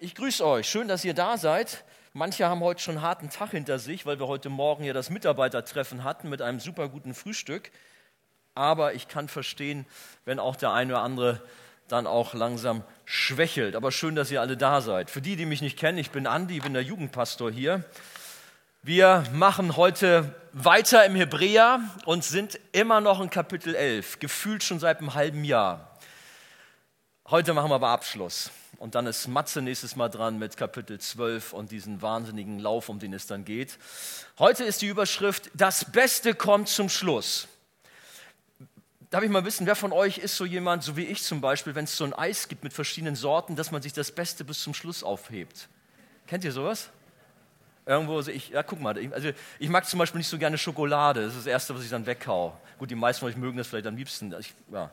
Ich 0.00 0.14
grüße 0.14 0.46
euch. 0.46 0.68
Schön, 0.68 0.86
dass 0.86 1.04
ihr 1.04 1.12
da 1.12 1.36
seid. 1.36 1.82
Manche 2.12 2.46
haben 2.46 2.60
heute 2.60 2.80
schon 2.80 2.98
einen 2.98 3.04
harten 3.04 3.30
Tag 3.30 3.50
hinter 3.50 3.80
sich, 3.80 4.06
weil 4.06 4.20
wir 4.20 4.28
heute 4.28 4.48
Morgen 4.48 4.84
ja 4.84 4.92
das 4.92 5.10
Mitarbeitertreffen 5.10 6.04
hatten 6.04 6.28
mit 6.28 6.40
einem 6.40 6.60
super 6.60 6.88
guten 6.88 7.14
Frühstück. 7.14 7.72
Aber 8.54 8.94
ich 8.94 9.08
kann 9.08 9.28
verstehen, 9.28 9.86
wenn 10.24 10.38
auch 10.38 10.54
der 10.54 10.70
eine 10.70 10.92
oder 10.92 11.02
andere 11.02 11.42
dann 11.88 12.06
auch 12.06 12.32
langsam 12.32 12.84
schwächelt. 13.06 13.74
Aber 13.74 13.90
schön, 13.90 14.14
dass 14.14 14.30
ihr 14.30 14.40
alle 14.40 14.56
da 14.56 14.82
seid. 14.82 15.10
Für 15.10 15.20
die, 15.20 15.34
die 15.34 15.46
mich 15.46 15.62
nicht 15.62 15.76
kennen, 15.76 15.98
ich 15.98 16.12
bin 16.12 16.28
Andi, 16.28 16.60
bin 16.60 16.74
der 16.74 16.84
Jugendpastor 16.84 17.50
hier. 17.50 17.84
Wir 18.82 19.24
machen 19.32 19.76
heute 19.76 20.32
weiter 20.52 21.06
im 21.06 21.16
Hebräer 21.16 21.80
und 22.04 22.22
sind 22.22 22.60
immer 22.70 23.00
noch 23.00 23.20
in 23.20 23.30
Kapitel 23.30 23.74
11, 23.74 24.20
gefühlt 24.20 24.62
schon 24.62 24.78
seit 24.78 24.98
einem 24.98 25.14
halben 25.14 25.42
Jahr. 25.42 25.98
Heute 27.28 27.52
machen 27.52 27.68
wir 27.68 27.74
aber 27.74 27.88
Abschluss. 27.88 28.52
Und 28.78 28.94
dann 28.94 29.06
ist 29.06 29.26
Matze 29.26 29.60
nächstes 29.60 29.96
Mal 29.96 30.08
dran 30.08 30.38
mit 30.38 30.56
Kapitel 30.56 31.00
12 31.00 31.52
und 31.52 31.72
diesen 31.72 32.00
wahnsinnigen 32.00 32.60
Lauf, 32.60 32.88
um 32.88 33.00
den 33.00 33.12
es 33.12 33.26
dann 33.26 33.44
geht. 33.44 33.76
Heute 34.38 34.62
ist 34.62 34.82
die 34.82 34.86
Überschrift, 34.86 35.50
das 35.52 35.84
Beste 35.84 36.32
kommt 36.32 36.68
zum 36.68 36.88
Schluss. 36.88 37.48
Darf 39.10 39.24
ich 39.24 39.30
mal 39.30 39.44
wissen, 39.44 39.66
wer 39.66 39.74
von 39.74 39.92
euch 39.92 40.18
ist 40.18 40.36
so 40.36 40.44
jemand, 40.44 40.84
so 40.84 40.96
wie 40.96 41.04
ich 41.04 41.24
zum 41.24 41.40
Beispiel, 41.40 41.74
wenn 41.74 41.84
es 41.84 41.96
so 41.96 42.04
ein 42.04 42.12
Eis 42.12 42.46
gibt 42.46 42.62
mit 42.62 42.72
verschiedenen 42.72 43.16
Sorten, 43.16 43.56
dass 43.56 43.72
man 43.72 43.82
sich 43.82 43.94
das 43.94 44.12
Beste 44.12 44.44
bis 44.44 44.62
zum 44.62 44.74
Schluss 44.74 45.02
aufhebt? 45.02 45.68
Kennt 46.28 46.44
ihr 46.44 46.52
sowas? 46.52 46.90
Irgendwo, 47.84 48.18
also 48.18 48.30
ich, 48.30 48.50
ja, 48.50 48.62
guck 48.62 48.80
mal, 48.80 48.96
also 49.12 49.30
ich 49.58 49.68
mag 49.70 49.88
zum 49.88 49.98
Beispiel 49.98 50.18
nicht 50.18 50.28
so 50.28 50.38
gerne 50.38 50.58
Schokolade. 50.58 51.22
Das 51.22 51.32
ist 51.32 51.38
das 51.38 51.46
Erste, 51.46 51.74
was 51.74 51.82
ich 51.82 51.90
dann 51.90 52.06
wegkau. 52.06 52.56
Gut, 52.78 52.90
die 52.90 52.94
meisten 52.94 53.20
von 53.20 53.30
euch 53.30 53.36
mögen 53.36 53.56
das 53.56 53.66
vielleicht 53.66 53.86
am 53.86 53.96
liebsten. 53.96 54.32
Ich, 54.38 54.54
ja. 54.70 54.90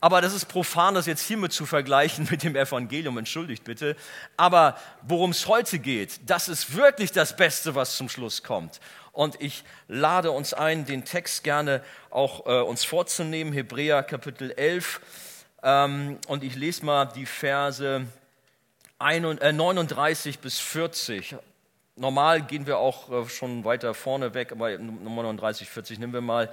Aber 0.00 0.22
das 0.22 0.32
ist 0.32 0.46
profan, 0.46 0.94
das 0.94 1.06
jetzt 1.06 1.26
hiermit 1.26 1.52
zu 1.52 1.66
vergleichen 1.66 2.26
mit 2.30 2.42
dem 2.42 2.56
Evangelium, 2.56 3.18
entschuldigt 3.18 3.64
bitte. 3.64 3.96
Aber 4.36 4.76
worum 5.02 5.30
es 5.30 5.46
heute 5.46 5.78
geht, 5.78 6.20
das 6.26 6.48
ist 6.48 6.74
wirklich 6.74 7.12
das 7.12 7.36
Beste, 7.36 7.74
was 7.74 7.96
zum 7.96 8.08
Schluss 8.08 8.42
kommt. 8.42 8.80
Und 9.12 9.40
ich 9.42 9.64
lade 9.88 10.30
uns 10.30 10.54
ein, 10.54 10.86
den 10.86 11.04
Text 11.04 11.44
gerne 11.44 11.82
auch 12.10 12.46
äh, 12.46 12.60
uns 12.62 12.84
vorzunehmen, 12.84 13.52
Hebräer 13.52 14.02
Kapitel 14.02 14.52
11. 14.52 15.00
Ähm, 15.62 16.18
und 16.28 16.44
ich 16.44 16.56
lese 16.56 16.86
mal 16.86 17.06
die 17.06 17.26
Verse 17.26 18.06
39 18.98 20.34
äh, 20.34 20.38
bis 20.40 20.60
40. 20.60 21.36
Normal 21.96 22.42
gehen 22.42 22.66
wir 22.66 22.78
auch 22.78 23.10
äh, 23.10 23.28
schon 23.28 23.64
weiter 23.64 23.92
vorne 23.92 24.32
weg, 24.32 24.52
aber 24.52 24.78
39, 24.78 25.68
40 25.68 25.98
nehmen 25.98 26.14
wir 26.14 26.22
mal. 26.22 26.50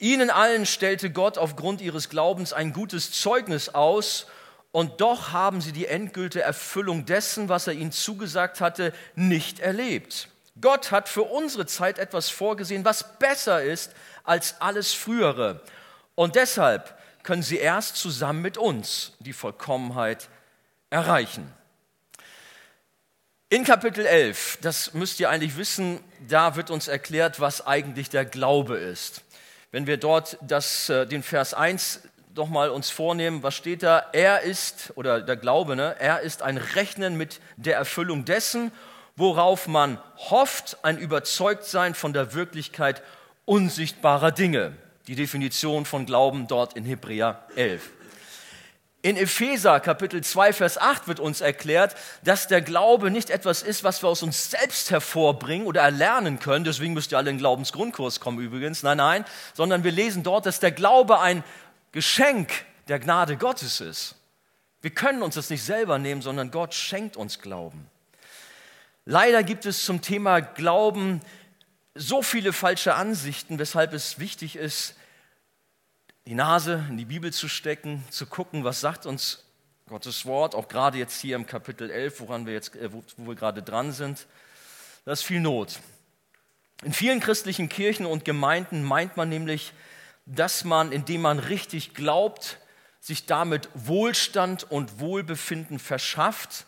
Ihnen 0.00 0.30
allen 0.30 0.66
stellte 0.66 1.10
Gott 1.10 1.38
aufgrund 1.38 1.80
ihres 1.80 2.08
Glaubens 2.08 2.52
ein 2.52 2.72
gutes 2.72 3.12
Zeugnis 3.12 3.68
aus, 3.68 4.26
und 4.72 5.00
doch 5.00 5.32
haben 5.32 5.60
sie 5.60 5.72
die 5.72 5.86
endgültige 5.86 6.44
Erfüllung 6.44 7.04
dessen, 7.04 7.48
was 7.48 7.66
er 7.66 7.72
ihnen 7.72 7.92
zugesagt 7.92 8.60
hatte, 8.60 8.92
nicht 9.14 9.58
erlebt. 9.58 10.28
Gott 10.60 10.90
hat 10.90 11.08
für 11.08 11.24
unsere 11.24 11.66
Zeit 11.66 11.98
etwas 11.98 12.30
vorgesehen, 12.30 12.84
was 12.84 13.18
besser 13.18 13.62
ist 13.62 13.92
als 14.24 14.60
alles 14.60 14.92
Frühere. 14.92 15.60
Und 16.14 16.36
deshalb 16.36 16.96
können 17.24 17.42
sie 17.42 17.58
erst 17.58 17.96
zusammen 17.96 18.42
mit 18.42 18.58
uns 18.58 19.12
die 19.18 19.32
Vollkommenheit 19.32 20.28
erreichen. 20.88 21.52
In 23.48 23.64
Kapitel 23.64 24.06
11, 24.06 24.58
das 24.62 24.94
müsst 24.94 25.18
ihr 25.18 25.28
eigentlich 25.30 25.56
wissen, 25.56 25.98
da 26.28 26.54
wird 26.54 26.70
uns 26.70 26.86
erklärt, 26.86 27.40
was 27.40 27.66
eigentlich 27.66 28.08
der 28.08 28.24
Glaube 28.24 28.76
ist. 28.76 29.24
Wenn 29.72 29.86
wir 29.86 29.98
dort 29.98 30.36
das, 30.40 30.88
äh, 30.88 31.06
den 31.06 31.22
Vers 31.22 31.54
1 31.54 32.00
doch 32.34 32.48
mal 32.48 32.70
uns 32.70 32.90
vornehmen, 32.90 33.42
was 33.42 33.54
steht 33.54 33.82
da? 33.82 34.04
Er 34.12 34.42
ist, 34.42 34.92
oder 34.96 35.20
der 35.20 35.36
Glaube, 35.36 35.76
ne? 35.76 35.94
er 35.98 36.20
ist 36.20 36.42
ein 36.42 36.56
Rechnen 36.56 37.16
mit 37.16 37.40
der 37.56 37.76
Erfüllung 37.76 38.24
dessen, 38.24 38.72
worauf 39.16 39.68
man 39.68 39.98
hofft, 40.16 40.78
ein 40.82 40.98
Überzeugtsein 40.98 41.94
von 41.94 42.12
der 42.12 42.34
Wirklichkeit 42.34 43.02
unsichtbarer 43.44 44.32
Dinge. 44.32 44.72
Die 45.06 45.14
Definition 45.14 45.84
von 45.84 46.06
Glauben 46.06 46.46
dort 46.46 46.74
in 46.74 46.84
Hebräer 46.84 47.46
11. 47.56 47.90
In 49.02 49.16
Epheser 49.16 49.80
Kapitel 49.80 50.22
2, 50.22 50.52
Vers 50.52 50.76
8 50.76 51.08
wird 51.08 51.20
uns 51.20 51.40
erklärt, 51.40 51.96
dass 52.22 52.48
der 52.48 52.60
Glaube 52.60 53.10
nicht 53.10 53.30
etwas 53.30 53.62
ist, 53.62 53.82
was 53.82 54.02
wir 54.02 54.10
aus 54.10 54.22
uns 54.22 54.50
selbst 54.50 54.90
hervorbringen 54.90 55.66
oder 55.66 55.80
erlernen 55.80 56.38
können. 56.38 56.66
Deswegen 56.66 56.92
müsst 56.92 57.10
ihr 57.10 57.16
alle 57.16 57.30
in 57.30 57.36
den 57.36 57.40
Glaubensgrundkurs 57.40 58.20
kommen 58.20 58.38
übrigens. 58.40 58.82
Nein, 58.82 58.98
nein, 58.98 59.24
sondern 59.54 59.84
wir 59.84 59.92
lesen 59.92 60.22
dort, 60.22 60.44
dass 60.44 60.60
der 60.60 60.72
Glaube 60.72 61.18
ein 61.18 61.42
Geschenk 61.92 62.52
der 62.88 62.98
Gnade 62.98 63.38
Gottes 63.38 63.80
ist. 63.80 64.16
Wir 64.82 64.90
können 64.90 65.22
uns 65.22 65.34
das 65.34 65.48
nicht 65.48 65.64
selber 65.64 65.98
nehmen, 65.98 66.20
sondern 66.20 66.50
Gott 66.50 66.74
schenkt 66.74 67.16
uns 67.16 67.38
Glauben. 67.38 67.88
Leider 69.06 69.42
gibt 69.42 69.64
es 69.64 69.82
zum 69.82 70.02
Thema 70.02 70.40
Glauben 70.40 71.22
so 71.94 72.20
viele 72.20 72.52
falsche 72.52 72.94
Ansichten, 72.94 73.58
weshalb 73.58 73.94
es 73.94 74.18
wichtig 74.18 74.56
ist, 74.56 74.94
die 76.26 76.34
Nase 76.34 76.84
in 76.88 76.96
die 76.96 77.04
Bibel 77.04 77.32
zu 77.32 77.48
stecken, 77.48 78.04
zu 78.10 78.26
gucken, 78.26 78.64
was 78.64 78.80
sagt 78.80 79.06
uns 79.06 79.44
Gottes 79.88 80.24
Wort, 80.24 80.54
auch 80.54 80.68
gerade 80.68 80.98
jetzt 80.98 81.20
hier 81.20 81.34
im 81.34 81.46
Kapitel 81.46 81.90
11, 81.90 82.20
woran 82.20 82.46
wir 82.46 82.52
jetzt, 82.52 82.76
äh, 82.76 82.92
wo, 82.92 83.02
wir 83.16 83.34
gerade 83.34 83.62
dran 83.62 83.92
sind. 83.92 84.26
Da 85.04 85.12
ist 85.12 85.22
viel 85.22 85.40
Not. 85.40 85.80
In 86.84 86.92
vielen 86.92 87.20
christlichen 87.20 87.68
Kirchen 87.68 88.06
und 88.06 88.24
Gemeinden 88.24 88.84
meint 88.84 89.16
man 89.16 89.28
nämlich, 89.28 89.72
dass 90.26 90.64
man, 90.64 90.92
indem 90.92 91.22
man 91.22 91.38
richtig 91.38 91.94
glaubt, 91.94 92.58
sich 93.00 93.26
damit 93.26 93.68
Wohlstand 93.74 94.70
und 94.70 95.00
Wohlbefinden 95.00 95.78
verschafft 95.78 96.66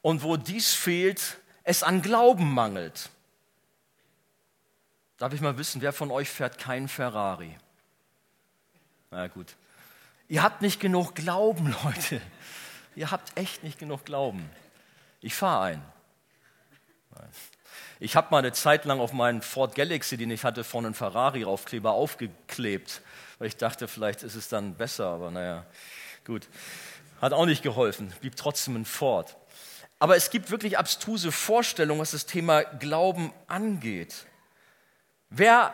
und 0.00 0.22
wo 0.22 0.36
dies 0.36 0.72
fehlt, 0.72 1.38
es 1.64 1.82
an 1.82 2.00
Glauben 2.00 2.52
mangelt. 2.54 3.10
Darf 5.18 5.32
ich 5.32 5.40
mal 5.40 5.58
wissen, 5.58 5.82
wer 5.82 5.92
von 5.92 6.10
euch 6.10 6.30
fährt 6.30 6.58
keinen 6.58 6.88
Ferrari? 6.88 7.56
Na 9.10 9.26
gut. 9.28 9.54
Ihr 10.28 10.42
habt 10.42 10.62
nicht 10.62 10.80
genug 10.80 11.14
Glauben, 11.14 11.74
Leute. 11.84 12.20
Ihr 12.96 13.10
habt 13.10 13.36
echt 13.36 13.62
nicht 13.62 13.78
genug 13.78 14.04
Glauben. 14.04 14.48
Ich 15.20 15.34
fahre 15.34 15.64
ein. 15.64 15.82
Ich 18.00 18.16
habe 18.16 18.28
mal 18.30 18.38
eine 18.38 18.52
Zeit 18.52 18.84
lang 18.84 19.00
auf 19.00 19.12
meinen 19.12 19.40
Ford 19.40 19.74
Galaxy, 19.74 20.16
den 20.16 20.30
ich 20.30 20.44
hatte, 20.44 20.64
vorne 20.64 20.88
einen 20.88 20.94
Ferrari-Aufkleber 20.94 21.92
aufgeklebt, 21.92 23.00
weil 23.38 23.48
ich 23.48 23.56
dachte, 23.56 23.88
vielleicht 23.88 24.22
ist 24.22 24.34
es 24.34 24.48
dann 24.48 24.74
besser, 24.74 25.06
aber 25.06 25.30
naja, 25.30 25.64
gut. 26.24 26.48
Hat 27.20 27.32
auch 27.32 27.46
nicht 27.46 27.62
geholfen, 27.62 28.12
blieb 28.20 28.36
trotzdem 28.36 28.76
ein 28.76 28.84
Ford. 28.84 29.36
Aber 29.98 30.16
es 30.16 30.30
gibt 30.30 30.50
wirklich 30.50 30.76
abstruse 30.76 31.32
Vorstellungen, 31.32 32.00
was 32.00 32.10
das 32.10 32.26
Thema 32.26 32.62
Glauben 32.62 33.32
angeht. 33.46 34.26
Wer 35.30 35.72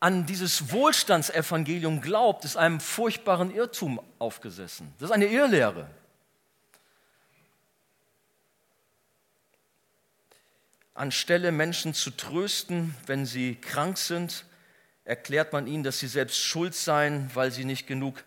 an 0.00 0.24
dieses 0.24 0.72
Wohlstandsevangelium 0.72 2.00
glaubt, 2.00 2.46
ist 2.46 2.56
einem 2.56 2.80
furchtbaren 2.80 3.54
Irrtum 3.54 4.00
aufgesessen. 4.18 4.92
Das 4.98 5.10
ist 5.10 5.14
eine 5.14 5.26
Irrlehre. 5.26 5.86
Anstelle 10.94 11.52
Menschen 11.52 11.94
zu 11.94 12.10
trösten, 12.10 12.94
wenn 13.06 13.26
sie 13.26 13.54
krank 13.56 13.98
sind, 13.98 14.44
erklärt 15.04 15.52
man 15.52 15.66
ihnen, 15.66 15.84
dass 15.84 15.98
sie 15.98 16.08
selbst 16.08 16.38
schuld 16.38 16.74
seien, 16.74 17.30
weil 17.34 17.50
sie 17.50 17.64
nicht 17.64 17.86
genug 17.86 18.24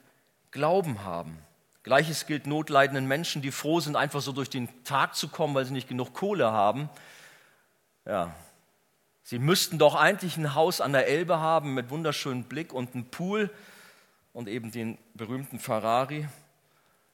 Glauben 0.52 1.04
haben. 1.04 1.40
Gleiches 1.82 2.28
gilt 2.28 2.48
notleidenden 2.48 3.08
Menschen, 3.08 3.42
die 3.42 3.52
froh 3.52 3.80
sind, 3.80 3.96
einfach 3.96 4.22
so 4.22 4.32
durch 4.32 4.50
den 4.50 4.70
Tag 4.84 5.16
zu 5.16 5.28
kommen, 5.28 5.54
weil 5.56 5.66
sie 5.66 5.74
nicht 5.74 5.90
genug 5.90 6.14
Kohle 6.14 6.52
haben. 6.52 6.90
Ja, 8.06 8.34
Sie 9.24 9.40
müssten 9.40 9.78
doch 9.78 9.96
eigentlich 9.96 10.36
ein 10.36 10.54
Haus 10.54 10.82
an 10.82 10.92
der 10.92 11.08
Elbe 11.08 11.40
haben 11.40 11.74
mit 11.74 11.90
wunderschönem 11.90 12.44
Blick 12.44 12.74
und 12.74 12.94
einem 12.94 13.06
Pool 13.06 13.50
und 14.34 14.50
eben 14.50 14.72
den 14.72 14.98
berühmten 15.14 15.60
Ferrari. 15.60 16.28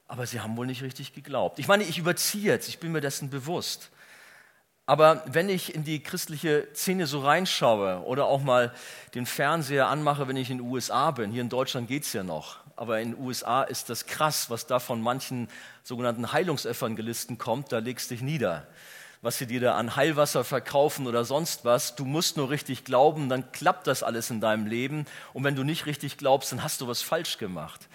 Aber 0.08 0.26
sie 0.26 0.40
haben 0.40 0.56
wohl 0.56 0.66
nicht 0.66 0.82
richtig 0.82 1.14
geglaubt. 1.14 1.60
Ich 1.60 1.68
meine, 1.68 1.84
ich 1.84 1.98
überziehe 1.98 2.52
jetzt, 2.52 2.68
ich 2.68 2.80
bin 2.80 2.90
mir 2.90 3.00
dessen 3.00 3.30
bewusst. 3.30 3.90
Aber 4.86 5.22
wenn 5.26 5.48
ich 5.48 5.72
in 5.72 5.84
die 5.84 6.02
christliche 6.02 6.66
Szene 6.74 7.06
so 7.06 7.20
reinschaue 7.20 8.02
oder 8.04 8.24
auch 8.24 8.42
mal 8.42 8.74
den 9.14 9.24
Fernseher 9.24 9.86
anmache, 9.86 10.26
wenn 10.26 10.36
ich 10.36 10.50
in 10.50 10.58
den 10.58 10.66
USA 10.66 11.12
bin, 11.12 11.30
hier 11.30 11.42
in 11.42 11.48
Deutschland 11.48 11.86
geht 11.86 12.02
es 12.02 12.12
ja 12.12 12.24
noch, 12.24 12.56
aber 12.74 13.00
in 13.00 13.12
den 13.12 13.24
USA 13.24 13.62
ist 13.62 13.88
das 13.88 14.06
krass, 14.06 14.50
was 14.50 14.66
da 14.66 14.80
von 14.80 15.00
manchen 15.00 15.46
sogenannten 15.84 16.32
Heilungsevangelisten 16.32 17.38
kommt, 17.38 17.70
da 17.70 17.78
legst 17.78 18.10
du 18.10 18.14
dich 18.16 18.22
nieder 18.22 18.66
was 19.22 19.38
sie 19.38 19.46
dir 19.46 19.60
da 19.60 19.76
an 19.76 19.96
Heilwasser 19.96 20.44
verkaufen 20.44 21.06
oder 21.06 21.24
sonst 21.24 21.64
was. 21.64 21.94
Du 21.94 22.04
musst 22.04 22.36
nur 22.36 22.48
richtig 22.50 22.84
glauben, 22.84 23.28
dann 23.28 23.52
klappt 23.52 23.86
das 23.86 24.02
alles 24.02 24.30
in 24.30 24.40
deinem 24.40 24.66
Leben. 24.66 25.06
Und 25.34 25.44
wenn 25.44 25.56
du 25.56 25.62
nicht 25.62 25.86
richtig 25.86 26.16
glaubst, 26.16 26.52
dann 26.52 26.62
hast 26.62 26.80
du 26.80 26.88
was 26.88 27.02
falsch 27.02 27.38
gemacht. 27.38 27.88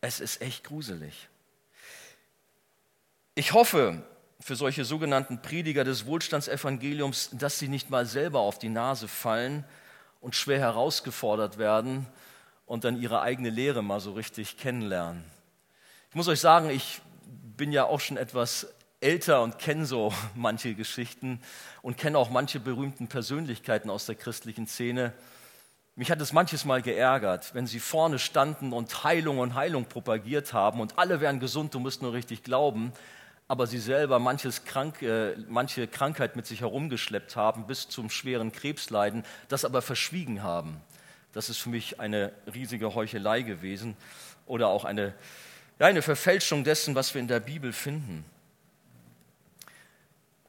Es 0.00 0.20
ist 0.20 0.40
echt 0.40 0.64
gruselig. 0.64 1.28
Ich 3.34 3.52
hoffe 3.52 4.02
für 4.38 4.56
solche 4.56 4.84
sogenannten 4.84 5.42
Prediger 5.42 5.84
des 5.84 6.06
Wohlstandsevangeliums, 6.06 7.30
dass 7.32 7.58
sie 7.58 7.68
nicht 7.68 7.90
mal 7.90 8.06
selber 8.06 8.40
auf 8.40 8.58
die 8.58 8.68
Nase 8.68 9.08
fallen 9.08 9.64
und 10.20 10.34
schwer 10.36 10.60
herausgefordert 10.60 11.58
werden 11.58 12.06
und 12.66 12.84
dann 12.84 13.00
ihre 13.00 13.20
eigene 13.20 13.50
Lehre 13.50 13.82
mal 13.82 14.00
so 14.00 14.12
richtig 14.12 14.56
kennenlernen. 14.56 15.24
Ich 16.10 16.14
muss 16.14 16.28
euch 16.28 16.40
sagen, 16.40 16.70
ich 16.70 17.00
bin 17.56 17.72
ja 17.72 17.84
auch 17.84 18.00
schon 18.00 18.16
etwas 18.16 18.68
älter 19.00 19.42
und 19.42 19.58
kenne 19.58 19.86
so 19.86 20.12
manche 20.34 20.74
Geschichten 20.74 21.40
und 21.82 21.96
kenne 21.96 22.18
auch 22.18 22.30
manche 22.30 22.60
berühmten 22.60 23.08
Persönlichkeiten 23.08 23.90
aus 23.90 24.06
der 24.06 24.14
christlichen 24.14 24.66
Szene. 24.66 25.12
Mich 25.96 26.10
hat 26.10 26.20
es 26.20 26.32
manches 26.32 26.64
Mal 26.64 26.82
geärgert, 26.82 27.54
wenn 27.54 27.66
sie 27.66 27.80
vorne 27.80 28.18
standen 28.18 28.72
und 28.72 29.04
Heilung 29.04 29.38
und 29.38 29.54
Heilung 29.54 29.86
propagiert 29.86 30.52
haben 30.52 30.80
und 30.80 30.98
alle 30.98 31.20
wären 31.20 31.40
gesund, 31.40 31.74
du 31.74 31.80
musst 31.80 32.00
nur 32.00 32.12
richtig 32.12 32.42
glauben, 32.42 32.92
aber 33.48 33.66
sie 33.66 33.78
selber 33.78 34.18
manches 34.18 34.64
Krank, 34.64 35.02
äh, 35.02 35.34
manche 35.48 35.88
Krankheit 35.88 36.36
mit 36.36 36.46
sich 36.46 36.60
herumgeschleppt 36.60 37.34
haben 37.34 37.66
bis 37.66 37.88
zum 37.88 38.08
schweren 38.08 38.52
Krebsleiden, 38.52 39.24
das 39.48 39.64
aber 39.64 39.82
verschwiegen 39.82 40.42
haben. 40.42 40.80
Das 41.32 41.48
ist 41.48 41.58
für 41.58 41.68
mich 41.68 42.00
eine 42.00 42.32
riesige 42.52 42.94
Heuchelei 42.94 43.42
gewesen 43.42 43.96
oder 44.46 44.68
auch 44.68 44.84
eine, 44.84 45.14
ja, 45.78 45.86
eine 45.86 46.02
Verfälschung 46.02 46.64
dessen, 46.64 46.94
was 46.94 47.12
wir 47.12 47.20
in 47.20 47.28
der 47.28 47.40
Bibel 47.40 47.72
finden. 47.72 48.24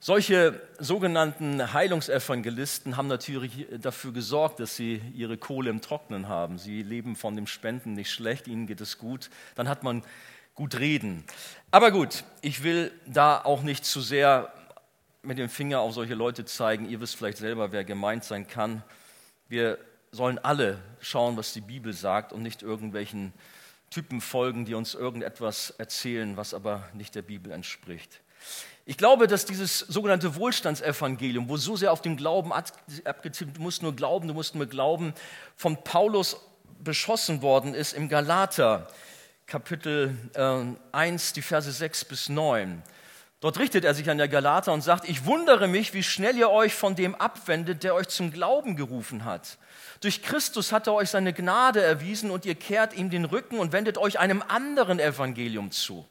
Solche 0.04 0.60
sogenannten 0.80 1.74
Heilungsevangelisten 1.74 2.98
haben 2.98 3.08
natürlich 3.08 3.68
dafür 3.70 4.12
gesorgt, 4.12 4.60
dass 4.60 4.76
sie 4.76 5.00
ihre 5.14 5.38
Kohle 5.38 5.70
im 5.70 5.80
Trocknen 5.80 6.28
haben. 6.28 6.58
Sie 6.58 6.82
leben 6.82 7.16
von 7.16 7.36
dem 7.36 7.46
Spenden 7.46 7.94
nicht 7.94 8.10
schlecht, 8.10 8.48
ihnen 8.48 8.66
geht 8.66 8.82
es 8.82 8.98
gut. 8.98 9.30
Dann 9.54 9.70
hat 9.70 9.84
man 9.84 10.02
gut 10.56 10.80
reden. 10.80 11.24
Aber 11.70 11.92
gut, 11.92 12.24
ich 12.42 12.64
will 12.64 12.92
da 13.06 13.42
auch 13.42 13.62
nicht 13.62 13.86
zu 13.86 14.02
sehr 14.02 14.52
mit 15.22 15.38
dem 15.38 15.50
Finger 15.50 15.82
auf 15.82 15.94
solche 15.94 16.16
Leute 16.16 16.46
zeigen. 16.46 16.90
Ihr 16.90 17.00
wisst 17.00 17.16
vielleicht 17.16 17.38
selber, 17.38 17.72
wer 17.72 17.84
gemeint 17.84 18.24
sein 18.24 18.48
kann. 18.48 18.82
Wir 19.50 19.78
sollen 20.10 20.40
alle 20.40 20.80
schauen, 21.00 21.38
was 21.38 21.54
die 21.54 21.62
Bibel 21.62 21.94
sagt 21.94 22.34
und 22.34 22.42
nicht 22.42 22.64
irgendwelchen 22.64 23.34
Typen 23.92 24.20
folgen, 24.20 24.66
die 24.66 24.74
uns 24.74 24.96
irgendetwas 24.96 25.76
erzählen, 25.78 26.38
was 26.38 26.56
aber 26.56 26.90
nicht 26.94 27.14
der 27.14 27.22
Bibel 27.22 27.52
entspricht. 27.52 28.20
Ich 28.86 28.98
glaube, 28.98 29.28
dass 29.28 29.46
dieses 29.46 29.80
sogenannte 29.80 30.36
Wohlstandsevangelium, 30.36 31.48
wo 31.50 31.58
so 31.58 31.76
sehr 31.76 31.92
auf 31.92 32.02
den 32.02 32.18
Glauben 32.18 32.52
abgezielt, 32.52 33.56
du 33.56 33.62
musst 33.62 33.84
nur 33.84 33.96
glauben, 33.96 34.28
du 34.28 34.34
musst 34.34 34.56
nur 34.56 34.66
glauben, 34.66 35.14
von 35.56 35.84
Paulus 35.84 36.38
beschossen 36.80 37.42
worden 37.42 37.76
ist 37.76 37.94
im 37.94 38.10
Galater 38.10 38.88
Kapitel 39.46 40.16
äh, 40.34 40.64
1, 40.94 41.34
die 41.34 41.42
Verse 41.42 41.72
6 41.72 42.06
bis 42.06 42.30
9. 42.30 42.82
Dort 43.42 43.60
richtet 43.60 43.84
er 43.84 43.94
sich 43.94 44.10
an 44.10 44.18
der 44.18 44.28
Galater 44.28 44.72
und 44.72 44.82
sagt, 44.82 45.10
ich 45.10 45.26
wundere 45.26 45.68
mich, 45.68 45.94
wie 45.94 46.04
schnell 46.04 46.38
ihr 46.38 46.50
euch 46.50 46.74
von 46.74 46.96
dem 46.96 47.16
abwendet, 47.16 47.84
der 47.84 47.96
euch 47.96 48.08
zum 48.08 48.32
Glauben 48.32 48.76
gerufen 48.76 49.26
hat. 49.26 49.58
Durch 50.00 50.22
Christus 50.22 50.72
hat 50.72 50.88
er 50.88 50.94
euch 50.94 51.10
seine 51.10 51.34
Gnade 51.34 51.82
erwiesen 51.82 52.32
und 52.32 52.46
ihr 52.46 52.56
kehrt 52.56 52.94
ihm 52.94 53.10
den 53.10 53.26
Rücken 53.26 53.60
und 53.60 53.74
wendet 53.74 53.98
euch 53.98 54.20
einem 54.20 54.44
anderen 54.48 55.00
Evangelium 55.00 55.72
zu. 55.72 56.08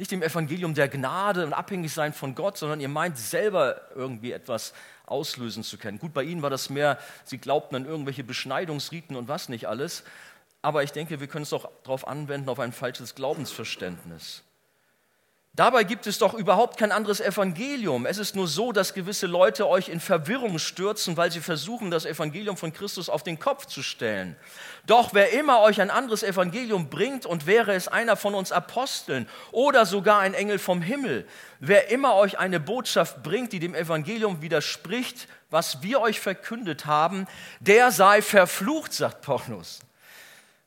Nicht 0.00 0.12
dem 0.12 0.22
Evangelium 0.22 0.72
der 0.72 0.88
Gnade 0.88 1.44
und 1.44 1.52
abhängig 1.52 1.92
sein 1.92 2.14
von 2.14 2.34
Gott, 2.34 2.56
sondern 2.56 2.80
ihr 2.80 2.88
meint 2.88 3.18
selber 3.18 3.82
irgendwie 3.94 4.32
etwas 4.32 4.72
auslösen 5.04 5.62
zu 5.62 5.76
können. 5.76 5.98
Gut, 5.98 6.14
bei 6.14 6.22
ihnen 6.22 6.40
war 6.40 6.48
das 6.48 6.70
mehr, 6.70 6.98
sie 7.26 7.36
glaubten 7.36 7.76
an 7.76 7.84
irgendwelche 7.84 8.24
Beschneidungsriten 8.24 9.14
und 9.14 9.28
was 9.28 9.50
nicht 9.50 9.68
alles. 9.68 10.02
Aber 10.62 10.82
ich 10.82 10.92
denke, 10.92 11.20
wir 11.20 11.26
können 11.26 11.42
es 11.42 11.50
doch 11.50 11.70
darauf 11.82 12.08
anwenden, 12.08 12.48
auf 12.48 12.60
ein 12.60 12.72
falsches 12.72 13.14
Glaubensverständnis. 13.14 14.42
Dabei 15.56 15.82
gibt 15.82 16.06
es 16.06 16.18
doch 16.18 16.34
überhaupt 16.34 16.78
kein 16.78 16.92
anderes 16.92 17.20
Evangelium. 17.20 18.06
Es 18.06 18.18
ist 18.18 18.36
nur 18.36 18.46
so, 18.46 18.70
dass 18.70 18.94
gewisse 18.94 19.26
Leute 19.26 19.68
euch 19.68 19.88
in 19.88 19.98
Verwirrung 19.98 20.60
stürzen, 20.60 21.16
weil 21.16 21.32
sie 21.32 21.40
versuchen, 21.40 21.90
das 21.90 22.06
Evangelium 22.06 22.56
von 22.56 22.72
Christus 22.72 23.08
auf 23.08 23.24
den 23.24 23.40
Kopf 23.40 23.66
zu 23.66 23.82
stellen. 23.82 24.36
Doch 24.86 25.12
wer 25.12 25.32
immer 25.32 25.60
euch 25.60 25.80
ein 25.80 25.90
anderes 25.90 26.22
Evangelium 26.22 26.88
bringt, 26.88 27.26
und 27.26 27.46
wäre 27.46 27.74
es 27.74 27.88
einer 27.88 28.16
von 28.16 28.34
uns 28.34 28.52
Aposteln 28.52 29.28
oder 29.50 29.86
sogar 29.86 30.20
ein 30.20 30.34
Engel 30.34 30.60
vom 30.60 30.82
Himmel, 30.82 31.26
wer 31.58 31.90
immer 31.90 32.14
euch 32.14 32.38
eine 32.38 32.60
Botschaft 32.60 33.24
bringt, 33.24 33.52
die 33.52 33.58
dem 33.58 33.74
Evangelium 33.74 34.42
widerspricht, 34.42 35.26
was 35.50 35.82
wir 35.82 36.00
euch 36.00 36.20
verkündet 36.20 36.86
haben, 36.86 37.26
der 37.58 37.90
sei 37.90 38.22
verflucht, 38.22 38.92
sagt 38.92 39.22
Paulus. 39.22 39.80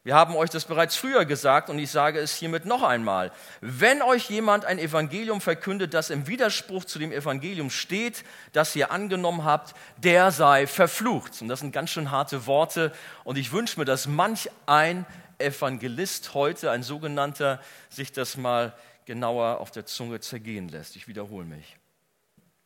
Wir 0.05 0.15
haben 0.15 0.35
euch 0.35 0.49
das 0.49 0.65
bereits 0.65 0.97
früher 0.97 1.23
gesagt 1.23 1.69
und 1.69 1.79
ich 1.79 1.89
sage 1.89 2.19
es 2.19 2.35
hiermit 2.35 2.65
noch 2.65 2.83
einmal. 2.83 3.31
Wenn 3.61 4.01
euch 4.01 4.29
jemand 4.29 4.65
ein 4.65 4.77
Evangelium 4.77 5.39
verkündet, 5.39 5.93
das 5.93 6.09
im 6.09 6.27
Widerspruch 6.27 6.83
zu 6.83 6.99
dem 6.99 7.13
Evangelium 7.13 7.69
steht, 7.69 8.25
das 8.51 8.75
ihr 8.75 8.91
angenommen 8.91 9.45
habt, 9.45 9.73
der 9.95 10.31
sei 10.31 10.67
verflucht. 10.67 11.41
Und 11.41 11.47
das 11.47 11.61
sind 11.61 11.71
ganz 11.71 11.89
schön 11.91 12.11
harte 12.11 12.45
Worte 12.47 12.91
und 13.23 13.37
ich 13.37 13.53
wünsche 13.53 13.79
mir, 13.79 13.85
dass 13.85 14.05
manch 14.05 14.49
ein 14.65 15.05
Evangelist 15.37 16.33
heute, 16.33 16.69
ein 16.69 16.83
sogenannter, 16.83 17.61
sich 17.89 18.11
das 18.11 18.35
mal 18.35 18.73
genauer 19.05 19.61
auf 19.61 19.71
der 19.71 19.85
Zunge 19.85 20.19
zergehen 20.19 20.67
lässt. 20.67 20.97
Ich 20.97 21.07
wiederhole 21.07 21.45
mich. 21.45 21.77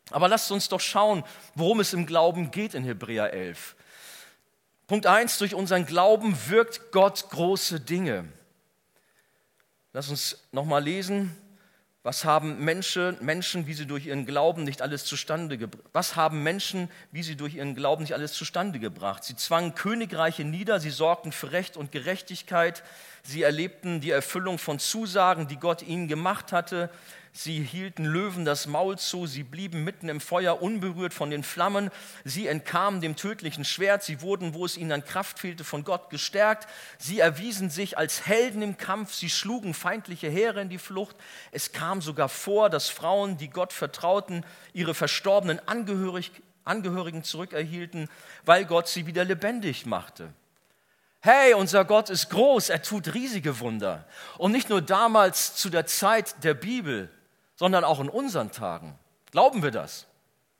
Aber 0.10 0.28
lasst 0.28 0.52
uns 0.52 0.70
doch 0.70 0.80
schauen, 0.80 1.24
worum 1.54 1.82
es 1.82 1.94
im 1.94 2.08
Glauben 2.08 2.50
geht 2.50 2.74
in 2.74 2.84
Hebräer 2.84 3.32
11. 3.32 3.76
Punkt 4.88 5.06
1, 5.06 5.40
durch 5.40 5.54
unseren 5.54 5.86
Glauben 5.86 6.34
wirkt 6.48 6.94
Gott 6.94 7.30
große 7.30 7.82
Dinge. 7.82 8.24
Lass 9.92 10.08
uns 10.08 10.48
nochmal 10.54 10.82
lesen. 10.82 11.36
Was 12.04 12.24
haben 12.24 12.64
Menschen, 12.64 13.18
Menschen, 13.20 13.68
wie 13.68 13.74
sie 13.74 13.86
durch 13.86 14.06
ihren 14.06 14.26
Glauben 14.26 14.64
nicht 14.64 14.82
alles 14.82 15.04
zustande 15.04 15.58
gebracht? 15.58 15.84
Was 15.92 16.16
haben 16.16 16.42
Menschen, 16.42 16.90
wie 17.12 17.22
sie 17.22 17.36
durch 17.36 17.56
ihren 17.56 17.76
Glauben 17.76 18.04
nicht 18.04 18.14
alles 18.14 18.32
zustande 18.32 18.80
gebracht? 18.80 19.26
Sie 19.26 19.36
zwangen 19.36 19.76
Königreiche 19.76 20.46
nieder, 20.46 20.80
sie 20.80 20.90
sorgten 20.90 21.34
für 21.34 21.52
Recht 21.52 21.76
und 21.76 21.92
Gerechtigkeit, 21.92 22.82
sie 23.24 23.44
erlebten 23.44 24.00
die 24.00 24.12
Erfüllung 24.12 24.58
von 24.58 24.80
Zusagen, 24.80 25.50
die 25.50 25.58
Gott 25.58 25.82
ihnen 25.82 26.08
gemacht 26.08 26.54
hatte. 26.54 26.90
Sie 27.40 27.62
hielten 27.62 28.04
Löwen 28.04 28.46
das 28.46 28.66
Maul 28.66 28.98
zu, 28.98 29.28
sie 29.28 29.44
blieben 29.44 29.84
mitten 29.84 30.10
im 30.10 30.20
Feuer 30.20 30.60
unberührt 30.60 31.14
von 31.14 31.30
den 31.30 31.44
Flammen, 31.44 31.92
sie 32.24 32.48
entkamen 32.48 33.00
dem 33.00 33.16
tödlichen 33.16 33.64
Schwert, 33.64 34.02
sie 34.02 34.22
wurden, 34.22 34.56
wo 34.56 34.66
es 34.66 34.76
ihnen 34.76 34.92
an 34.92 35.06
Kraft 35.06 35.38
fehlte, 35.38 35.64
von 35.64 35.84
Gott 35.84 36.10
gestärkt, 36.10 36.68
sie 36.98 37.20
erwiesen 37.20 37.70
sich 37.70 37.96
als 37.96 38.26
Helden 38.26 38.64
im 38.64 38.78
Kampf, 38.78 39.14
sie 39.14 39.30
schlugen 39.30 39.76
feindliche 39.76 40.28
Heere 40.28 40.62
in 40.62 40.70
die 40.70 40.80
Flucht. 40.80 41.16
Es 41.52 41.74
kam 41.74 42.02
sogar 42.02 42.28
vor, 42.28 42.72
dass 42.72 42.90
Frauen, 42.90 43.38
die 43.38 43.52
Gott 43.52 43.72
vertrauten, 43.72 44.44
ihre 44.74 44.96
verstorbenen 44.96 45.60
Angehörig 45.68 46.32
Angehörigen 46.64 47.24
zurückerhielten, 47.24 48.10
weil 48.46 48.66
Gott 48.66 48.88
sie 48.88 49.06
wieder 49.06 49.24
lebendig 49.24 49.86
machte. 49.86 50.34
Hey, 51.20 51.54
unser 51.54 51.86
Gott 51.86 52.10
ist 52.10 52.32
groß, 52.32 52.70
er 52.70 52.82
tut 52.82 53.14
riesige 53.14 53.60
Wunder. 53.60 54.08
Und 54.40 54.54
nicht 54.54 54.70
nur 54.70 54.82
damals 54.82 55.56
zu 55.56 55.70
der 55.70 55.86
Zeit 55.86 56.44
der 56.44 56.56
Bibel, 56.56 57.12
sondern 57.58 57.84
auch 57.84 58.00
in 58.00 58.08
unseren 58.08 58.52
Tagen. 58.52 58.98
Glauben 59.32 59.62
wir 59.62 59.72
das? 59.72 60.06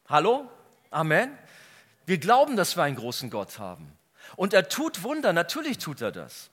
Hallo? 0.10 0.50
Amen? 0.90 1.38
Wir 2.06 2.18
glauben, 2.18 2.58
dass 2.58 2.76
wir 2.76 2.84
einen 2.84 2.96
großen 2.98 3.30
Gott 3.30 3.60
haben. 3.60 3.94
Und 4.36 4.54
er 4.54 4.68
tut 4.68 5.04
Wunder, 5.04 5.32
natürlich 5.32 5.78
tut 5.78 6.02
er 6.02 6.12
das. 6.12 6.50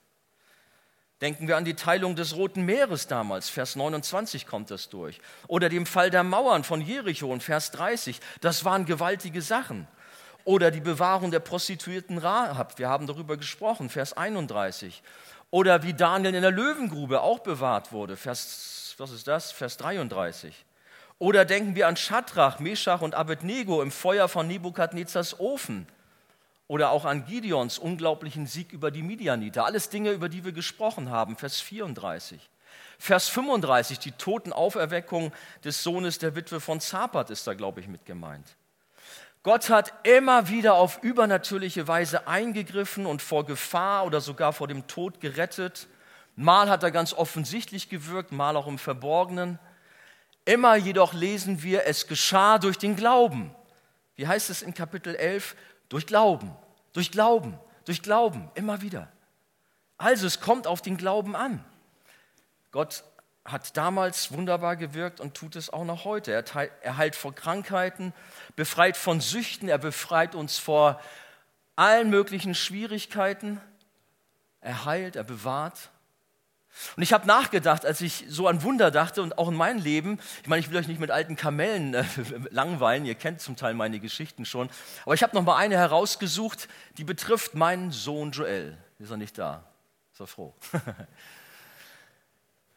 Denken 1.21 1.49
wir 1.49 1.57
an 1.57 1.65
die 1.65 1.75
Teilung 1.75 2.17
des 2.17 2.37
Roten 2.37 2.65
Meeres 2.65 3.07
damals, 3.07 3.49
Vers 3.49 3.77
29 3.77 4.47
kommt 4.47 4.71
das 4.71 4.91
durch. 4.91 5.21
Oder 5.49 5.69
dem 5.69 5.87
Fall 5.87 6.11
der 6.11 6.23
Mauern 6.23 6.65
von 6.65 6.81
Jericho 6.81 7.33
in 7.33 7.41
Vers 7.41 7.71
30. 7.71 8.21
Das 8.41 8.65
waren 8.65 8.85
gewaltige 8.85 9.41
Sachen. 9.41 9.89
Oder 10.45 10.71
die 10.71 10.81
Bewahrung 10.81 11.31
der 11.31 11.41
Prostituierten 11.41 12.19
Rahab, 12.19 12.79
wir 12.79 12.89
haben 12.89 13.07
darüber 13.07 13.39
gesprochen, 13.39 13.89
Vers 13.89 14.15
31. 14.15 15.03
Oder 15.51 15.83
wie 15.85 15.95
Daniel 15.95 16.35
in 16.35 16.43
der 16.43 16.51
Löwengrube 16.51 17.23
auch 17.23 17.39
bewahrt 17.39 17.93
wurde, 17.93 18.17
Vers 18.17 18.84
was 19.01 19.11
ist 19.11 19.29
das? 19.29 19.53
Vers 19.53 19.77
33. 19.77 20.65
Oder 21.19 21.45
denken 21.45 21.75
wir 21.75 21.89
an 21.89 21.97
Schadrach, 21.97 22.59
Meshach 22.59 23.01
und 23.01 23.15
Abednego 23.15 23.83
im 23.83 23.91
Feuer 23.91 24.29
von 24.29 24.47
Nebukadnezars 24.47 25.39
Ofen. 25.41 25.87
Oder 26.67 26.91
auch 26.91 27.05
an 27.05 27.27
Gideons 27.27 27.79
unglaublichen 27.79 28.47
Sieg 28.47 28.73
über 28.73 28.91
die 28.91 29.03
Midianiter. 29.03 29.65
Alles 29.65 29.91
Dinge, 29.91 30.13
über 30.13 30.29
die 30.29 30.45
wir 30.45 30.53
gesprochen 30.53 31.11
haben. 31.11 31.37
Vers 31.37 31.61
34. 31.61 32.41
Vers 32.99 33.29
35, 33.29 33.99
die 33.99 34.13
Totenauferweckung 34.13 35.33
des 35.63 35.83
Sohnes 35.83 36.19
der 36.19 36.35
Witwe 36.37 36.61
von 36.61 36.81
Zapat 36.81 37.31
ist 37.31 37.47
da, 37.47 37.55
glaube 37.55 37.81
ich, 37.81 37.89
mit 37.89 38.07
gemeint. 38.07 38.57
Gott 39.43 39.69
hat 39.69 39.93
immer 40.05 40.49
wieder 40.49 40.75
auf 40.75 41.03
übernatürliche 41.03 41.87
Weise 41.87 42.27
eingegriffen 42.27 43.05
und 43.05 43.21
vor 43.21 43.45
Gefahr 43.45 44.07
oder 44.07 44.23
sogar 44.23 44.55
vor 44.55 44.69
dem 44.69 44.87
Tod 44.87 45.21
gerettet. 45.21 45.87
Mal 46.37 46.69
hat 46.69 46.83
er 46.83 46.91
ganz 46.91 47.13
offensichtlich 47.13 47.89
gewirkt, 47.89 48.33
mal 48.33 48.57
auch 48.57 48.67
im 48.67 48.79
Verborgenen. 48.79 49.59
Immer 50.45 50.77
jedoch 50.77 51.13
lesen 51.13 51.63
wir, 51.63 51.87
es 51.87 52.07
geschah 52.07 52.59
durch 52.59 52.77
den 52.77 52.97
Glauben. 52.97 53.55
Wie 54.17 54.27
heißt 54.27 54.51
es 54.51 54.63
in 54.63 54.75
Kapitel 54.75 55.15
11? 55.15 55.57
Durch 55.89 56.07
Glauben, 56.07 56.55
durch 56.93 57.11
Glauben, 57.11 57.59
durch 57.85 58.03
Glauben, 58.03 58.51
immer 58.55 58.81
wieder. 58.81 59.09
Also 59.97 60.27
es 60.27 60.41
kommt 60.41 60.67
auf 60.67 60.83
den 60.83 60.97
Glauben 60.97 61.37
an. 61.37 61.65
Gott 62.73 63.05
hat 63.45 63.77
damals 63.77 64.33
wunderbar 64.33 64.77
gewirkt 64.77 65.21
und 65.21 65.35
tut 65.35 65.55
es 65.55 65.71
auch 65.71 65.85
noch 65.85 66.05
heute. 66.05 66.33
Er 66.33 66.97
heilt 66.97 67.15
vor 67.15 67.35
Krankheiten, 67.35 68.13
befreit 68.57 68.97
von 68.97 69.21
Süchten, 69.21 69.69
er 69.69 69.79
befreit 69.79 70.35
uns 70.35 70.59
vor 70.59 71.01
allen 71.77 72.11
möglichen 72.11 72.55
Schwierigkeiten. 72.55 73.61
Er 74.61 74.85
heilt, 74.85 75.17
er 75.17 75.25
bewahrt. 75.25 75.91
Und 76.97 77.03
ich 77.03 77.13
habe 77.13 77.27
nachgedacht, 77.27 77.87
als 77.87 78.01
ich 78.01 78.25
so 78.29 78.49
an 78.49 78.63
Wunder 78.63 78.91
dachte 78.91 79.23
und 79.23 79.39
auch 79.39 79.49
in 79.49 79.55
meinem 79.55 79.81
Leben, 79.81 80.19
ich 80.43 80.49
meine, 80.49 80.61
ich 80.61 80.71
will 80.71 80.77
euch 80.77 80.89
nicht 80.89 81.01
mit 81.01 81.11
alten 81.11 81.37
Kamellen 81.37 81.95
äh, 81.95 82.05
langweilen, 82.51 83.05
ihr 83.05 83.15
kennt 83.15 83.41
zum 83.41 83.57
Teil 83.57 83.75
meine 83.75 84.01
Geschichten 84.01 84.45
schon, 84.45 84.69
aber 85.05 85.15
ich 85.15 85.23
habe 85.23 85.35
noch 85.35 85.43
mal 85.43 85.57
eine 85.57 85.77
herausgesucht, 85.77 86.69
die 86.99 87.05
betrifft 87.05 87.55
meinen 87.55 87.91
Sohn 87.91 88.33
Joel. 88.33 88.77
Ist 88.99 89.11
er 89.11 89.17
nicht 89.17 89.39
da? 89.39 89.65
Ist 90.13 90.21
er 90.21 90.27
froh? 90.27 90.55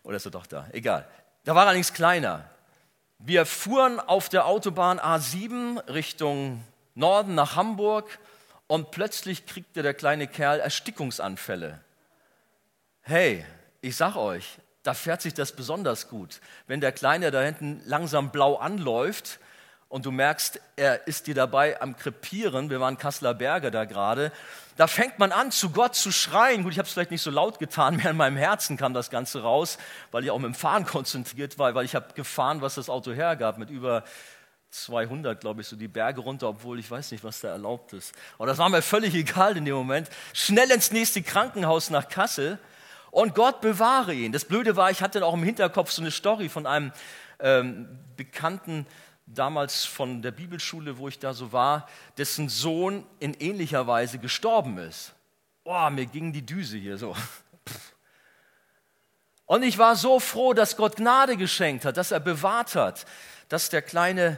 Oder 0.04 0.18
ist 0.18 0.26
er 0.26 0.32
doch 0.32 0.48
da? 0.48 0.68
Egal. 0.72 1.08
Da 1.44 1.54
war 1.54 1.64
er 1.64 1.68
allerdings 1.68 1.94
kleiner. 1.94 2.50
Wir 3.20 3.46
fuhren 3.46 4.00
auf 4.00 4.30
der 4.30 4.46
Autobahn 4.46 5.00
A7 5.00 5.80
Richtung 5.90 6.64
Norden 6.94 7.36
nach 7.36 7.56
Hamburg 7.56 8.20
und 8.68 8.92
plötzlich 8.92 9.46
kriegte 9.46 9.82
der 9.82 9.94
kleine 9.94 10.28
Kerl 10.28 10.60
Erstickungsanfälle. 10.60 11.82
Hey, 13.02 13.46
ich 13.82 13.96
sag 13.96 14.16
euch, 14.16 14.58
da 14.84 14.94
fährt 14.94 15.22
sich 15.22 15.34
das 15.34 15.52
besonders 15.52 16.08
gut. 16.08 16.40
Wenn 16.66 16.82
der 16.82 16.92
Kleine 16.92 17.32
da 17.32 17.42
hinten 17.42 17.82
langsam 17.86 18.32
blau 18.32 18.56
anläuft 18.56 19.40
und 19.90 20.06
du 20.06 20.12
merkst, 20.12 20.62
er 20.76 21.08
ist 21.08 21.28
dir 21.28 21.36
dabei 21.36 21.82
am 21.82 21.98
Krepieren, 21.98 22.70
wir 22.70 22.80
waren 22.80 22.98
Kasseler 22.98 23.34
Berge 23.34 23.70
da 23.72 23.86
gerade, 23.86 24.32
da 24.78 24.88
fängt 24.88 25.20
man 25.20 25.32
an, 25.32 25.52
zu 25.52 25.72
Gott 25.72 25.96
zu 25.96 26.12
schreien. 26.12 26.64
Gut, 26.64 26.72
ich 26.72 26.80
habe 26.80 26.88
es 26.88 26.94
vielleicht 26.94 27.12
nicht 27.12 27.22
so 27.22 27.32
laut 27.32 27.60
getan, 27.60 27.98
mehr 27.98 28.12
in 28.12 28.18
meinem 28.18 28.38
Herzen 28.38 28.78
kam 28.78 28.94
das 28.94 29.10
Ganze 29.10 29.42
raus, 29.42 29.78
weil 30.12 30.24
ich 30.24 30.32
auch 30.32 30.40
mit 30.40 30.46
dem 30.46 30.56
Fahren 30.56 30.86
konzentriert 30.88 31.60
war, 31.60 31.76
weil 31.76 31.86
ich 31.86 31.96
habe 31.96 32.14
gefahren, 32.14 32.62
was 32.62 32.76
das 32.76 32.90
Auto 32.90 33.12
hergab, 33.12 33.58
mit 33.58 33.70
über 33.70 34.04
200, 34.72 35.40
glaube 35.40 35.62
ich, 35.62 35.68
so 35.68 35.76
die 35.76 35.88
Berge 35.88 36.22
runter, 36.22 36.50
obwohl 36.50 36.80
ich 36.80 36.90
weiß 36.90 37.12
nicht, 37.12 37.24
was 37.24 37.40
da 37.40 37.50
erlaubt 37.50 37.94
ist. 37.94 38.14
Aber 38.38 38.48
das 38.48 38.58
war 38.58 38.70
mir 38.70 38.82
völlig 38.82 39.14
egal 39.16 39.58
in 39.58 39.66
dem 39.66 39.76
Moment. 39.76 40.10
Schnell 40.34 40.70
ins 40.72 40.92
nächste 40.92 41.22
Krankenhaus 41.22 41.90
nach 41.90 42.08
Kassel 42.10 42.60
und 43.18 43.34
Gott 43.34 43.62
bewahre 43.62 44.14
ihn. 44.14 44.32
Das 44.32 44.46
Blöde 44.46 44.76
war, 44.76 44.92
ich 44.92 45.02
hatte 45.02 45.26
auch 45.26 45.34
im 45.34 45.42
Hinterkopf 45.42 45.90
so 45.90 46.04
eine 46.04 46.12
Story 46.12 46.50
von 46.50 46.68
einem 46.68 46.92
ähm, 47.40 47.98
Bekannten, 48.16 48.86
damals 49.26 49.86
von 49.86 50.22
der 50.22 50.30
Bibelschule, 50.30 51.00
wo 51.00 51.08
ich 51.08 51.18
da 51.18 51.34
so 51.34 51.52
war, 51.52 51.90
dessen 52.20 52.48
Sohn 52.48 53.04
in 53.18 53.34
ähnlicher 53.34 53.88
Weise 53.88 54.20
gestorben 54.20 54.78
ist. 54.78 55.16
Boah, 55.64 55.90
mir 55.90 56.06
ging 56.06 56.32
die 56.32 56.46
Düse 56.46 56.78
hier 56.78 57.00
so. 57.00 57.16
Und 59.48 59.64
ich 59.64 59.80
war 59.80 59.96
so 59.96 60.20
froh, 60.20 60.54
dass 60.54 60.78
Gott 60.78 60.98
Gnade 60.98 61.38
geschenkt 61.38 61.86
hat, 61.86 61.98
dass 61.98 62.12
er 62.12 62.20
bewahrt 62.20 62.76
hat, 62.76 63.08
dass 63.50 63.72
der 63.72 63.82
Kleine 63.82 64.38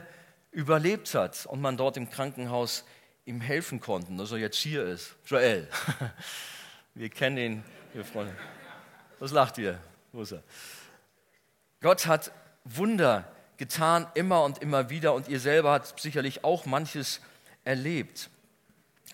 überlebt 0.52 1.14
hat 1.14 1.44
und 1.44 1.60
man 1.60 1.76
dort 1.76 1.98
im 1.98 2.08
Krankenhaus 2.08 2.86
ihm 3.26 3.42
helfen 3.42 3.80
konnte, 3.80 4.16
dass 4.16 4.32
er 4.32 4.38
jetzt 4.38 4.56
hier 4.56 4.84
ist. 4.84 5.16
Joel. 5.26 5.68
Wir 6.94 7.10
kennen 7.10 7.36
ihn, 7.36 7.64
wir 7.92 8.04
Freunde. 8.04 8.34
Was 9.20 9.32
lacht 9.32 9.58
ihr? 9.58 9.78
Wo 10.12 10.22
ist 10.22 10.32
er? 10.32 10.42
Gott 11.80 12.06
hat 12.06 12.32
Wunder 12.64 13.24
getan, 13.58 14.06
immer 14.14 14.42
und 14.42 14.58
immer 14.58 14.90
wieder, 14.90 15.12
und 15.12 15.28
ihr 15.28 15.38
selber 15.38 15.72
habt 15.72 16.00
sicherlich 16.00 16.42
auch 16.42 16.64
manches 16.64 17.20
erlebt. 17.62 18.30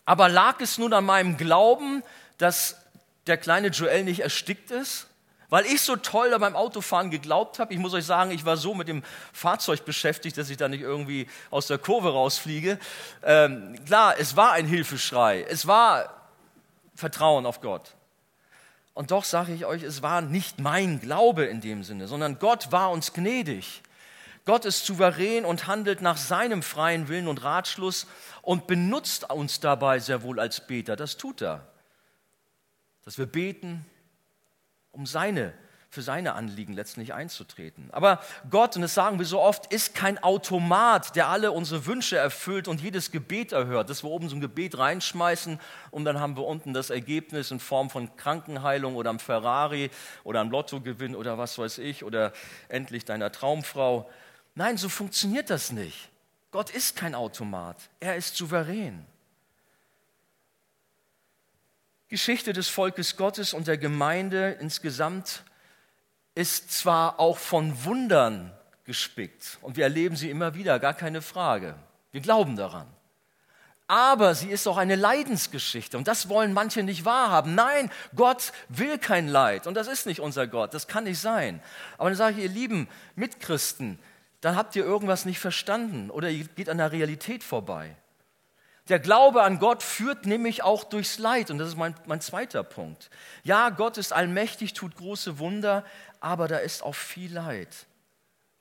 Aber 0.04 0.28
lag 0.28 0.60
es 0.60 0.78
nun 0.78 0.92
an 0.92 1.04
meinem 1.04 1.36
Glauben, 1.36 2.04
dass 2.38 2.80
der 3.26 3.36
kleine 3.36 3.68
Joel 3.68 4.04
nicht 4.04 4.20
erstickt 4.20 4.70
ist? 4.70 5.08
Weil 5.48 5.66
ich 5.66 5.80
so 5.80 5.96
toll 5.96 6.30
da 6.30 6.38
beim 6.38 6.54
Autofahren 6.54 7.10
geglaubt 7.10 7.58
habe. 7.58 7.72
Ich 7.72 7.80
muss 7.80 7.92
euch 7.92 8.04
sagen, 8.04 8.30
ich 8.30 8.44
war 8.44 8.56
so 8.56 8.75
mit 8.75 8.88
dem 8.88 9.02
Fahrzeug 9.32 9.84
beschäftigt, 9.84 10.38
dass 10.38 10.50
ich 10.50 10.56
da 10.56 10.68
nicht 10.68 10.80
irgendwie 10.80 11.28
aus 11.50 11.66
der 11.66 11.78
Kurve 11.78 12.12
rausfliege. 12.12 12.78
Ähm, 13.25 13.76
klar, 13.84 14.14
es 14.18 14.36
war 14.36 14.52
ein 14.52 14.66
Hilfeschrei. 14.66 15.44
Es 15.48 15.66
war 15.66 16.30
Vertrauen 16.94 17.46
auf 17.46 17.60
Gott. 17.60 17.96
Und 18.97 19.11
doch 19.11 19.25
sage 19.25 19.53
ich 19.53 19.67
euch, 19.67 19.83
es 19.83 20.00
war 20.00 20.23
nicht 20.23 20.59
mein 20.59 21.00
Glaube 21.00 21.45
in 21.45 21.61
dem 21.61 21.85
Sinne, 21.85 22.09
sondern 22.09 22.38
Gott 22.38 22.73
war 22.73 22.91
uns 22.91 23.12
gnädig. 23.12 23.83
Gott 24.47 24.65
ist 24.65 24.87
souverän 24.87 25.45
und 25.45 25.67
handelt 25.67 26.00
nach 26.00 26.17
seinem 26.17 26.62
freien 26.62 27.07
Willen 27.09 27.29
und 27.29 27.45
Ratschluss 27.45 28.07
und 28.41 28.67
benutzt 28.67 29.29
uns 29.29 29.61
dabei 29.61 29.99
sehr 29.99 30.23
wohl 30.23 30.41
als 30.41 30.67
Beter. 30.67 30.97
Das 30.97 31.19
tut 31.19 31.43
er. 31.43 31.71
Dass 33.05 33.19
wir 33.19 33.26
beten, 33.26 33.85
um 34.93 35.05
seine 35.05 35.53
für 35.97 36.03
seine 36.03 36.35
Anliegen 36.35 36.75
letztlich 36.75 37.15
einzutreten. 37.15 37.88
Aber 37.91 38.21
Gott, 38.50 38.76
und 38.76 38.83
das 38.83 38.93
sagen 38.93 39.19
wir 39.19 39.25
so 39.25 39.41
oft, 39.41 39.73
ist 39.73 39.95
kein 39.95 40.23
Automat, 40.23 41.17
der 41.17 41.29
alle 41.29 41.53
unsere 41.53 41.87
Wünsche 41.87 42.19
erfüllt 42.19 42.69
und 42.69 42.83
jedes 42.83 43.12
Gebet 43.12 43.53
erhört, 43.53 43.88
dass 43.88 44.05
wir 44.05 44.11
oben 44.11 44.29
so 44.29 44.37
ein 44.37 44.43
Gebet 44.43 44.76
reinschmeißen 44.76 45.59
und 45.91 46.05
dann 46.05 46.21
haben 46.21 46.37
wir 46.37 46.45
unten 46.45 46.75
das 46.75 46.91
Ergebnis 46.91 47.50
in 47.50 47.61
Form 47.61 47.88
von 47.88 48.15
Krankenheilung 48.19 48.95
oder 48.95 49.09
einem 49.09 49.21
Ferrari 49.21 49.91
oder 50.23 50.43
einem 50.43 50.50
Lottogewinn 50.50 51.17
oder 51.17 51.38
was 51.38 51.57
weiß 51.57 51.79
ich 51.79 52.05
oder 52.05 52.35
endlich 52.69 53.07
deiner 53.07 53.33
Traumfrau. 53.33 54.11
Nein, 54.55 54.76
so 54.76 54.91
funktioniert 54.91 55.49
das 55.49 55.73
nicht. 55.73 56.11
Gott 56.50 56.69
ist 56.69 56.95
kein 56.95 57.15
Automat, 57.15 57.79
er 58.00 58.17
ist 58.17 58.37
souverän. 58.37 59.07
Geschichte 62.09 62.53
des 62.53 62.69
Volkes 62.69 63.17
Gottes 63.17 63.55
und 63.55 63.67
der 63.67 63.79
Gemeinde 63.79 64.59
insgesamt 64.61 65.43
ist 66.37 66.71
zwar 66.71 67.19
auch 67.19 67.38
von 67.38 67.85
Wundern 67.85 68.52
gespickt 68.85 69.59
und 69.62 69.76
wir 69.76 69.85
erleben 69.85 70.16
sie 70.16 70.31
immer 70.31 70.55
wieder, 70.55 70.78
gar 70.78 70.95
keine 70.95 71.23
Frage. 71.23 71.75
Wir 72.12 72.21
glauben 72.21 72.57
daran. 72.57 72.87
Aber 73.88 74.35
sie 74.35 74.50
ist 74.50 74.66
auch 74.66 74.76
eine 74.76 74.97
Leidensgeschichte 74.97 75.97
und 75.97 76.09
das 76.09 76.28
wollen 76.28 76.52
manche 76.52 76.83
nicht 76.83 77.05
wahrhaben. 77.05 77.55
Nein, 77.55 77.90
Gott 78.14 78.52
will 78.69 78.99
kein 78.99 79.28
Leid 79.28 79.66
und 79.66 79.75
das 79.75 79.88
ist 79.88 80.07
nicht 80.07 80.21
unser 80.21 80.47
Gott, 80.47 80.75
das 80.75 80.87
kann 80.87 81.05
nicht 81.05 81.21
sein. 81.21 81.62
Aber 81.97 82.11
dann 82.11 82.19
sage 82.19 82.37
ich, 82.37 82.45
ihr 82.45 82.50
lieben 82.50 82.87
Mitchristen, 83.14 83.99
dann 84.43 84.57
habt 84.57 84.76
ihr 84.76 84.85
irgendwas 84.85 85.25
nicht 85.25 85.38
verstanden 85.38 86.11
oder 86.11 86.28
ihr 86.28 86.45
geht 86.45 86.69
an 86.69 86.78
der 86.78 86.93
Realität 86.93 87.43
vorbei. 87.43 87.97
Der 88.88 89.00
Glaube 89.00 89.43
an 89.43 89.59
Gott 89.59 89.83
führt 89.83 90.26
nämlich 90.26 90.62
auch 90.62 90.85
durchs 90.85 91.19
Leid 91.19 91.50
und 91.50 91.59
das 91.59 91.69
ist 91.69 91.76
mein, 91.76 91.95
mein 92.07 92.21
zweiter 92.21 92.62
Punkt. 92.62 93.11
Ja, 93.43 93.71
Gott 93.71 93.99
ist 93.99 94.12
allmächtig, 94.12 94.75
tut 94.75 94.95
große 94.97 95.40
Wunder, 95.40 95.85
aber 96.26 96.49
da 96.49 96.56
ist 96.56 96.83
auch 96.83 96.97
viel 96.97 97.33
Leid. 97.33 97.87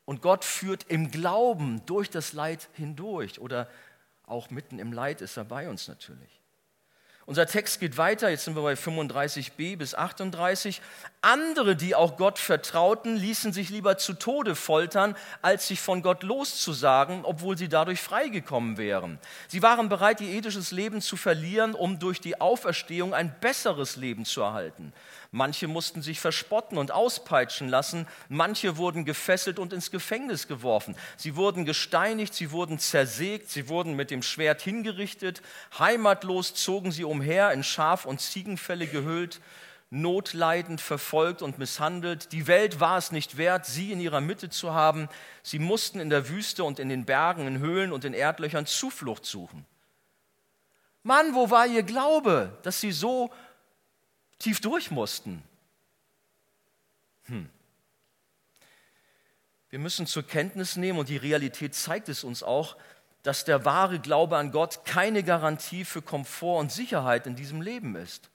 Und 0.05 0.21
Gott 0.21 0.45
führt 0.45 0.83
im 0.83 1.09
Glauben 1.09 1.83
durch 1.87 2.11
das 2.11 2.33
Leid 2.33 2.69
hindurch 2.73 3.39
oder 3.39 3.67
auch 4.27 4.51
mitten 4.51 4.77
im 4.77 4.93
Leid 4.93 5.19
ist 5.19 5.35
er 5.35 5.45
bei 5.45 5.67
uns 5.67 5.87
natürlich. 5.87 6.41
Unser 7.27 7.47
Text 7.47 7.79
geht 7.79 7.97
weiter, 7.97 8.29
jetzt 8.29 8.45
sind 8.45 8.55
wir 8.55 8.61
bei 8.61 8.75
35b 8.75 9.77
bis 9.77 9.95
38. 9.95 10.79
Andere, 11.21 11.75
die 11.75 11.95
auch 11.95 12.17
Gott 12.17 12.37
vertrauten, 12.37 13.15
ließen 13.15 13.51
sich 13.51 13.71
lieber 13.71 13.97
zu 13.97 14.13
Tode 14.13 14.53
foltern, 14.53 15.15
als 15.41 15.67
sich 15.67 15.79
von 15.81 16.03
Gott 16.03 16.21
loszusagen, 16.21 17.25
obwohl 17.25 17.57
sie 17.57 17.67
dadurch 17.67 17.99
freigekommen 17.99 18.77
wären. 18.77 19.17
Sie 19.47 19.63
waren 19.63 19.89
bereit, 19.89 20.21
ihr 20.21 20.37
ethisches 20.37 20.69
Leben 20.69 21.01
zu 21.01 21.17
verlieren, 21.17 21.73
um 21.73 21.97
durch 21.97 22.21
die 22.21 22.39
Auferstehung 22.39 23.15
ein 23.15 23.33
besseres 23.39 23.95
Leben 23.95 24.23
zu 24.25 24.41
erhalten. 24.41 24.93
Manche 25.35 25.67
mussten 25.67 26.01
sich 26.01 26.21
verspotten 26.21 26.77
und 26.77 26.93
auspeitschen 26.93 27.67
lassen, 27.67 28.07
manche 28.29 28.77
wurden 28.77 29.03
gefesselt 29.03 29.59
und 29.59 29.73
ins 29.73 29.91
Gefängnis 29.91 30.47
geworfen. 30.47 30.95
Sie 31.17 31.35
wurden 31.35 31.65
gesteinigt, 31.65 32.33
sie 32.33 32.51
wurden 32.51 32.79
zersägt, 32.79 33.49
sie 33.49 33.67
wurden 33.67 33.97
mit 33.97 34.11
dem 34.11 34.23
Schwert 34.23 34.61
hingerichtet, 34.61 35.41
heimatlos 35.77 36.53
zogen 36.53 36.93
sie 36.93 37.03
umher, 37.03 37.51
in 37.51 37.65
Schaf- 37.65 38.05
und 38.05 38.21
Ziegenfälle 38.21 38.87
gehüllt, 38.87 39.41
notleidend 39.89 40.79
verfolgt 40.79 41.41
und 41.41 41.57
misshandelt. 41.57 42.31
Die 42.31 42.47
Welt 42.47 42.79
war 42.79 42.97
es 42.97 43.11
nicht 43.11 43.35
wert, 43.35 43.65
sie 43.65 43.91
in 43.91 43.99
ihrer 43.99 44.21
Mitte 44.21 44.49
zu 44.49 44.73
haben. 44.73 45.09
Sie 45.43 45.59
mussten 45.59 45.99
in 45.99 46.09
der 46.09 46.29
Wüste 46.29 46.63
und 46.63 46.79
in 46.79 46.87
den 46.87 47.03
Bergen, 47.03 47.45
in 47.45 47.59
Höhlen 47.59 47.91
und 47.91 48.05
in 48.05 48.13
Erdlöchern 48.13 48.67
Zuflucht 48.67 49.25
suchen. 49.25 49.65
Mann, 51.03 51.35
wo 51.35 51.51
war 51.51 51.67
ihr 51.67 51.83
Glaube, 51.83 52.57
dass 52.63 52.81
sie 52.81 52.91
so 52.91 53.31
tief 54.39 54.61
durch 54.61 54.91
mussten. 54.91 55.43
Hm. 57.25 57.49
Wir 59.69 59.79
müssen 59.79 60.07
zur 60.07 60.23
Kenntnis 60.23 60.75
nehmen, 60.75 60.99
und 60.99 61.09
die 61.09 61.17
Realität 61.17 61.75
zeigt 61.75 62.07
es 62.09 62.23
uns 62.23 62.43
auch, 62.43 62.77
dass 63.23 63.43
der 63.43 63.65
wahre 63.65 63.99
Glaube 63.99 64.37
an 64.37 64.51
Gott 64.51 64.85
keine 64.85 65.23
Garantie 65.23 65.83
für 65.83 66.01
Komfort 66.01 66.59
und 66.59 66.71
Sicherheit 66.71 67.25
in 67.25 67.35
diesem 67.35 67.61
Leben 67.61 67.95
ist. 67.95 68.29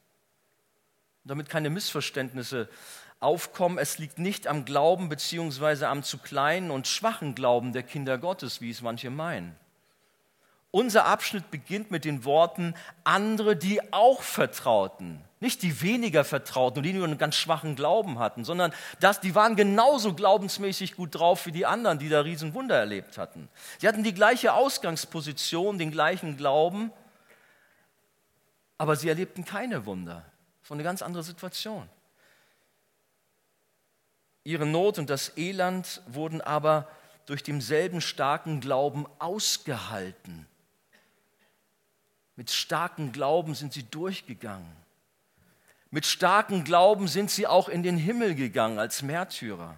Damit 1.25 1.49
keine 1.49 1.71
Missverständnisse 1.71 2.69
aufkommen, 3.21 3.79
es 3.79 3.99
liegt 3.99 4.19
nicht 4.19 4.47
am 4.49 4.65
Glauben 4.65 5.09
bzw. 5.09 5.85
am 5.85 6.03
zu 6.03 6.19
kleinen 6.19 6.71
und 6.71 6.89
schwachen 6.89 7.35
Glauben 7.35 7.73
der 7.73 7.85
Kinder 7.85 8.19
Gottes, 8.19 8.61
wie 8.61 8.71
es 8.71 8.83
manche 8.83 9.11
meinen. 9.11 9.55
Unser 10.73 11.07
Abschnitt 11.07 11.51
beginnt 11.51 11.91
mit 11.91 12.05
den 12.05 12.25
Worten 12.25 12.75
andere, 13.05 13.57
die 13.57 13.93
auch 13.93 14.23
vertrauten. 14.23 15.25
Nicht 15.43 15.63
die 15.63 15.81
weniger 15.81 16.23
vertrauten 16.23 16.79
und 16.79 16.83
die 16.83 16.93
nur 16.93 17.07
einen 17.07 17.17
ganz 17.17 17.35
schwachen 17.35 17.75
Glauben 17.75 18.19
hatten, 18.19 18.45
sondern 18.45 18.75
das, 19.01 19.21
die 19.21 19.35
waren 19.35 19.57
genauso 19.57 20.15
glaubensmäßig 20.15 20.97
gut 20.97 21.15
drauf 21.15 21.47
wie 21.47 21.53
die 21.53 21.65
anderen, 21.65 21.99
die 21.99 22.11
da 22.11 22.21
Riesenwunder 22.21 22.77
erlebt 22.77 23.17
hatten. 23.17 23.49
Sie 23.79 23.89
hatten 23.89 24.05
die 24.05 24.13
gleiche 24.13 24.53
Ausgangsposition, 24.53 25.79
den 25.79 25.91
gleichen 25.91 26.37
Glauben, 26.37 26.93
aber 28.77 28.97
sie 28.97 29.09
erlebten 29.09 29.47
keine 29.47 29.87
Wunder. 29.87 30.27
Das 30.61 30.71
war 30.71 30.77
eine 30.77 30.85
ganz 30.85 31.01
andere 31.01 31.23
Situation. 31.23 31.89
Ihre 34.45 34.67
Not 34.67 34.99
und 34.99 35.09
das 35.09 35.37
Elend 35.39 36.03
wurden 36.07 36.43
aber 36.43 36.87
durch 37.25 37.43
demselben 37.43 38.03
starken 38.03 38.61
Glauben 38.61 39.07
ausgehalten. 39.19 40.47
Mit 42.37 42.51
starkem 42.51 43.13
Glauben 43.13 43.55
sind 43.55 43.73
sie 43.73 43.85
durchgegangen. 43.85 44.80
Mit 45.91 46.07
starkem 46.07 46.65
Glauben 46.65 47.09
sind 47.09 47.31
sie 47.31 47.47
auch 47.47 47.69
in 47.69 47.83
den 47.83 47.97
Himmel 47.97 48.35
gegangen 48.35 48.79
als 48.79 49.03
Märtyrer. 49.03 49.77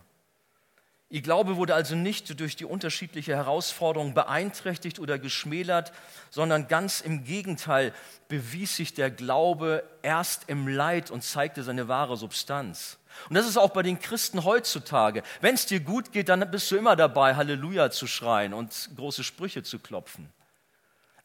Ihr 1.08 1.20
Glaube 1.20 1.56
wurde 1.56 1.74
also 1.74 1.94
nicht 1.94 2.40
durch 2.40 2.56
die 2.56 2.64
unterschiedliche 2.64 3.36
Herausforderung 3.36 4.14
beeinträchtigt 4.14 4.98
oder 4.98 5.18
geschmälert, 5.18 5.92
sondern 6.30 6.68
ganz 6.68 7.02
im 7.02 7.24
Gegenteil 7.24 7.92
bewies 8.28 8.76
sich 8.76 8.94
der 8.94 9.10
Glaube 9.10 9.84
erst 10.00 10.44
im 10.48 10.68
Leid 10.68 11.10
und 11.10 11.22
zeigte 11.22 11.62
seine 11.62 11.86
wahre 11.88 12.16
Substanz. 12.16 12.96
Und 13.28 13.34
das 13.34 13.46
ist 13.46 13.58
auch 13.58 13.70
bei 13.70 13.82
den 13.82 14.00
Christen 14.00 14.44
heutzutage. 14.44 15.22
Wenn 15.42 15.54
es 15.54 15.66
dir 15.66 15.80
gut 15.80 16.12
geht, 16.12 16.30
dann 16.30 16.50
bist 16.50 16.70
du 16.70 16.76
immer 16.76 16.96
dabei, 16.96 17.36
Halleluja 17.36 17.90
zu 17.90 18.06
schreien 18.06 18.54
und 18.54 18.90
große 18.96 19.22
Sprüche 19.22 19.62
zu 19.62 19.78
klopfen. 19.78 20.30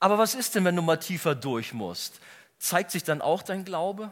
Aber 0.01 0.17
was 0.17 0.35
ist 0.35 0.55
denn, 0.55 0.65
wenn 0.65 0.75
du 0.75 0.81
mal 0.81 0.97
tiefer 0.97 1.33
durch 1.33 1.73
musst? 1.73 2.19
Zeigt 2.59 2.91
sich 2.91 3.05
dann 3.05 3.21
auch 3.21 3.41
dein 3.41 3.63
Glaube, 3.63 4.11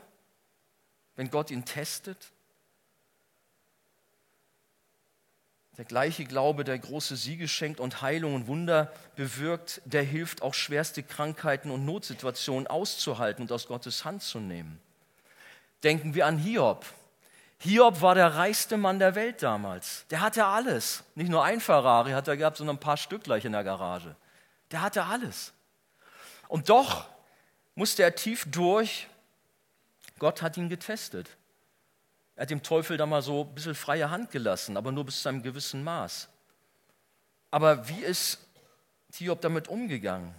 wenn 1.16 1.30
Gott 1.30 1.52
ihn 1.52 1.66
testet? 1.66 2.32
Der 5.78 5.86
gleiche 5.86 6.24
Glaube, 6.24 6.64
der 6.64 6.80
große 6.80 7.18
Siege 7.18 7.50
schenkt 7.50 7.82
und 7.82 8.02
Heilung 8.02 8.34
und 8.34 8.48
Wunder 8.48 8.94
bewirkt, 9.16 9.82
der 9.84 10.04
hilft 10.04 10.42
auch 10.42 10.54
schwerste 10.54 11.04
Krankheiten 11.04 11.70
und 11.70 11.84
Notsituationen 11.84 12.68
auszuhalten 12.68 13.42
und 13.42 13.52
aus 13.52 13.68
Gottes 13.68 14.06
Hand 14.06 14.24
zu 14.24 14.40
nehmen. 14.40 14.80
Denken 15.84 16.16
wir 16.16 16.28
an 16.28 16.38
Hiob. 16.38 16.86
Hiob 17.60 18.02
war 18.02 18.16
der 18.16 18.36
reichste 18.36 18.78
Mann 18.78 19.00
der 19.00 19.16
Welt 19.16 19.44
damals. 19.44 20.06
Der 20.10 20.22
hatte 20.22 20.46
alles. 20.46 21.04
Nicht 21.14 21.30
nur 21.30 21.44
ein 21.44 21.60
Ferrari 21.60 22.12
hat 22.12 22.28
er 22.28 22.38
gehabt, 22.38 22.58
sondern 22.58 22.78
ein 22.78 22.82
paar 22.82 22.98
Stück 22.98 23.24
gleich 23.24 23.44
in 23.44 23.52
der 23.52 23.64
Garage. 23.64 24.16
Der 24.72 24.82
hatte 24.82 25.04
alles. 25.04 25.52
Und 26.48 26.70
doch 26.70 27.06
musste 27.76 28.04
er 28.04 28.16
tief 28.16 28.46
durch. 28.50 29.08
Gott 30.20 30.42
hat 30.42 30.58
ihn 30.58 30.70
getestet. 30.70 31.30
Er 32.36 32.44
hat 32.44 32.50
dem 32.50 32.64
Teufel 32.64 32.98
da 32.98 33.06
mal 33.06 33.22
so 33.22 33.44
ein 33.44 33.54
bisschen 33.56 33.76
freie 33.76 34.10
Hand 34.10 34.32
gelassen, 34.32 34.78
aber 34.78 34.92
nur 34.92 35.06
bis 35.06 35.22
zu 35.22 35.30
einem 35.30 35.44
gewissen 35.44 35.84
Maß. 35.84 36.30
Aber 37.52 37.88
wie 37.88 38.02
ist 38.02 38.40
Hiob 39.14 39.42
damit 39.42 39.68
umgegangen? 39.68 40.34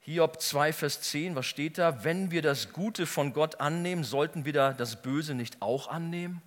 Hiob 0.00 0.40
2, 0.40 0.72
Vers 0.72 1.02
10, 1.02 1.34
was 1.34 1.46
steht 1.46 1.78
da? 1.78 2.04
Wenn 2.04 2.30
wir 2.30 2.42
das 2.42 2.72
Gute 2.72 3.06
von 3.06 3.32
Gott 3.32 3.60
annehmen, 3.60 4.04
sollten 4.04 4.44
wir 4.44 4.52
da 4.52 4.72
das 4.72 5.02
Böse 5.02 5.34
nicht 5.34 5.60
auch 5.60 5.88
annehmen? 5.88 6.42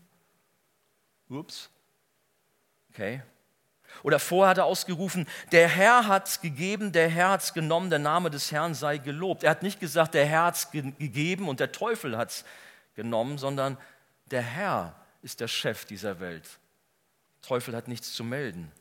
Ups. 1.30 1.70
Okay. 2.90 3.22
Oder 4.04 4.20
vorher 4.20 4.52
hat 4.52 4.58
er 4.58 4.66
ausgerufen, 4.66 5.28
der 5.52 5.68
Herr 5.68 6.08
hat 6.08 6.28
es 6.28 6.42
gegeben, 6.42 6.92
der 6.92 7.10
Herr 7.10 7.30
hat 7.30 7.44
es 7.44 7.54
genommen, 7.54 7.90
der 7.90 8.00
Name 8.00 8.30
des 8.30 8.52
Herrn 8.52 8.74
sei 8.74 8.98
gelobt. 8.98 9.44
Er 9.44 9.52
hat 9.52 9.64
nicht 9.64 9.80
gesagt, 9.80 10.14
der 10.14 10.26
Herr 10.26 10.46
hat 10.46 10.56
es 10.56 10.72
gegeben 10.72 11.48
und 11.48 11.60
der 11.60 11.72
Teufel 11.72 12.18
hat 12.18 12.30
es 12.30 12.46
genommen, 12.96 13.38
sondern 13.38 13.78
der 14.32 14.42
Herr 14.42 14.96
ist 15.22 15.40
der 15.40 15.48
Chef 15.48 15.86
dieser 15.86 16.20
Welt. 16.20 16.46
Der 17.42 17.48
Teufel 17.48 17.76
hat 17.76 17.88
nichts 17.88 18.14
zu 18.14 18.24
melden. 18.24 18.72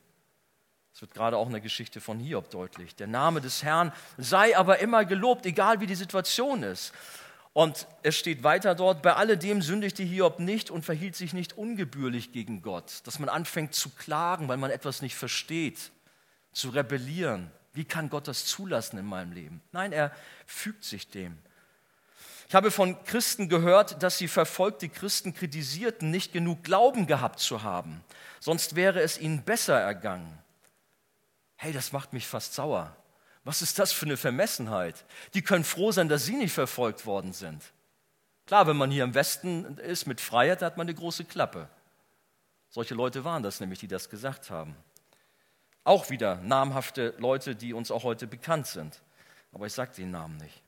Das 0.93 1.01
wird 1.01 1.13
gerade 1.13 1.37
auch 1.37 1.45
in 1.45 1.53
der 1.53 1.61
Geschichte 1.61 2.01
von 2.01 2.19
Hiob 2.19 2.49
deutlich. 2.49 2.95
Der 2.95 3.07
Name 3.07 3.41
des 3.41 3.63
Herrn 3.63 3.93
sei 4.17 4.57
aber 4.57 4.79
immer 4.79 5.05
gelobt, 5.05 5.45
egal 5.45 5.79
wie 5.79 5.87
die 5.87 5.95
Situation 5.95 6.63
ist. 6.63 6.93
Und 7.53 7.87
es 8.01 8.17
steht 8.17 8.43
weiter 8.43 8.75
dort, 8.75 9.01
bei 9.01 9.13
alledem 9.13 9.61
sündigte 9.61 10.03
Hiob 10.03 10.39
nicht 10.39 10.71
und 10.71 10.85
verhielt 10.85 11.15
sich 11.15 11.33
nicht 11.33 11.57
ungebührlich 11.57 12.31
gegen 12.31 12.61
Gott. 12.61 13.01
Dass 13.03 13.19
man 13.19 13.27
anfängt 13.27 13.75
zu 13.75 13.89
klagen, 13.89 14.47
weil 14.47 14.57
man 14.57 14.71
etwas 14.71 15.01
nicht 15.01 15.15
versteht, 15.15 15.91
zu 16.53 16.69
rebellieren. 16.69 17.51
Wie 17.73 17.85
kann 17.85 18.09
Gott 18.09 18.27
das 18.27 18.45
zulassen 18.45 18.97
in 18.97 19.05
meinem 19.05 19.33
Leben? 19.33 19.61
Nein, 19.71 19.91
er 19.91 20.11
fügt 20.45 20.83
sich 20.85 21.09
dem. 21.09 21.37
Ich 22.47 22.55
habe 22.55 22.71
von 22.71 23.01
Christen 23.05 23.47
gehört, 23.47 24.03
dass 24.03 24.17
sie 24.17 24.27
verfolgte 24.27 24.89
Christen 24.89 25.33
kritisierten, 25.33 26.11
nicht 26.11 26.33
genug 26.33 26.63
Glauben 26.63 27.07
gehabt 27.07 27.39
zu 27.39 27.63
haben. 27.63 28.03
Sonst 28.41 28.75
wäre 28.75 29.01
es 29.01 29.17
ihnen 29.17 29.43
besser 29.43 29.79
ergangen. 29.79 30.37
Hey, 31.55 31.71
das 31.71 31.91
macht 31.93 32.11
mich 32.11 32.27
fast 32.27 32.53
sauer. 32.53 32.95
Was 33.43 33.61
ist 33.61 33.79
das 33.79 33.91
für 33.91 34.05
eine 34.05 34.17
Vermessenheit? 34.17 35.03
Die 35.33 35.41
können 35.41 35.63
froh 35.63 35.91
sein, 35.91 36.09
dass 36.09 36.25
sie 36.25 36.35
nicht 36.35 36.53
verfolgt 36.53 37.05
worden 37.05 37.33
sind. 37.33 37.63
Klar, 38.45 38.67
wenn 38.67 38.77
man 38.77 38.91
hier 38.91 39.03
im 39.03 39.13
Westen 39.13 39.77
ist 39.77 40.05
mit 40.05 40.21
Freiheit, 40.21 40.61
hat 40.61 40.77
man 40.77 40.85
eine 40.85 40.93
große 40.95 41.25
Klappe. 41.25 41.67
Solche 42.69 42.93
Leute 42.93 43.23
waren 43.23 43.43
das 43.43 43.59
nämlich, 43.59 43.79
die 43.79 43.87
das 43.87 44.09
gesagt 44.09 44.49
haben. 44.49 44.75
Auch 45.83 46.09
wieder 46.09 46.35
namhafte 46.37 47.15
Leute, 47.17 47.55
die 47.55 47.73
uns 47.73 47.91
auch 47.91 48.03
heute 48.03 48.27
bekannt 48.27 48.67
sind. 48.67 49.01
Aber 49.51 49.65
ich 49.65 49.73
sage 49.73 49.93
den 49.95 50.11
Namen 50.11 50.37
nicht. 50.37 50.61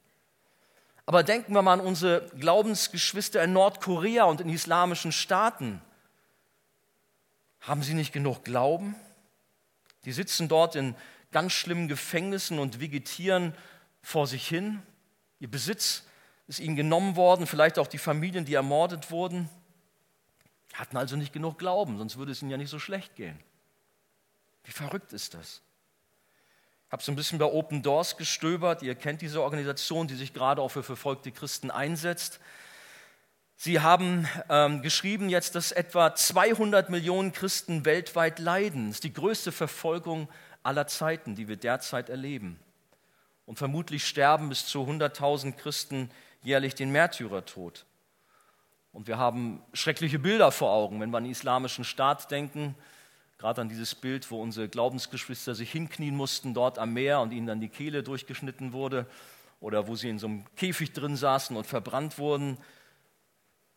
Aber 1.06 1.24
denken 1.24 1.54
wir 1.54 1.62
mal 1.62 1.74
an 1.74 1.80
unsere 1.82 2.28
Glaubensgeschwister 2.38 3.44
in 3.44 3.54
Nordkorea 3.54 4.24
und 4.24 4.42
in 4.42 4.50
islamischen 4.50 5.12
Staaten. 5.12 5.82
Haben 7.62 7.84
sie 7.84 7.94
nicht 7.94 8.14
genug 8.14 8.44
Glauben? 8.44 8.96
Die 10.06 10.12
sitzen 10.12 10.48
dort 10.48 10.76
in 10.76 10.96
ganz 11.34 11.52
schlimmen 11.52 11.90
Gefängnissen 11.90 12.60
und 12.60 12.80
vegetieren 12.80 13.54
vor 14.02 14.28
sich 14.28 14.48
hin. 14.48 14.82
Ihr 15.40 15.52
Besitz 15.52 16.04
ist 16.48 16.62
ihnen 16.62 16.78
genommen 16.78 17.18
worden, 17.18 17.46
vielleicht 17.46 17.78
auch 17.78 17.88
die 17.88 17.98
Familien, 17.98 18.46
die 18.46 18.54
ermordet 18.54 19.12
wurden. 19.12 19.50
Hatten 20.74 20.96
also 20.96 21.18
nicht 21.18 21.34
genug 21.34 21.60
Glauben, 21.60 21.98
sonst 21.98 22.18
würde 22.18 22.32
es 22.32 22.42
ihnen 22.42 22.52
ja 22.52 22.58
nicht 22.58 22.70
so 22.70 22.80
schlecht 22.80 23.16
gehen. 23.16 23.38
Wie 24.64 24.72
verrückt 24.72 25.12
ist 25.12 25.34
das? 25.34 25.62
habe 26.94 27.02
so 27.02 27.12
ein 27.12 27.16
bisschen 27.16 27.40
bei 27.40 27.46
Open 27.46 27.82
Doors 27.82 28.18
gestöbert. 28.18 28.84
Ihr 28.84 28.94
kennt 28.94 29.24
diese 29.24 29.42
Organisation, 29.42 30.08
die 30.08 30.14
sich 30.14 30.32
gerade 30.32 30.62
auch 30.62 30.68
für 30.68 30.84
verfolgte 30.84 31.32
Christen 31.32 31.72
einsetzt. 31.72 32.40
Sie 33.56 33.80
haben 33.80 34.28
ähm, 34.48 34.84
geschrieben 34.84 35.28
jetzt, 35.28 35.56
dass 35.56 35.72
etwa 35.72 36.14
200 36.14 36.92
Millionen 36.92 37.32
Christen 37.32 37.84
weltweit 37.84 38.38
leiden. 38.38 38.90
Das 38.90 38.98
ist 38.98 39.06
die 39.06 39.14
größte 39.14 39.52
Verfolgung 39.52 40.30
aller 40.64 40.88
Zeiten, 40.88 41.36
die 41.36 41.48
wir 41.48 41.58
derzeit 41.58 42.10
erleben. 42.10 42.60
Und 43.46 43.58
vermutlich 43.58 44.08
sterben 44.08 44.50
bis 44.50 44.66
zu 44.66 44.84
100.000 44.84 45.54
Christen 45.54 46.10
jährlich 46.42 46.76
den 46.76 46.92
Märtyrertod. 46.92 47.86
Und 48.92 49.08
wir 49.08 49.18
haben 49.18 49.62
schreckliche 49.74 50.20
Bilder 50.20 50.52
vor 50.52 50.72
Augen, 50.72 51.02
wenn 51.02 51.10
wir 51.10 51.18
an 51.18 51.24
den 51.24 51.32
islamischen 51.32 51.84
Staat 51.84 52.32
denken, 52.32 52.76
Gerade 53.44 53.60
an 53.60 53.68
dieses 53.68 53.94
Bild, 53.94 54.32
wo 54.32 54.42
unsere 54.42 54.70
Glaubensgeschwister 54.70 55.54
sich 55.54 55.70
hinknien 55.70 56.16
mussten 56.16 56.54
dort 56.54 56.80
am 56.80 56.94
Meer 56.94 57.20
und 57.20 57.34
ihnen 57.34 57.46
dann 57.46 57.60
die 57.60 57.68
Kehle 57.68 58.02
durchgeschnitten 58.02 58.72
wurde 58.72 59.06
oder 59.60 59.86
wo 59.86 59.98
sie 59.98 60.08
in 60.08 60.18
so 60.18 60.28
einem 60.28 60.46
Käfig 60.56 60.94
drin 60.94 61.18
saßen 61.18 61.58
und 61.58 61.68
verbrannt 61.68 62.18
wurden 62.18 62.58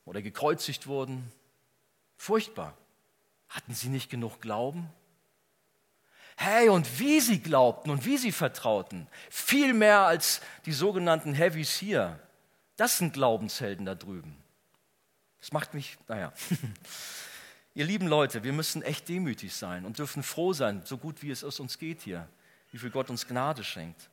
oder 0.04 0.22
gekreuzigt 0.22 0.86
wurden. 0.86 1.32
Furchtbar. 2.16 2.78
Hatten 3.48 3.74
sie 3.74 3.88
nicht 3.88 4.08
genug 4.08 4.40
Glauben? 4.40 4.88
Hey, 6.36 6.68
und 6.68 6.98
wie 7.00 7.20
sie 7.20 7.40
glaubten 7.40 7.90
und 7.90 8.04
wie 8.04 8.18
sie 8.18 8.30
vertrauten. 8.30 9.06
Viel 9.30 9.72
mehr 9.72 10.00
als 10.00 10.40
die 10.66 10.72
sogenannten 10.72 11.32
Heavies 11.32 11.74
hier. 11.74 12.20
Das 12.76 12.98
sind 12.98 13.14
Glaubenshelden 13.14 13.86
da 13.86 13.94
drüben. 13.94 14.36
Das 15.40 15.52
macht 15.52 15.72
mich, 15.74 15.96
naja. 16.08 16.32
Ihr 17.74 17.84
lieben 17.84 18.06
Leute, 18.06 18.44
wir 18.44 18.52
müssen 18.52 18.82
echt 18.82 19.08
demütig 19.08 19.54
sein 19.54 19.84
und 19.84 19.98
dürfen 19.98 20.22
froh 20.22 20.52
sein, 20.52 20.82
so 20.84 20.98
gut 20.98 21.22
wie 21.22 21.30
es 21.30 21.44
aus 21.44 21.60
uns 21.60 21.78
geht 21.78 22.02
hier, 22.02 22.28
wie 22.70 22.78
viel 22.78 22.90
Gott 22.90 23.10
uns 23.10 23.26
Gnade 23.26 23.64
schenkt. 23.64 24.08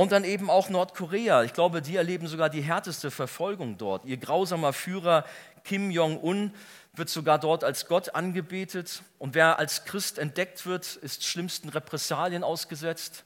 Und 0.00 0.12
dann 0.12 0.24
eben 0.24 0.48
auch 0.48 0.70
Nordkorea. 0.70 1.42
Ich 1.42 1.52
glaube, 1.52 1.82
die 1.82 1.96
erleben 1.96 2.26
sogar 2.26 2.48
die 2.48 2.62
härteste 2.62 3.10
Verfolgung 3.10 3.76
dort. 3.76 4.06
Ihr 4.06 4.16
grausamer 4.16 4.72
Führer 4.72 5.26
Kim 5.62 5.90
Jong-un 5.90 6.54
wird 6.94 7.10
sogar 7.10 7.38
dort 7.38 7.64
als 7.64 7.86
Gott 7.86 8.14
angebetet. 8.14 9.02
Und 9.18 9.34
wer 9.34 9.58
als 9.58 9.84
Christ 9.84 10.18
entdeckt 10.18 10.64
wird, 10.64 10.96
ist 10.96 11.26
schlimmsten 11.26 11.68
Repressalien 11.68 12.44
ausgesetzt. 12.44 13.24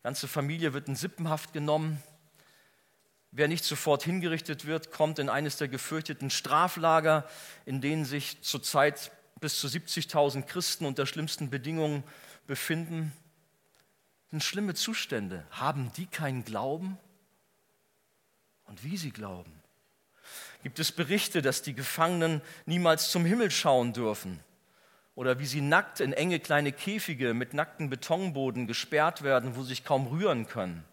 Die 0.00 0.02
ganze 0.02 0.26
Familie 0.26 0.74
wird 0.74 0.88
in 0.88 0.96
Sippenhaft 0.96 1.52
genommen. 1.52 2.02
Wer 3.30 3.46
nicht 3.46 3.62
sofort 3.62 4.02
hingerichtet 4.02 4.66
wird, 4.66 4.90
kommt 4.90 5.20
in 5.20 5.28
eines 5.28 5.56
der 5.56 5.68
gefürchteten 5.68 6.30
Straflager, 6.30 7.28
in 7.64 7.80
denen 7.80 8.04
sich 8.04 8.42
zurzeit 8.42 9.12
bis 9.38 9.60
zu 9.60 9.68
70.000 9.68 10.46
Christen 10.46 10.84
unter 10.84 11.06
schlimmsten 11.06 11.48
Bedingungen 11.48 12.02
befinden. 12.48 13.12
Das 14.26 14.30
sind 14.30 14.42
schlimme 14.42 14.74
Zustände. 14.74 15.46
Haben 15.52 15.92
die 15.96 16.06
keinen 16.06 16.44
Glauben? 16.44 16.98
Und 18.64 18.82
wie 18.82 18.96
sie 18.96 19.12
glauben? 19.12 19.52
Gibt 20.64 20.80
es 20.80 20.90
Berichte, 20.90 21.42
dass 21.42 21.62
die 21.62 21.74
Gefangenen 21.74 22.42
niemals 22.64 23.12
zum 23.12 23.24
Himmel 23.24 23.52
schauen 23.52 23.92
dürfen? 23.92 24.40
Oder 25.14 25.38
wie 25.38 25.46
sie 25.46 25.60
nackt 25.60 26.00
in 26.00 26.12
enge 26.12 26.40
kleine 26.40 26.72
Käfige 26.72 27.34
mit 27.34 27.54
nackten 27.54 27.88
Betonboden 27.88 28.66
gesperrt 28.66 29.22
werden, 29.22 29.54
wo 29.54 29.62
sie 29.62 29.68
sich 29.68 29.84
kaum 29.84 30.08
rühren 30.08 30.48
können? 30.48 30.84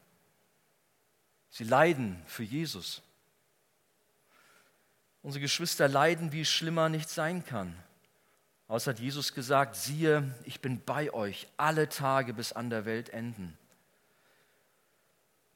Sie 1.50 1.63
leiden 1.63 2.22
für 2.28 2.43
Jesus. 2.43 3.02
Unsere 5.24 5.41
Geschwister 5.41 5.88
leiden, 5.88 6.32
wie 6.32 6.41
es 6.41 6.50
schlimmer 6.50 6.89
nicht 6.89 7.10
sein 7.10 7.43
kann. 7.43 7.76
Außer 8.67 8.91
hat 8.91 8.99
Jesus 8.99 9.34
gesagt, 9.34 9.76
siehe, 9.76 10.34
ich 10.45 10.62
bin 10.62 10.82
bei 10.84 11.13
euch 11.13 11.47
alle 11.58 11.89
Tage 11.89 12.34
bis 12.34 12.54
an 12.54 12.69
der 12.69 12.86
Welt 12.86 13.10
enden. 13.10 13.58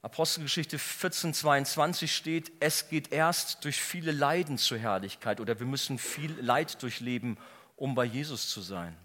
Apostelgeschichte 0.02 0.78
14, 0.78 1.34
22 1.34 2.14
steht, 2.14 2.52
es 2.60 2.88
geht 2.88 3.10
erst 3.12 3.64
durch 3.64 3.80
viele 3.80 4.12
Leiden 4.12 4.56
zur 4.56 4.78
Herrlichkeit 4.78 5.40
oder 5.40 5.58
wir 5.58 5.66
müssen 5.66 5.98
viel 5.98 6.32
Leid 6.40 6.82
durchleben, 6.82 7.36
um 7.76 7.94
bei 7.94 8.04
Jesus 8.04 8.48
zu 8.48 8.60
sein. 8.60 8.96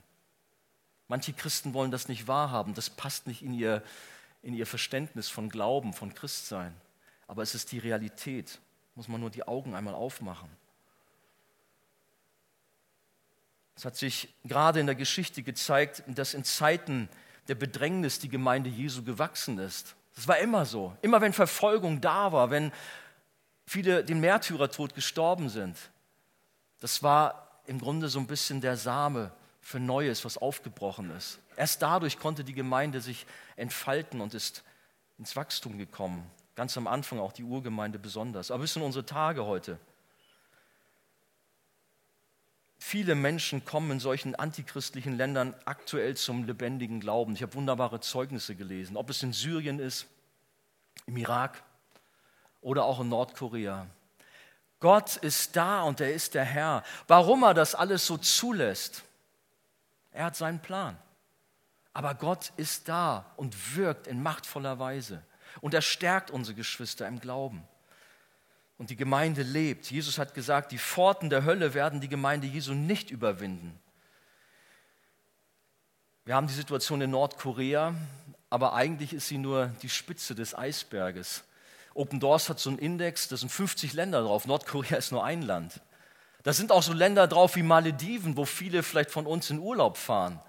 Manche 1.07 1.33
Christen 1.33 1.73
wollen 1.73 1.91
das 1.91 2.07
nicht 2.07 2.27
wahrhaben, 2.27 2.75
das 2.75 2.89
passt 2.89 3.25
nicht 3.25 3.41
in 3.41 3.53
ihr, 3.53 3.83
in 4.43 4.53
ihr 4.53 4.67
Verständnis 4.67 5.29
von 5.29 5.49
Glauben, 5.49 5.93
von 5.93 6.13
Christsein. 6.13 6.73
Aber 7.27 7.41
es 7.41 7.55
ist 7.55 7.71
die 7.71 7.79
Realität, 7.79 8.59
muss 8.93 9.07
man 9.07 9.19
nur 9.19 9.31
die 9.31 9.47
Augen 9.47 9.73
einmal 9.73 9.95
aufmachen. 9.95 10.49
Es 13.75 13.85
hat 13.85 13.95
sich 13.95 14.33
gerade 14.43 14.79
in 14.79 14.85
der 14.85 14.95
Geschichte 14.95 15.43
gezeigt, 15.43 16.03
dass 16.07 16.33
in 16.33 16.43
Zeiten 16.43 17.09
der 17.47 17.55
Bedrängnis 17.55 18.19
die 18.19 18.29
Gemeinde 18.29 18.69
Jesu 18.69 19.03
gewachsen 19.03 19.57
ist. 19.57 19.95
Das 20.15 20.27
war 20.27 20.37
immer 20.37 20.65
so. 20.65 20.95
Immer 21.01 21.21
wenn 21.21 21.33
Verfolgung 21.33 21.99
da 21.99 22.31
war, 22.31 22.51
wenn 22.51 22.71
viele 23.65 24.03
den 24.03 24.19
Märtyrertod 24.19 24.93
gestorben 24.93 25.49
sind, 25.49 25.77
das 26.79 27.01
war 27.01 27.61
im 27.65 27.79
Grunde 27.79 28.09
so 28.09 28.19
ein 28.19 28.27
bisschen 28.27 28.61
der 28.61 28.77
Same 28.77 29.31
für 29.61 29.79
Neues, 29.79 30.25
was 30.25 30.37
aufgebrochen 30.37 31.09
ist. 31.11 31.39
Erst 31.55 31.81
dadurch 31.81 32.19
konnte 32.19 32.43
die 32.43 32.53
Gemeinde 32.53 33.01
sich 33.01 33.25
entfalten 33.55 34.21
und 34.21 34.33
ist 34.33 34.63
ins 35.17 35.35
Wachstum 35.35 35.77
gekommen. 35.77 36.29
Ganz 36.55 36.77
am 36.77 36.87
Anfang 36.87 37.19
auch 37.19 37.31
die 37.31 37.43
Urgemeinde 37.43 37.97
besonders. 37.97 38.51
Aber 38.51 38.61
bis 38.61 38.75
in 38.75 38.81
unsere 38.81 39.05
Tage 39.05 39.45
heute. 39.45 39.79
Viele 42.93 43.15
Menschen 43.15 43.65
kommen 43.65 43.89
in 43.89 43.99
solchen 43.99 44.35
antichristlichen 44.35 45.17
Ländern 45.17 45.55
aktuell 45.65 46.15
zum 46.15 46.43
lebendigen 46.43 46.99
Glauben. 46.99 47.33
Ich 47.33 47.41
habe 47.41 47.55
wunderbare 47.55 48.01
Zeugnisse 48.01 48.53
gelesen, 48.53 48.97
ob 48.97 49.09
es 49.09 49.23
in 49.23 49.33
Syrien 49.33 49.79
ist, 49.79 50.05
im 51.07 51.17
Irak 51.17 51.63
oder 52.61 52.85
auch 52.85 52.99
in 52.99 53.09
Nordkorea. 53.09 53.87
Gott 54.79 55.15
ist 55.15 55.55
da 55.55 55.81
und 55.81 56.01
er 56.01 56.13
ist 56.13 56.35
der 56.35 56.43
Herr. 56.43 56.83
Warum 57.07 57.41
er 57.41 57.55
das 57.55 57.73
alles 57.73 58.05
so 58.05 58.15
zulässt, 58.15 59.01
er 60.11 60.25
hat 60.25 60.35
seinen 60.35 60.61
Plan. 60.61 60.95
Aber 61.93 62.13
Gott 62.13 62.53
ist 62.57 62.89
da 62.89 63.25
und 63.37 63.75
wirkt 63.75 64.05
in 64.05 64.21
machtvoller 64.21 64.77
Weise. 64.77 65.23
Und 65.61 65.73
er 65.73 65.81
stärkt 65.81 66.29
unsere 66.29 66.55
Geschwister 66.55 67.07
im 67.07 67.19
Glauben 67.19 67.67
und 68.77 68.89
die 68.89 68.95
Gemeinde 68.95 69.43
lebt. 69.43 69.89
Jesus 69.91 70.17
hat 70.17 70.33
gesagt, 70.33 70.71
die 70.71 70.77
Pforten 70.77 71.29
der 71.29 71.45
Hölle 71.45 71.73
werden 71.73 72.01
die 72.01 72.09
Gemeinde 72.09 72.47
Jesu 72.47 72.73
nicht 72.73 73.11
überwinden. 73.11 73.79
Wir 76.25 76.35
haben 76.35 76.47
die 76.47 76.53
Situation 76.53 77.01
in 77.01 77.11
Nordkorea, 77.11 77.93
aber 78.49 78.73
eigentlich 78.73 79.13
ist 79.13 79.27
sie 79.27 79.37
nur 79.37 79.67
die 79.81 79.89
Spitze 79.89 80.35
des 80.35 80.55
Eisberges. 80.55 81.43
Open 81.93 82.19
Doors 82.19 82.49
hat 82.49 82.59
so 82.59 82.69
einen 82.69 82.79
Index, 82.79 83.27
da 83.27 83.37
sind 83.37 83.51
50 83.51 83.93
Länder 83.93 84.21
drauf, 84.21 84.45
Nordkorea 84.45 84.97
ist 84.97 85.11
nur 85.11 85.23
ein 85.23 85.41
Land. 85.41 85.81
Da 86.43 86.53
sind 86.53 86.71
auch 86.71 86.83
so 86.83 86.93
Länder 86.93 87.27
drauf 87.27 87.55
wie 87.55 87.63
Malediven, 87.63 88.35
wo 88.35 88.45
viele 88.45 88.83
vielleicht 88.83 89.11
von 89.11 89.25
uns 89.25 89.49
in 89.49 89.59
Urlaub 89.59 89.97
fahren. 89.97 90.39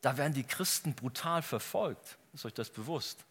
Da 0.00 0.18
werden 0.18 0.34
die 0.34 0.44
Christen 0.44 0.94
brutal 0.94 1.40
verfolgt. 1.40 2.18
Ist 2.34 2.44
euch 2.44 2.52
das 2.52 2.68
bewusst? 2.68 3.24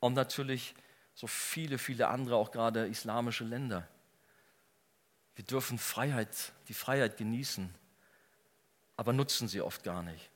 Und 0.00 0.14
natürlich 0.14 0.74
so 1.20 1.26
viele, 1.26 1.76
viele 1.76 2.08
andere, 2.08 2.36
auch 2.36 2.50
gerade 2.50 2.86
islamische 2.86 3.44
Länder. 3.44 3.86
Wir 5.34 5.44
dürfen 5.44 5.78
Freiheit, 5.78 6.34
die 6.68 6.72
Freiheit 6.72 7.18
genießen, 7.18 7.74
aber 8.96 9.12
nutzen 9.12 9.46
sie 9.46 9.60
oft 9.60 9.84
gar 9.84 10.02
nicht. 10.02 10.30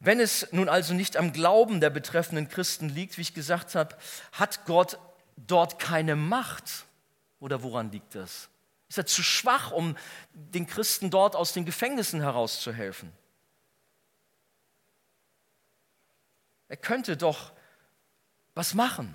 Wenn 0.00 0.18
es 0.18 0.50
nun 0.50 0.70
also 0.70 0.94
nicht 0.94 1.18
am 1.18 1.34
Glauben 1.34 1.82
der 1.82 1.90
betreffenden 1.90 2.48
Christen 2.48 2.88
liegt, 2.88 3.18
wie 3.18 3.20
ich 3.20 3.34
gesagt 3.34 3.74
habe, 3.74 3.98
hat 4.32 4.64
Gott 4.64 4.98
dort 5.36 5.78
keine 5.78 6.16
Macht. 6.16 6.86
Oder 7.38 7.62
woran 7.62 7.92
liegt 7.92 8.14
das? 8.14 8.48
Ist 8.88 8.96
er 8.96 9.04
zu 9.04 9.22
schwach, 9.22 9.72
um 9.72 9.94
den 10.32 10.66
Christen 10.66 11.10
dort 11.10 11.36
aus 11.36 11.52
den 11.52 11.66
Gefängnissen 11.66 12.22
herauszuhelfen? 12.22 13.12
Er 16.68 16.78
könnte 16.78 17.18
doch 17.18 17.52
was 18.56 18.74
machen? 18.74 19.14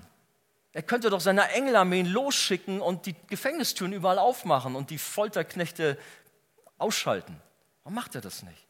Er 0.72 0.82
könnte 0.82 1.10
doch 1.10 1.20
seine 1.20 1.50
Engelarmeen 1.50 2.06
losschicken 2.06 2.80
und 2.80 3.04
die 3.04 3.14
Gefängnistüren 3.28 3.92
überall 3.92 4.18
aufmachen 4.18 4.74
und 4.74 4.88
die 4.88 4.96
Folterknechte 4.96 5.98
ausschalten. 6.78 7.36
Warum 7.82 7.94
macht 7.94 8.14
er 8.14 8.22
das 8.22 8.42
nicht? 8.42 8.66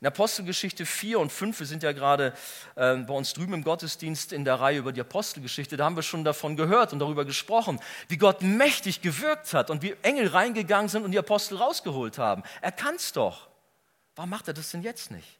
In 0.00 0.06
Apostelgeschichte 0.06 0.84
4 0.84 1.18
und 1.18 1.32
5, 1.32 1.60
wir 1.60 1.66
sind 1.66 1.82
ja 1.82 1.92
gerade 1.92 2.34
äh, 2.74 2.96
bei 2.96 3.14
uns 3.14 3.32
drüben 3.32 3.54
im 3.54 3.64
Gottesdienst 3.64 4.32
in 4.32 4.44
der 4.44 4.60
Reihe 4.60 4.78
über 4.78 4.92
die 4.92 5.00
Apostelgeschichte, 5.00 5.76
da 5.76 5.84
haben 5.84 5.96
wir 5.96 6.02
schon 6.02 6.24
davon 6.24 6.56
gehört 6.56 6.92
und 6.92 6.98
darüber 6.98 7.24
gesprochen, 7.24 7.80
wie 8.08 8.18
Gott 8.18 8.42
mächtig 8.42 9.00
gewirkt 9.00 9.54
hat 9.54 9.70
und 9.70 9.82
wie 9.82 9.96
Engel 10.02 10.28
reingegangen 10.28 10.88
sind 10.88 11.04
und 11.04 11.12
die 11.12 11.18
Apostel 11.18 11.56
rausgeholt 11.56 12.18
haben. 12.18 12.42
Er 12.60 12.72
kann 12.72 12.96
es 12.96 13.12
doch. 13.12 13.48
Warum 14.14 14.30
macht 14.30 14.48
er 14.48 14.54
das 14.54 14.72
denn 14.72 14.82
jetzt 14.82 15.10
nicht? 15.10 15.38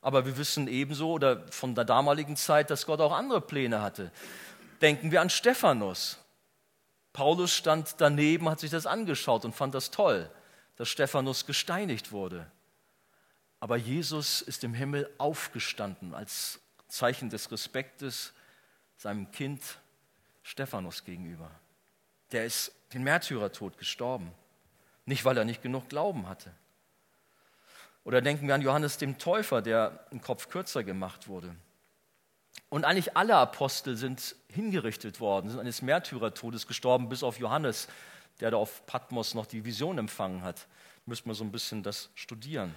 Aber 0.00 0.24
wir 0.24 0.36
wissen 0.38 0.66
ebenso 0.68 1.12
oder 1.12 1.46
von 1.52 1.74
der 1.74 1.84
damaligen 1.84 2.36
Zeit, 2.36 2.70
dass 2.70 2.86
Gott 2.86 3.00
auch 3.00 3.12
andere 3.12 3.40
Pläne 3.40 3.82
hatte. 3.82 4.10
Denken 4.80 5.10
wir 5.10 5.20
an 5.20 5.30
Stephanus. 5.30 6.18
Paulus 7.12 7.52
stand 7.52 7.96
daneben, 7.98 8.48
hat 8.48 8.60
sich 8.60 8.70
das 8.70 8.86
angeschaut 8.86 9.44
und 9.44 9.54
fand 9.54 9.74
das 9.74 9.90
toll, 9.90 10.30
dass 10.76 10.88
Stephanus 10.88 11.44
gesteinigt 11.44 12.12
wurde. 12.12 12.50
Aber 13.58 13.76
Jesus 13.76 14.40
ist 14.40 14.64
im 14.64 14.72
Himmel 14.72 15.10
aufgestanden 15.18 16.14
als 16.14 16.60
Zeichen 16.88 17.28
des 17.28 17.50
Respektes 17.52 18.32
seinem 18.96 19.30
Kind 19.32 19.62
Stephanus 20.42 21.04
gegenüber. 21.04 21.50
Der 22.32 22.46
ist 22.46 22.72
den 22.94 23.02
Märtyrertod 23.02 23.76
gestorben. 23.76 24.32
Nicht, 25.04 25.24
weil 25.24 25.36
er 25.36 25.44
nicht 25.44 25.62
genug 25.62 25.88
Glauben 25.88 26.28
hatte. 26.28 26.52
Oder 28.04 28.22
denken 28.22 28.46
wir 28.46 28.54
an 28.54 28.62
Johannes 28.62 28.98
dem 28.98 29.18
Täufer, 29.18 29.62
der 29.62 30.06
im 30.10 30.20
Kopf 30.20 30.48
kürzer 30.48 30.84
gemacht 30.84 31.28
wurde. 31.28 31.54
Und 32.68 32.84
eigentlich 32.84 33.16
alle 33.16 33.36
Apostel 33.36 33.96
sind 33.96 34.36
hingerichtet 34.48 35.20
worden, 35.20 35.50
sind 35.50 35.60
eines 35.60 35.82
Märtyrertodes 35.82 36.66
gestorben, 36.66 37.08
bis 37.08 37.22
auf 37.22 37.38
Johannes, 37.38 37.88
der 38.40 38.52
da 38.52 38.56
auf 38.56 38.86
Patmos 38.86 39.34
noch 39.34 39.46
die 39.46 39.64
Vision 39.64 39.98
empfangen 39.98 40.42
hat. 40.42 40.66
Müssen 41.06 41.26
wir 41.26 41.34
so 41.34 41.44
ein 41.44 41.52
bisschen 41.52 41.82
das 41.82 42.10
studieren. 42.14 42.74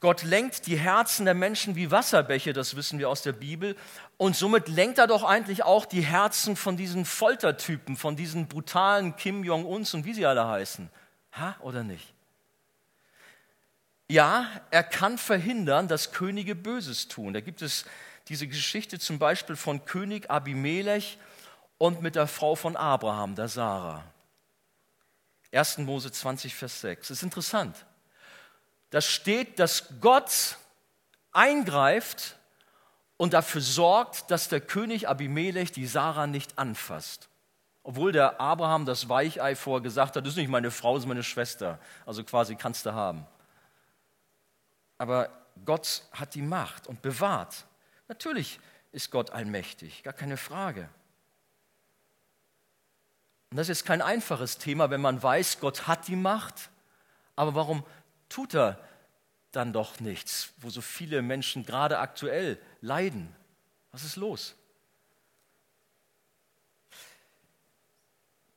Gott 0.00 0.22
lenkt 0.22 0.66
die 0.66 0.76
Herzen 0.76 1.24
der 1.24 1.34
Menschen 1.34 1.76
wie 1.76 1.90
Wasserbäche, 1.90 2.52
das 2.52 2.76
wissen 2.76 2.98
wir 2.98 3.08
aus 3.08 3.22
der 3.22 3.32
Bibel. 3.32 3.76
Und 4.16 4.36
somit 4.36 4.68
lenkt 4.68 4.98
er 4.98 5.06
doch 5.06 5.22
eigentlich 5.22 5.62
auch 5.62 5.86
die 5.86 6.02
Herzen 6.02 6.56
von 6.56 6.76
diesen 6.76 7.04
Foltertypen, 7.04 7.96
von 7.96 8.16
diesen 8.16 8.48
brutalen 8.48 9.16
Kim 9.16 9.44
Jong-uns 9.44 9.94
und 9.94 10.04
wie 10.04 10.14
sie 10.14 10.26
alle 10.26 10.46
heißen. 10.46 10.90
Ha 11.32 11.56
oder 11.60 11.84
nicht? 11.84 12.13
Ja, 14.08 14.46
er 14.70 14.82
kann 14.82 15.16
verhindern, 15.16 15.88
dass 15.88 16.12
Könige 16.12 16.54
Böses 16.54 17.08
tun. 17.08 17.32
Da 17.32 17.40
gibt 17.40 17.62
es 17.62 17.86
diese 18.28 18.46
Geschichte 18.46 18.98
zum 18.98 19.18
Beispiel 19.18 19.56
von 19.56 19.84
König 19.84 20.30
Abimelech 20.30 21.18
und 21.78 22.02
mit 22.02 22.14
der 22.14 22.26
Frau 22.26 22.54
von 22.54 22.76
Abraham, 22.76 23.34
der 23.34 23.48
Sarah. 23.48 24.04
1. 25.52 25.78
Mose 25.78 26.12
20, 26.12 26.54
Vers 26.54 26.80
6. 26.80 27.08
Das 27.08 27.18
ist 27.18 27.22
interessant. 27.22 27.86
Da 28.90 29.00
steht, 29.00 29.58
dass 29.58 30.00
Gott 30.00 30.58
eingreift 31.32 32.36
und 33.16 33.32
dafür 33.32 33.60
sorgt, 33.60 34.30
dass 34.30 34.48
der 34.48 34.60
König 34.60 35.08
Abimelech 35.08 35.72
die 35.72 35.86
Sarah 35.86 36.26
nicht 36.26 36.58
anfasst. 36.58 37.28
Obwohl 37.82 38.12
der 38.12 38.40
Abraham 38.40 38.84
das 38.84 39.08
Weichei 39.08 39.56
vorher 39.56 39.82
gesagt 39.82 40.16
hat, 40.16 40.24
das 40.24 40.32
ist 40.32 40.38
nicht 40.38 40.48
meine 40.48 40.70
Frau, 40.70 40.94
das 40.94 41.04
ist 41.04 41.08
meine 41.08 41.22
Schwester. 41.22 41.78
Also 42.06 42.24
quasi 42.24 42.54
kannst 42.56 42.86
du 42.86 42.92
haben 42.92 43.26
aber 44.98 45.30
Gott 45.64 46.02
hat 46.12 46.34
die 46.34 46.42
Macht 46.42 46.86
und 46.86 47.02
bewahrt. 47.02 47.66
Natürlich 48.08 48.60
ist 48.92 49.10
Gott 49.10 49.30
allmächtig, 49.30 50.02
gar 50.02 50.12
keine 50.12 50.36
Frage. 50.36 50.88
Und 53.50 53.56
das 53.56 53.68
ist 53.68 53.84
kein 53.84 54.02
einfaches 54.02 54.58
Thema, 54.58 54.90
wenn 54.90 55.00
man 55.00 55.22
weiß, 55.22 55.60
Gott 55.60 55.86
hat 55.86 56.08
die 56.08 56.16
Macht, 56.16 56.70
aber 57.36 57.54
warum 57.54 57.84
tut 58.28 58.54
er 58.54 58.80
dann 59.52 59.72
doch 59.72 60.00
nichts, 60.00 60.52
wo 60.58 60.70
so 60.70 60.80
viele 60.80 61.22
Menschen 61.22 61.64
gerade 61.64 61.98
aktuell 61.98 62.58
leiden? 62.80 63.34
Was 63.92 64.02
ist 64.02 64.16
los? 64.16 64.56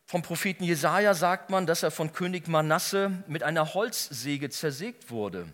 Vom 0.06 0.22
Propheten 0.22 0.64
Jesaja 0.64 1.14
sagt 1.14 1.50
man, 1.50 1.68
dass 1.68 1.84
er 1.84 1.92
von 1.92 2.14
König 2.14 2.48
Manasse 2.48 3.24
mit 3.28 3.44
einer 3.44 3.74
Holzsäge 3.74 4.50
zersägt 4.50 5.12
wurde. 5.12 5.48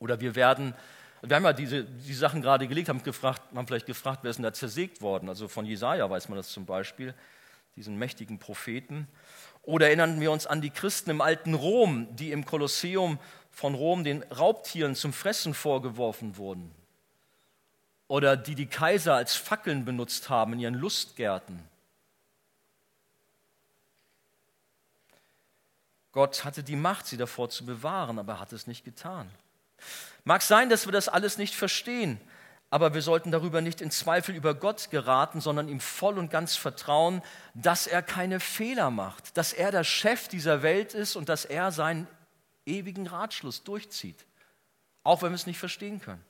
Oder 0.00 0.20
wir 0.20 0.34
werden 0.34 0.74
Wir 1.22 1.36
haben 1.36 1.44
ja 1.44 1.52
diese, 1.52 1.84
die 1.84 2.14
Sachen 2.14 2.40
gerade 2.40 2.66
gelegt, 2.66 2.88
haben, 2.88 3.02
gefragt, 3.02 3.42
haben 3.54 3.66
vielleicht 3.66 3.86
gefragt, 3.86 4.20
wer 4.22 4.30
ist 4.30 4.36
denn 4.36 4.42
da 4.42 4.52
zersägt 4.52 5.02
worden? 5.02 5.28
Also 5.28 5.48
von 5.48 5.66
Jesaja 5.66 6.08
weiß 6.08 6.28
man 6.30 6.36
das 6.36 6.48
zum 6.48 6.64
Beispiel, 6.64 7.14
diesen 7.76 7.96
mächtigen 7.98 8.38
Propheten. 8.38 9.06
Oder 9.62 9.88
erinnern 9.88 10.18
wir 10.20 10.32
uns 10.32 10.46
an 10.46 10.62
die 10.62 10.70
Christen 10.70 11.10
im 11.10 11.20
alten 11.20 11.52
Rom, 11.52 12.08
die 12.16 12.32
im 12.32 12.46
Kolosseum 12.46 13.18
von 13.50 13.74
Rom 13.74 14.02
den 14.04 14.22
Raubtieren 14.24 14.94
zum 14.94 15.12
Fressen 15.12 15.52
vorgeworfen 15.52 16.38
wurden. 16.38 16.70
Oder 18.08 18.36
die 18.36 18.54
die 18.54 18.66
Kaiser 18.66 19.14
als 19.14 19.34
Fackeln 19.36 19.84
benutzt 19.84 20.30
haben 20.30 20.54
in 20.54 20.60
ihren 20.60 20.74
Lustgärten. 20.74 21.62
Gott 26.12 26.44
hatte 26.44 26.62
die 26.62 26.76
Macht, 26.76 27.06
sie 27.06 27.18
davor 27.18 27.50
zu 27.50 27.66
bewahren, 27.66 28.18
aber 28.18 28.32
er 28.34 28.40
hat 28.40 28.52
es 28.52 28.66
nicht 28.66 28.84
getan. 28.84 29.30
Mag 30.24 30.42
sein, 30.42 30.68
dass 30.68 30.86
wir 30.86 30.92
das 30.92 31.08
alles 31.08 31.38
nicht 31.38 31.54
verstehen, 31.54 32.20
aber 32.70 32.94
wir 32.94 33.02
sollten 33.02 33.32
darüber 33.32 33.60
nicht 33.60 33.80
in 33.80 33.90
Zweifel 33.90 34.34
über 34.34 34.54
Gott 34.54 34.90
geraten, 34.90 35.40
sondern 35.40 35.68
ihm 35.68 35.80
voll 35.80 36.18
und 36.18 36.30
ganz 36.30 36.56
vertrauen, 36.56 37.22
dass 37.54 37.86
er 37.86 38.02
keine 38.02 38.38
Fehler 38.38 38.90
macht, 38.90 39.36
dass 39.36 39.52
er 39.52 39.72
der 39.72 39.84
Chef 39.84 40.28
dieser 40.28 40.62
Welt 40.62 40.94
ist 40.94 41.16
und 41.16 41.28
dass 41.28 41.44
er 41.44 41.72
seinen 41.72 42.06
ewigen 42.66 43.08
Ratschluss 43.08 43.64
durchzieht, 43.64 44.24
auch 45.02 45.22
wenn 45.22 45.32
wir 45.32 45.36
es 45.36 45.46
nicht 45.46 45.58
verstehen 45.58 46.00
können. 46.00 46.24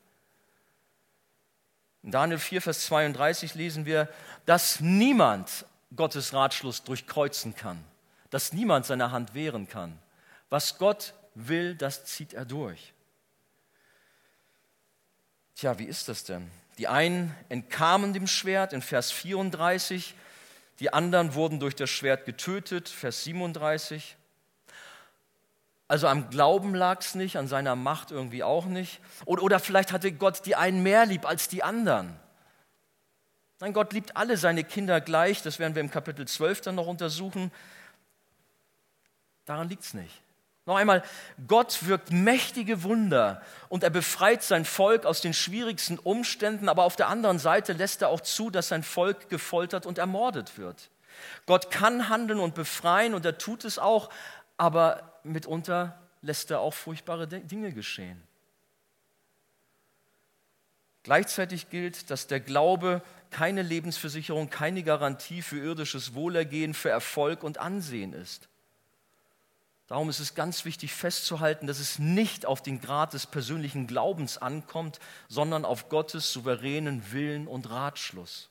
In 2.02 2.12
Daniel 2.12 2.38
4, 2.38 2.62
Vers 2.62 2.86
32 2.86 3.54
lesen 3.54 3.84
wir, 3.84 4.08
dass 4.46 4.80
niemand 4.80 5.66
Gottes 5.94 6.32
Ratschluss 6.32 6.82
durchkreuzen 6.82 7.54
kann, 7.54 7.84
dass 8.30 8.54
niemand 8.54 8.86
seine 8.86 9.10
Hand 9.10 9.34
wehren 9.34 9.68
kann. 9.68 9.98
Was 10.48 10.78
Gott 10.78 11.12
will, 11.34 11.74
das 11.74 12.06
zieht 12.06 12.32
er 12.32 12.46
durch. 12.46 12.94
Tja, 15.60 15.78
wie 15.78 15.84
ist 15.84 16.08
das 16.08 16.24
denn? 16.24 16.50
Die 16.78 16.88
einen 16.88 17.36
entkamen 17.50 18.14
dem 18.14 18.26
Schwert 18.26 18.72
in 18.72 18.80
Vers 18.80 19.12
34, 19.12 20.14
die 20.78 20.90
anderen 20.90 21.34
wurden 21.34 21.60
durch 21.60 21.76
das 21.76 21.90
Schwert 21.90 22.24
getötet, 22.24 22.88
Vers 22.88 23.24
37. 23.24 24.16
Also 25.86 26.08
am 26.08 26.30
Glauben 26.30 26.74
lag 26.74 27.00
es 27.00 27.14
nicht, 27.14 27.36
an 27.36 27.46
seiner 27.46 27.76
Macht 27.76 28.10
irgendwie 28.10 28.42
auch 28.42 28.64
nicht. 28.64 29.00
Oder, 29.26 29.42
oder 29.42 29.60
vielleicht 29.60 29.92
hatte 29.92 30.12
Gott 30.12 30.46
die 30.46 30.56
einen 30.56 30.82
mehr 30.82 31.04
lieb 31.04 31.26
als 31.26 31.48
die 31.48 31.62
anderen. 31.62 32.18
Nein, 33.58 33.74
Gott 33.74 33.92
liebt 33.92 34.16
alle 34.16 34.38
seine 34.38 34.64
Kinder 34.64 35.02
gleich, 35.02 35.42
das 35.42 35.58
werden 35.58 35.74
wir 35.74 35.82
im 35.82 35.90
Kapitel 35.90 36.26
12 36.26 36.62
dann 36.62 36.76
noch 36.76 36.86
untersuchen. 36.86 37.52
Daran 39.44 39.68
liegt 39.68 39.82
es 39.82 39.92
nicht. 39.92 40.22
Noch 40.70 40.76
einmal, 40.76 41.02
Gott 41.48 41.88
wirkt 41.88 42.12
mächtige 42.12 42.85
Wunder 42.85 43.42
und 43.68 43.83
er 43.83 43.90
befreit 43.90 44.44
sein 44.44 44.64
Volk 44.64 45.04
aus 45.04 45.20
den 45.20 45.35
schwierigsten 45.35 45.98
Umständen, 45.98 46.68
aber 46.68 46.85
auf 46.85 46.94
der 46.94 47.09
anderen 47.09 47.40
Seite 47.40 47.72
lässt 47.72 48.02
er 48.02 48.09
auch 48.09 48.20
zu, 48.20 48.50
dass 48.50 48.68
sein 48.68 48.85
Volk 48.85 49.28
gefoltert 49.28 49.85
und 49.85 49.98
ermordet 49.98 50.59
wird. 50.59 50.90
Gott 51.44 51.72
kann 51.72 52.09
handeln 52.09 52.38
und 52.38 52.54
befreien 52.54 53.14
und 53.14 53.24
er 53.24 53.37
tut 53.37 53.64
es 53.64 53.80
auch, 53.80 54.11
aber 54.59 55.18
mitunter 55.24 56.00
lässt 56.22 56.52
er 56.52 56.61
auch 56.61 56.74
furchtbare 56.74 57.26
Dinge 57.26 57.72
geschehen. 57.72 58.22
Gleichzeitig 61.02 61.68
gilt, 61.68 62.11
dass 62.12 62.28
der 62.28 62.38
Glaube 62.38 63.02
keine 63.30 63.62
Lebensversicherung, 63.62 64.50
keine 64.50 64.85
Garantie 64.85 65.42
für 65.42 65.59
irdisches 65.59 66.14
Wohlergehen, 66.14 66.74
für 66.74 66.90
Erfolg 66.90 67.42
und 67.42 67.59
Ansehen 67.59 68.12
ist. 68.12 68.48
Darum 69.90 70.09
ist 70.09 70.20
es 70.20 70.37
ganz 70.37 70.64
wichtig 70.64 70.94
festzuhalten, 70.94 71.66
dass 71.66 71.81
es 71.81 71.98
nicht 71.98 72.46
auf 72.46 72.62
den 72.62 72.81
Grad 72.81 73.12
des 73.12 73.26
persönlichen 73.26 73.88
Glaubens 73.88 74.38
ankommt, 74.38 75.00
sondern 75.26 75.64
auf 75.64 75.88
Gottes 75.88 76.33
souveränen 76.33 77.11
Willen 77.11 77.48
und 77.48 77.68
Ratschluss. 77.68 78.50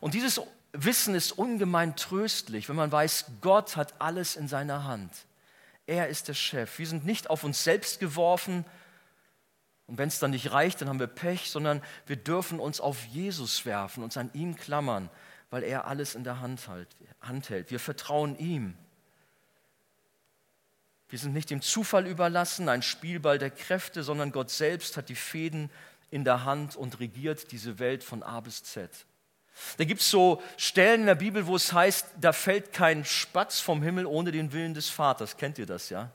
Und 0.00 0.14
dieses 0.14 0.40
Wissen 0.72 1.14
ist 1.14 1.30
ungemein 1.30 1.94
tröstlich, 1.94 2.68
wenn 2.68 2.74
man 2.74 2.90
weiß, 2.90 3.26
Gott 3.40 3.76
hat 3.76 3.94
alles 4.00 4.34
in 4.34 4.48
seiner 4.48 4.82
Hand. 4.82 5.12
Er 5.86 6.08
ist 6.08 6.26
der 6.26 6.34
Chef. 6.34 6.76
Wir 6.76 6.88
sind 6.88 7.06
nicht 7.06 7.30
auf 7.30 7.44
uns 7.44 7.62
selbst 7.62 8.00
geworfen 8.00 8.64
und 9.86 9.96
wenn 9.96 10.08
es 10.08 10.18
dann 10.18 10.32
nicht 10.32 10.50
reicht, 10.50 10.80
dann 10.80 10.88
haben 10.88 10.98
wir 10.98 11.06
Pech, 11.06 11.50
sondern 11.50 11.80
wir 12.06 12.16
dürfen 12.16 12.58
uns 12.58 12.80
auf 12.80 13.04
Jesus 13.04 13.64
werfen, 13.64 14.02
uns 14.02 14.16
an 14.16 14.28
ihm 14.32 14.56
klammern, 14.56 15.08
weil 15.50 15.62
er 15.62 15.86
alles 15.86 16.16
in 16.16 16.24
der 16.24 16.40
Hand 16.40 16.68
hält. 17.48 17.70
Wir 17.70 17.78
vertrauen 17.78 18.36
ihm. 18.40 18.76
Wir 21.12 21.18
sind 21.18 21.34
nicht 21.34 21.50
dem 21.50 21.60
Zufall 21.60 22.06
überlassen, 22.06 22.70
ein 22.70 22.80
Spielball 22.80 23.38
der 23.38 23.50
Kräfte, 23.50 24.02
sondern 24.02 24.32
Gott 24.32 24.48
selbst 24.48 24.96
hat 24.96 25.10
die 25.10 25.14
Fäden 25.14 25.68
in 26.10 26.24
der 26.24 26.46
Hand 26.46 26.74
und 26.74 27.00
regiert 27.00 27.52
diese 27.52 27.78
Welt 27.78 28.02
von 28.02 28.22
A 28.22 28.40
bis 28.40 28.64
Z. 28.64 28.88
Da 29.76 29.84
gibt 29.84 30.00
es 30.00 30.08
so 30.08 30.42
Stellen 30.56 31.00
in 31.00 31.06
der 31.08 31.14
Bibel, 31.14 31.46
wo 31.46 31.54
es 31.54 31.74
heißt, 31.74 32.06
da 32.18 32.32
fällt 32.32 32.72
kein 32.72 33.04
Spatz 33.04 33.60
vom 33.60 33.82
Himmel 33.82 34.06
ohne 34.06 34.32
den 34.32 34.54
Willen 34.54 34.72
des 34.72 34.88
Vaters. 34.88 35.36
Kennt 35.36 35.58
ihr 35.58 35.66
das, 35.66 35.90
ja? 35.90 36.10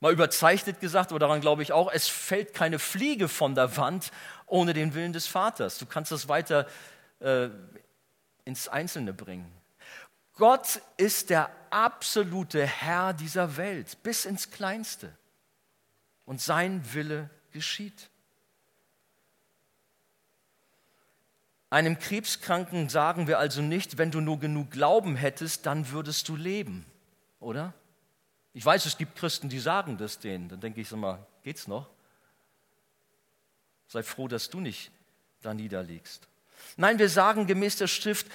Mal 0.00 0.12
überzeichnet 0.12 0.78
gesagt, 0.78 1.10
aber 1.10 1.18
daran 1.18 1.40
glaube 1.40 1.62
ich 1.62 1.72
auch, 1.72 1.90
es 1.90 2.06
fällt 2.06 2.52
keine 2.52 2.78
Fliege 2.78 3.28
von 3.28 3.54
der 3.54 3.78
Wand 3.78 4.12
ohne 4.44 4.74
den 4.74 4.92
Willen 4.92 5.14
des 5.14 5.26
Vaters. 5.26 5.78
Du 5.78 5.86
kannst 5.86 6.12
das 6.12 6.28
weiter 6.28 6.66
äh, 7.20 7.48
ins 8.44 8.68
Einzelne 8.68 9.14
bringen. 9.14 9.50
Gott 10.36 10.80
ist 10.96 11.30
der 11.30 11.50
absolute 11.70 12.64
Herr 12.64 13.12
dieser 13.14 13.56
Welt 13.56 14.02
bis 14.02 14.24
ins 14.24 14.50
Kleinste. 14.50 15.12
Und 16.24 16.40
sein 16.40 16.82
Wille 16.92 17.30
geschieht. 17.52 18.10
Einem 21.70 21.98
Krebskranken 21.98 22.88
sagen 22.88 23.26
wir 23.26 23.38
also 23.38 23.60
nicht, 23.60 23.98
wenn 23.98 24.10
du 24.10 24.20
nur 24.20 24.38
genug 24.38 24.70
Glauben 24.70 25.16
hättest, 25.16 25.66
dann 25.66 25.90
würdest 25.90 26.28
du 26.28 26.36
leben, 26.36 26.86
oder? 27.40 27.74
Ich 28.52 28.64
weiß, 28.64 28.86
es 28.86 28.96
gibt 28.96 29.16
Christen, 29.16 29.48
die 29.48 29.58
sagen 29.58 29.98
das 29.98 30.18
denen. 30.18 30.48
Dann 30.48 30.60
denke 30.60 30.80
ich 30.80 30.88
so 30.88 30.96
mal, 30.96 31.26
geht's 31.42 31.66
noch? 31.66 31.88
Sei 33.88 34.02
froh, 34.02 34.28
dass 34.28 34.48
du 34.48 34.60
nicht 34.60 34.90
da 35.42 35.54
niederliegst. 35.54 36.28
Nein, 36.76 36.98
wir 36.98 37.08
sagen 37.08 37.46
gemäß 37.46 37.76
der 37.76 37.86
Schrift, 37.86 38.26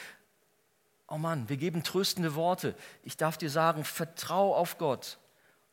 Oh 1.11 1.17
Mann, 1.17 1.49
wir 1.49 1.57
geben 1.57 1.83
tröstende 1.83 2.35
Worte. 2.35 2.73
Ich 3.03 3.17
darf 3.17 3.37
dir 3.37 3.49
sagen, 3.49 3.83
vertrau 3.83 4.55
auf 4.55 4.77
Gott. 4.77 5.17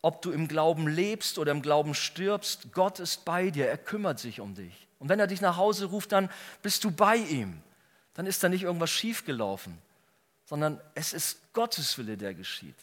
Ob 0.02 0.20
du 0.20 0.32
im 0.32 0.48
Glauben 0.48 0.88
lebst 0.88 1.38
oder 1.38 1.52
im 1.52 1.62
Glauben 1.62 1.94
stirbst, 1.94 2.72
Gott 2.72 2.98
ist 2.98 3.24
bei 3.24 3.50
dir, 3.50 3.68
er 3.68 3.78
kümmert 3.78 4.18
sich 4.18 4.40
um 4.40 4.56
dich. 4.56 4.88
Und 4.98 5.08
wenn 5.08 5.20
er 5.20 5.28
dich 5.28 5.40
nach 5.40 5.56
Hause 5.56 5.86
ruft, 5.86 6.10
dann 6.10 6.28
bist 6.60 6.82
du 6.82 6.90
bei 6.90 7.14
ihm. 7.14 7.62
Dann 8.14 8.26
ist 8.26 8.42
da 8.42 8.48
nicht 8.48 8.64
irgendwas 8.64 8.90
schiefgelaufen, 8.90 9.78
sondern 10.44 10.80
es 10.96 11.12
ist 11.12 11.52
Gottes 11.52 11.96
Wille, 11.98 12.16
der 12.16 12.34
geschieht. 12.34 12.74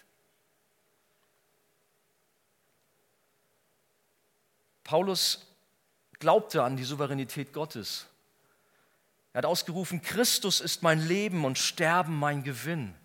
Paulus 4.85 5.45
glaubte 6.19 6.63
an 6.63 6.77
die 6.77 6.85
Souveränität 6.85 7.51
Gottes 7.51 8.05
er 9.35 9.39
hat 9.39 9.45
ausgerufen, 9.47 10.01
Christus 10.01 10.61
ist 10.61 10.81
mein 10.81 11.05
Leben 11.05 11.43
und 11.43 11.57
Sterben 11.57 12.17
mein 12.17 12.43
Gewinn. 12.43 12.95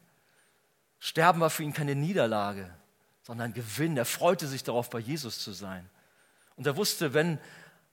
Sterben 1.00 1.40
war 1.40 1.50
für 1.50 1.64
ihn 1.64 1.72
keine 1.72 1.96
Niederlage, 1.96 2.72
sondern 3.24 3.52
Gewinn. 3.52 3.96
Er 3.96 4.04
freute 4.04 4.46
sich 4.46 4.62
darauf, 4.62 4.90
bei 4.90 5.00
Jesus 5.00 5.40
zu 5.40 5.50
sein. 5.50 5.90
Und 6.54 6.68
er 6.68 6.76
wusste, 6.76 7.14
wenn 7.14 7.40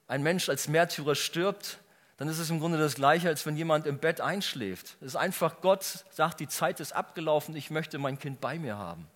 ein 0.08 0.22
Mensch 0.22 0.50
als 0.50 0.68
Märtyrer 0.68 1.16
stirbt, 1.16 1.80
dann 2.18 2.28
ist 2.28 2.38
es 2.38 2.52
im 2.52 2.60
Grunde 2.60 2.78
das 2.78 2.94
Gleiche, 2.94 3.28
als 3.28 3.44
wenn 3.48 3.58
jemand 3.58 3.88
im 3.88 3.98
Bett 3.98 4.22
einschläft. 4.22 4.98
Es 5.02 5.08
ist 5.08 5.16
einfach, 5.16 5.60
Gott 5.62 6.06
sagt, 6.12 6.40
die 6.40 6.48
Zeit 6.48 6.80
ist 6.80 6.92
abgelaufen, 6.92 7.56
ich 7.56 7.72
möchte 7.72 7.98
mein 7.98 8.20
Kind 8.20 8.40
bei 8.40 8.60
mir 8.60 8.78
haben. 8.78 9.08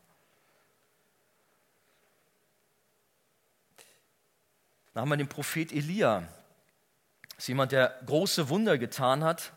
Dann 4.96 5.02
haben 5.02 5.10
wir 5.10 5.18
den 5.18 5.30
Prophet 5.30 5.72
Elia 5.72 6.28
ist 7.42 7.48
jemand, 7.48 7.72
der 7.72 7.96
große 8.06 8.50
Wunder 8.50 8.78
getan 8.78 9.24
hat 9.24 9.52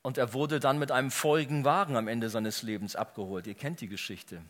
und 0.00 0.16
er 0.16 0.32
wurde 0.32 0.60
dann 0.60 0.78
mit 0.78 0.90
einem 0.90 1.10
feurigen 1.10 1.62
Wagen 1.66 1.94
am 1.94 2.08
Ende 2.08 2.30
seines 2.30 2.62
Lebens 2.62 2.96
abgeholt. 2.96 3.46
Ihr 3.46 3.54
kennt 3.54 3.82
die 3.82 3.88
Geschichte. 3.88 4.40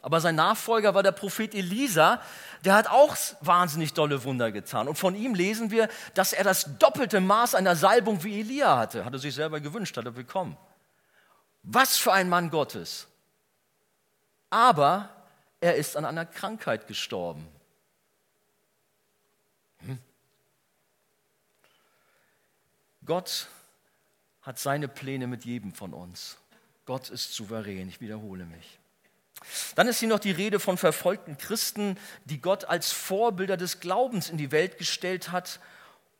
Aber 0.00 0.20
sein 0.20 0.36
Nachfolger 0.36 0.94
war 0.94 1.02
der 1.02 1.10
Prophet 1.10 1.52
Elisa, 1.52 2.22
der 2.64 2.74
hat 2.74 2.88
auch 2.88 3.16
wahnsinnig 3.40 3.94
dolle 3.94 4.22
Wunder 4.22 4.52
getan. 4.52 4.86
Und 4.86 4.94
von 4.94 5.16
ihm 5.16 5.34
lesen 5.34 5.72
wir, 5.72 5.88
dass 6.14 6.32
er 6.32 6.44
das 6.44 6.78
doppelte 6.78 7.20
Maß 7.20 7.56
einer 7.56 7.74
Salbung 7.74 8.22
wie 8.22 8.38
Elia 8.38 8.78
hatte. 8.78 9.04
Hat 9.04 9.12
er 9.12 9.18
sich 9.18 9.34
selber 9.34 9.58
gewünscht, 9.58 9.96
hat 9.96 10.04
er 10.04 10.12
bekommen. 10.12 10.56
Was 11.64 11.96
für 11.96 12.12
ein 12.12 12.28
Mann 12.28 12.50
Gottes. 12.50 13.08
Aber 14.50 15.08
er 15.60 15.74
ist 15.74 15.96
an 15.96 16.04
einer 16.04 16.26
Krankheit 16.26 16.86
gestorben. 16.86 17.48
Gott 23.10 23.48
hat 24.42 24.60
seine 24.60 24.86
Pläne 24.86 25.26
mit 25.26 25.44
jedem 25.44 25.74
von 25.74 25.94
uns. 25.94 26.38
Gott 26.86 27.10
ist 27.10 27.34
souverän, 27.34 27.88
ich 27.88 28.00
wiederhole 28.00 28.44
mich. 28.44 28.78
Dann 29.74 29.88
ist 29.88 29.98
hier 29.98 30.08
noch 30.08 30.20
die 30.20 30.30
Rede 30.30 30.60
von 30.60 30.78
verfolgten 30.78 31.36
Christen, 31.36 31.98
die 32.26 32.40
Gott 32.40 32.66
als 32.66 32.92
Vorbilder 32.92 33.56
des 33.56 33.80
Glaubens 33.80 34.30
in 34.30 34.38
die 34.38 34.52
Welt 34.52 34.78
gestellt 34.78 35.32
hat, 35.32 35.58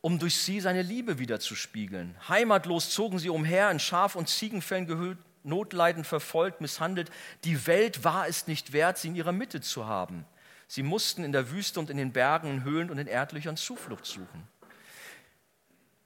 um 0.01 0.19
durch 0.19 0.39
sie 0.39 0.59
seine 0.59 0.83
Liebe 0.83 1.21
wiederzuspiegeln. 1.21 2.17
Heimatlos 2.29 2.91
zogen 2.91 3.21
sie 3.21 3.31
umher, 3.31 3.71
in 3.71 3.79
Schaf- 3.79 4.17
und 4.17 4.29
Ziegenfällen 4.29 4.89
gehüllt, 4.89 5.19
notleidend 5.45 6.09
verfolgt, 6.09 6.61
misshandelt. 6.61 7.09
Die 7.45 7.69
Welt 7.69 8.03
war 8.03 8.27
es 8.27 8.49
nicht 8.49 8.73
wert, 8.73 8.99
sie 8.99 9.07
in 9.07 9.15
ihrer 9.15 9.31
Mitte 9.31 9.61
zu 9.61 9.87
haben. 9.87 10.27
Sie 10.67 10.83
mussten 10.83 11.23
in 11.23 11.31
der 11.31 11.53
Wüste 11.53 11.79
und 11.79 11.89
in 11.89 11.99
den 11.99 12.11
Bergen, 12.11 12.51
in 12.51 12.65
Höhlen 12.65 12.91
und 12.91 12.99
in 12.99 13.07
Erdlöchern 13.07 13.57
Zuflucht 13.57 14.07
suchen. 14.07 14.49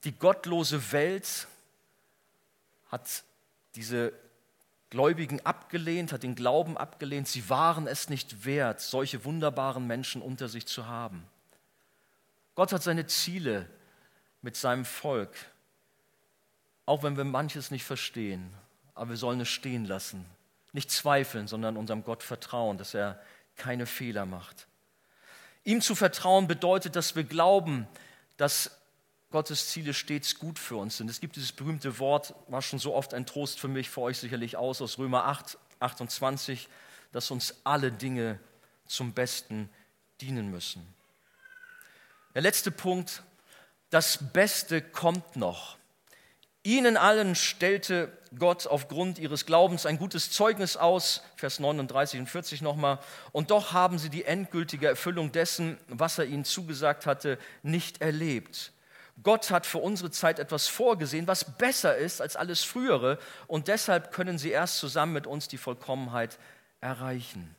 Die 0.05 0.13
gottlose 0.13 0.91
Welt 0.91 1.47
hat 2.89 3.23
diese 3.75 4.13
Gläubigen 4.91 5.43
abgelehnt, 5.45 6.13
hat 6.13 6.23
den 6.23 6.35
Glauben 6.35 6.77
abgelehnt. 6.77 7.27
Sie 7.27 7.49
waren 7.49 7.87
es 7.87 8.07
nicht 8.07 8.45
wert, 8.45 8.79
solche 8.79 9.25
wunderbaren 9.25 9.87
Menschen 9.87 10.21
unter 10.21 10.47
sich 10.47 10.67
zu 10.67 10.85
haben. 10.85 11.25
Gott 12.53 12.71
hat 12.71 12.83
seine 12.83 13.07
Ziele 13.07 13.67
mit 14.41 14.55
seinem 14.55 14.85
Volk, 14.85 15.35
auch 16.85 17.03
wenn 17.03 17.17
wir 17.17 17.25
manches 17.25 17.71
nicht 17.71 17.83
verstehen, 17.83 18.53
aber 18.93 19.09
wir 19.09 19.17
sollen 19.17 19.41
es 19.41 19.49
stehen 19.49 19.85
lassen. 19.85 20.25
Nicht 20.71 20.91
zweifeln, 20.91 21.47
sondern 21.47 21.77
unserem 21.77 22.03
Gott 22.03 22.21
vertrauen, 22.21 22.77
dass 22.77 22.93
er 22.93 23.19
keine 23.55 23.87
Fehler 23.87 24.25
macht. 24.25 24.67
Ihm 25.63 25.81
zu 25.81 25.95
vertrauen 25.95 26.47
bedeutet, 26.47 26.95
dass 26.95 27.15
wir 27.15 27.23
glauben, 27.23 27.87
dass 28.37 28.71
Gottes 29.35 29.67
Ziele 29.67 29.93
stets 29.93 30.39
gut 30.39 30.57
für 30.57 30.77
uns 30.77 30.95
sind. 30.95 31.09
Es 31.09 31.19
gibt 31.19 31.35
dieses 31.35 31.51
berühmte 31.51 31.99
Wort, 31.99 32.33
war 32.47 32.61
schon 32.61 32.79
so 32.79 32.95
oft 32.95 33.13
ein 33.13 33.25
Trost 33.25 33.59
für 33.59 33.67
mich, 33.67 33.89
für 33.89 33.99
euch 33.99 34.17
sicherlich 34.17 34.55
aus, 34.55 34.81
aus 34.81 34.97
Römer 34.97 35.25
8, 35.25 35.57
28, 35.81 36.69
dass 37.11 37.31
uns 37.31 37.53
alle 37.65 37.91
Dinge 37.91 38.39
zum 38.85 39.11
Besten 39.11 39.69
dienen 40.21 40.51
müssen. 40.51 40.87
Der 42.33 42.43
letzte 42.43 42.71
Punkt, 42.71 43.23
das 43.89 44.31
Beste 44.31 44.81
kommt 44.81 45.35
noch. 45.35 45.75
Ihnen 46.63 46.95
allen 46.95 47.35
stellte 47.35 48.17
Gott 48.39 48.67
aufgrund 48.67 49.19
ihres 49.19 49.45
Glaubens 49.45 49.85
ein 49.85 49.97
gutes 49.97 50.31
Zeugnis 50.31 50.77
aus, 50.77 51.23
Vers 51.35 51.59
39 51.59 52.21
und 52.21 52.27
40 52.27 52.61
nochmal, 52.61 52.99
und 53.33 53.51
doch 53.51 53.73
haben 53.73 53.99
sie 53.99 54.09
die 54.09 54.23
endgültige 54.23 54.87
Erfüllung 54.87 55.33
dessen, 55.33 55.77
was 55.89 56.19
er 56.19 56.25
ihnen 56.25 56.45
zugesagt 56.45 57.05
hatte, 57.05 57.37
nicht 57.63 57.99
erlebt. 57.99 58.71
Gott 59.23 59.49
hat 59.49 59.65
für 59.65 59.77
unsere 59.77 60.11
Zeit 60.11 60.39
etwas 60.39 60.67
vorgesehen, 60.67 61.27
was 61.27 61.57
besser 61.57 61.95
ist 61.95 62.21
als 62.21 62.35
alles 62.35 62.63
Frühere 62.63 63.17
und 63.47 63.67
deshalb 63.67 64.11
können 64.11 64.37
sie 64.37 64.51
erst 64.51 64.77
zusammen 64.77 65.13
mit 65.13 65.27
uns 65.27 65.47
die 65.47 65.57
Vollkommenheit 65.57 66.37
erreichen. 66.81 67.55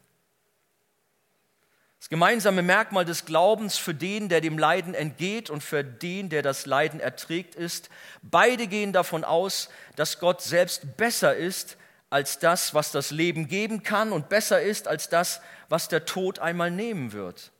Das 1.99 2.11
gemeinsame 2.11 2.63
Merkmal 2.63 3.05
des 3.05 3.25
Glaubens 3.25 3.79
für 3.79 3.95
den, 3.95 4.29
der 4.29 4.41
dem 4.41 4.59
Leiden 4.59 4.95
entgeht 4.95 5.51
und 5.51 5.63
für 5.63 5.83
den, 5.83 6.29
der 6.29 6.43
das 6.43 6.67
Leiden 6.67 7.01
erträgt, 7.01 7.55
ist, 7.55 7.89
beide 8.23 8.67
gehen 8.67 8.93
davon 8.93 9.25
aus, 9.25 9.71
dass 9.97 10.21
Gott 10.21 10.43
selbst 10.43 10.97
besser 10.97 11.35
ist 11.35 11.79
als 12.11 12.39
das, 12.39 12.75
was 12.75 12.93
das 12.93 13.11
Leben 13.11 13.49
geben 13.49 13.83
kann 13.83 14.13
und 14.13 14.29
besser 14.29 14.61
ist 14.61 14.87
als 14.87 15.09
das, 15.09 15.41
was 15.69 15.89
der 15.89 16.05
Tod 16.05 16.39
einmal 16.39 16.71
nehmen 16.71 17.13
wird. 17.13 17.51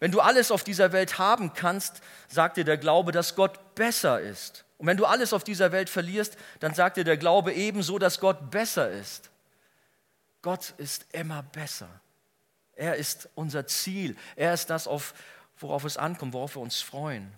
Wenn 0.00 0.10
du 0.10 0.20
alles 0.20 0.50
auf 0.50 0.64
dieser 0.64 0.92
Welt 0.92 1.18
haben 1.18 1.52
kannst, 1.52 2.00
sagt 2.28 2.56
dir 2.56 2.64
der 2.64 2.78
Glaube, 2.78 3.12
dass 3.12 3.36
Gott 3.36 3.74
besser 3.74 4.20
ist. 4.20 4.64
Und 4.78 4.86
wenn 4.86 4.96
du 4.96 5.04
alles 5.04 5.34
auf 5.34 5.44
dieser 5.44 5.72
Welt 5.72 5.90
verlierst, 5.90 6.38
dann 6.58 6.74
sagt 6.74 6.96
dir 6.96 7.04
der 7.04 7.18
Glaube 7.18 7.52
ebenso, 7.52 7.98
dass 7.98 8.18
Gott 8.18 8.50
besser 8.50 8.90
ist. 8.90 9.30
Gott 10.40 10.72
ist 10.78 11.04
immer 11.12 11.42
besser. 11.42 11.88
Er 12.72 12.96
ist 12.96 13.28
unser 13.34 13.66
Ziel. 13.66 14.16
Er 14.36 14.54
ist 14.54 14.70
das, 14.70 14.88
worauf 15.58 15.84
es 15.84 15.98
ankommt, 15.98 16.32
worauf 16.32 16.56
wir 16.56 16.62
uns 16.62 16.80
freuen. 16.80 17.30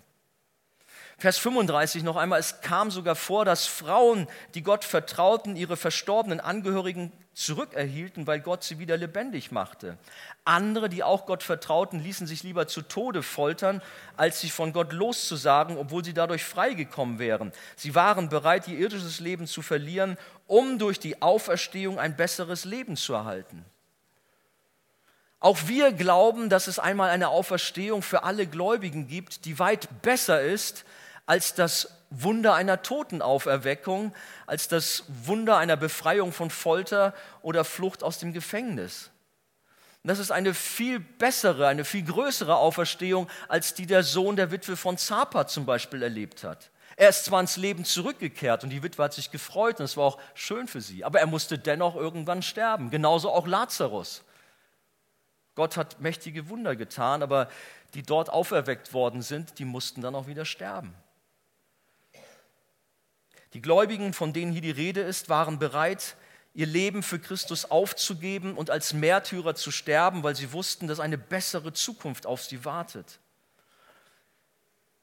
Vers 1.17 1.37
35 1.37 2.03
noch 2.03 2.15
einmal, 2.15 2.39
es 2.39 2.61
kam 2.61 2.91
sogar 2.91 3.15
vor, 3.15 3.45
dass 3.45 3.65
Frauen, 3.65 4.27
die 4.55 4.63
Gott 4.63 4.83
vertrauten, 4.83 5.55
ihre 5.55 5.77
verstorbenen 5.77 6.39
Angehörigen 6.39 7.11
zurückerhielten, 7.33 8.27
weil 8.27 8.39
Gott 8.39 8.63
sie 8.63 8.79
wieder 8.79 8.97
lebendig 8.97 9.51
machte. 9.51 9.97
Andere, 10.45 10.89
die 10.89 11.03
auch 11.03 11.25
Gott 11.25 11.43
vertrauten, 11.43 11.99
ließen 11.99 12.27
sich 12.27 12.43
lieber 12.43 12.67
zu 12.67 12.81
Tode 12.81 13.23
foltern, 13.23 13.81
als 14.17 14.41
sich 14.41 14.53
von 14.53 14.73
Gott 14.73 14.91
loszusagen, 14.93 15.77
obwohl 15.77 16.03
sie 16.03 16.13
dadurch 16.13 16.43
freigekommen 16.43 17.19
wären. 17.19 17.51
Sie 17.75 17.95
waren 17.95 18.29
bereit, 18.29 18.67
ihr 18.67 18.77
irdisches 18.77 19.19
Leben 19.19 19.47
zu 19.47 19.61
verlieren, 19.61 20.17
um 20.47 20.77
durch 20.77 20.99
die 20.99 21.21
Auferstehung 21.21 21.99
ein 21.99 22.15
besseres 22.15 22.65
Leben 22.65 22.97
zu 22.97 23.13
erhalten. 23.13 23.65
Auch 25.39 25.57
wir 25.67 25.91
glauben, 25.91 26.49
dass 26.49 26.67
es 26.67 26.79
einmal 26.79 27.09
eine 27.09 27.29
Auferstehung 27.29 28.01
für 28.01 28.23
alle 28.23 28.47
Gläubigen 28.47 29.07
gibt, 29.07 29.45
die 29.45 29.59
weit 29.59 30.01
besser 30.01 30.41
ist 30.41 30.85
als 31.25 31.53
das 31.53 31.89
Wunder 32.09 32.53
einer 32.53 32.81
Totenauferweckung, 32.81 34.13
als 34.45 34.67
das 34.67 35.05
Wunder 35.07 35.57
einer 35.57 35.77
Befreiung 35.77 36.31
von 36.31 36.49
Folter 36.49 37.13
oder 37.41 37.63
Flucht 37.63 38.03
aus 38.03 38.19
dem 38.19 38.33
Gefängnis. 38.33 39.09
Das 40.05 40.19
ist 40.19 40.31
eine 40.31 40.53
viel 40.53 40.99
bessere, 40.99 41.67
eine 41.67 41.85
viel 41.85 42.03
größere 42.03 42.57
Auferstehung, 42.57 43.29
als 43.47 43.73
die 43.73 43.85
der 43.85 44.03
Sohn 44.03 44.35
der 44.35 44.51
Witwe 44.51 44.75
von 44.75 44.97
Zapa 44.97 45.47
zum 45.47 45.65
Beispiel 45.65 46.03
erlebt 46.03 46.43
hat. 46.43 46.71
Er 46.97 47.09
ist 47.09 47.25
zwar 47.25 47.39
ins 47.39 47.55
Leben 47.55 47.85
zurückgekehrt 47.85 48.63
und 48.63 48.69
die 48.69 48.83
Witwe 48.83 49.03
hat 49.03 49.13
sich 49.13 49.31
gefreut 49.31 49.79
und 49.79 49.85
es 49.85 49.95
war 49.95 50.03
auch 50.03 50.19
schön 50.35 50.67
für 50.67 50.81
sie, 50.81 51.05
aber 51.05 51.19
er 51.19 51.25
musste 51.25 51.57
dennoch 51.57 51.95
irgendwann 51.95 52.41
sterben. 52.41 52.89
Genauso 52.89 53.31
auch 53.31 53.47
Lazarus. 53.47 54.23
Gott 55.55 55.77
hat 55.77 56.01
mächtige 56.01 56.49
Wunder 56.49 56.75
getan, 56.75 57.23
aber 57.23 57.47
die 57.93 58.03
dort 58.03 58.29
auferweckt 58.29 58.93
worden 58.93 59.21
sind, 59.21 59.57
die 59.59 59.65
mussten 59.65 60.01
dann 60.01 60.15
auch 60.15 60.27
wieder 60.27 60.45
sterben. 60.45 60.93
Die 63.53 63.61
Gläubigen, 63.61 64.13
von 64.13 64.33
denen 64.33 64.51
hier 64.51 64.61
die 64.61 64.71
Rede 64.71 65.01
ist, 65.01 65.29
waren 65.29 65.59
bereit, 65.59 66.15
ihr 66.53 66.65
Leben 66.65 67.03
für 67.03 67.19
Christus 67.19 67.65
aufzugeben 67.65 68.55
und 68.55 68.69
als 68.69 68.93
Märtyrer 68.93 69.55
zu 69.55 69.71
sterben, 69.71 70.23
weil 70.23 70.35
sie 70.35 70.51
wussten, 70.51 70.87
dass 70.87 70.99
eine 70.99 71.17
bessere 71.17 71.73
Zukunft 71.73 72.25
auf 72.25 72.43
sie 72.43 72.65
wartet. 72.65 73.19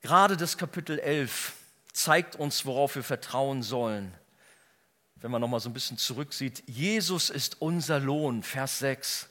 Gerade 0.03 0.37
das 0.37 0.59
Kapitel 0.59 0.99
11 0.99 1.53
zeigt 1.93 2.37
uns, 2.37 2.67
worauf 2.67 2.95
wir 2.95 3.03
vertrauen 3.03 3.63
sollen. 3.63 4.15
Wenn 5.17 5.31
man 5.31 5.41
noch 5.41 5.49
mal 5.49 5.61
so 5.61 5.69
ein 5.69 5.75
bisschen 5.75 5.99
zurücksieht, 5.99 6.63
Jesus 6.67 7.31
ist 7.31 7.61
unser 7.61 8.01
Lohn, 8.01 8.43
Vers 8.43 8.79
6. 8.79 9.30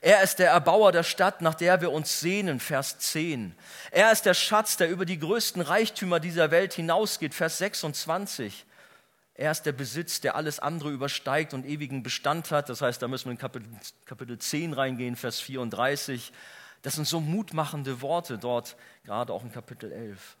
Er 0.00 0.22
ist 0.22 0.38
der 0.38 0.50
Erbauer 0.50 0.92
der 0.92 1.02
Stadt, 1.02 1.42
nach 1.42 1.54
der 1.54 1.80
wir 1.80 1.92
uns 1.92 2.20
sehnen, 2.20 2.60
Vers 2.60 2.98
10. 2.98 3.54
Er 3.90 4.12
ist 4.12 4.24
der 4.24 4.34
Schatz, 4.34 4.76
der 4.76 4.88
über 4.88 5.04
die 5.04 5.18
größten 5.18 5.62
Reichtümer 5.62 6.20
dieser 6.20 6.50
Welt 6.50 6.72
hinausgeht, 6.72 7.34
Vers 7.34 7.58
26. 7.58 8.66
Er 9.34 9.50
ist 9.50 9.62
der 9.62 9.72
Besitz, 9.72 10.20
der 10.20 10.36
alles 10.36 10.58
andere 10.58 10.90
übersteigt 10.90 11.54
und 11.54 11.64
ewigen 11.64 12.02
Bestand 12.02 12.50
hat. 12.50 12.68
Das 12.68 12.82
heißt, 12.82 13.00
da 13.00 13.08
müssen 13.08 13.26
wir 13.26 13.32
in 13.32 13.38
Kapitel, 13.38 13.68
Kapitel 14.04 14.38
10 14.38 14.74
reingehen, 14.74 15.16
Vers 15.16 15.40
34. 15.40 16.32
Das 16.82 16.94
sind 16.94 17.06
so 17.06 17.20
mutmachende 17.20 18.02
Worte 18.02 18.38
dort, 18.38 18.76
gerade 19.04 19.32
auch 19.32 19.42
in 19.42 19.52
Kapitel 19.52 19.92
11. 19.92 20.36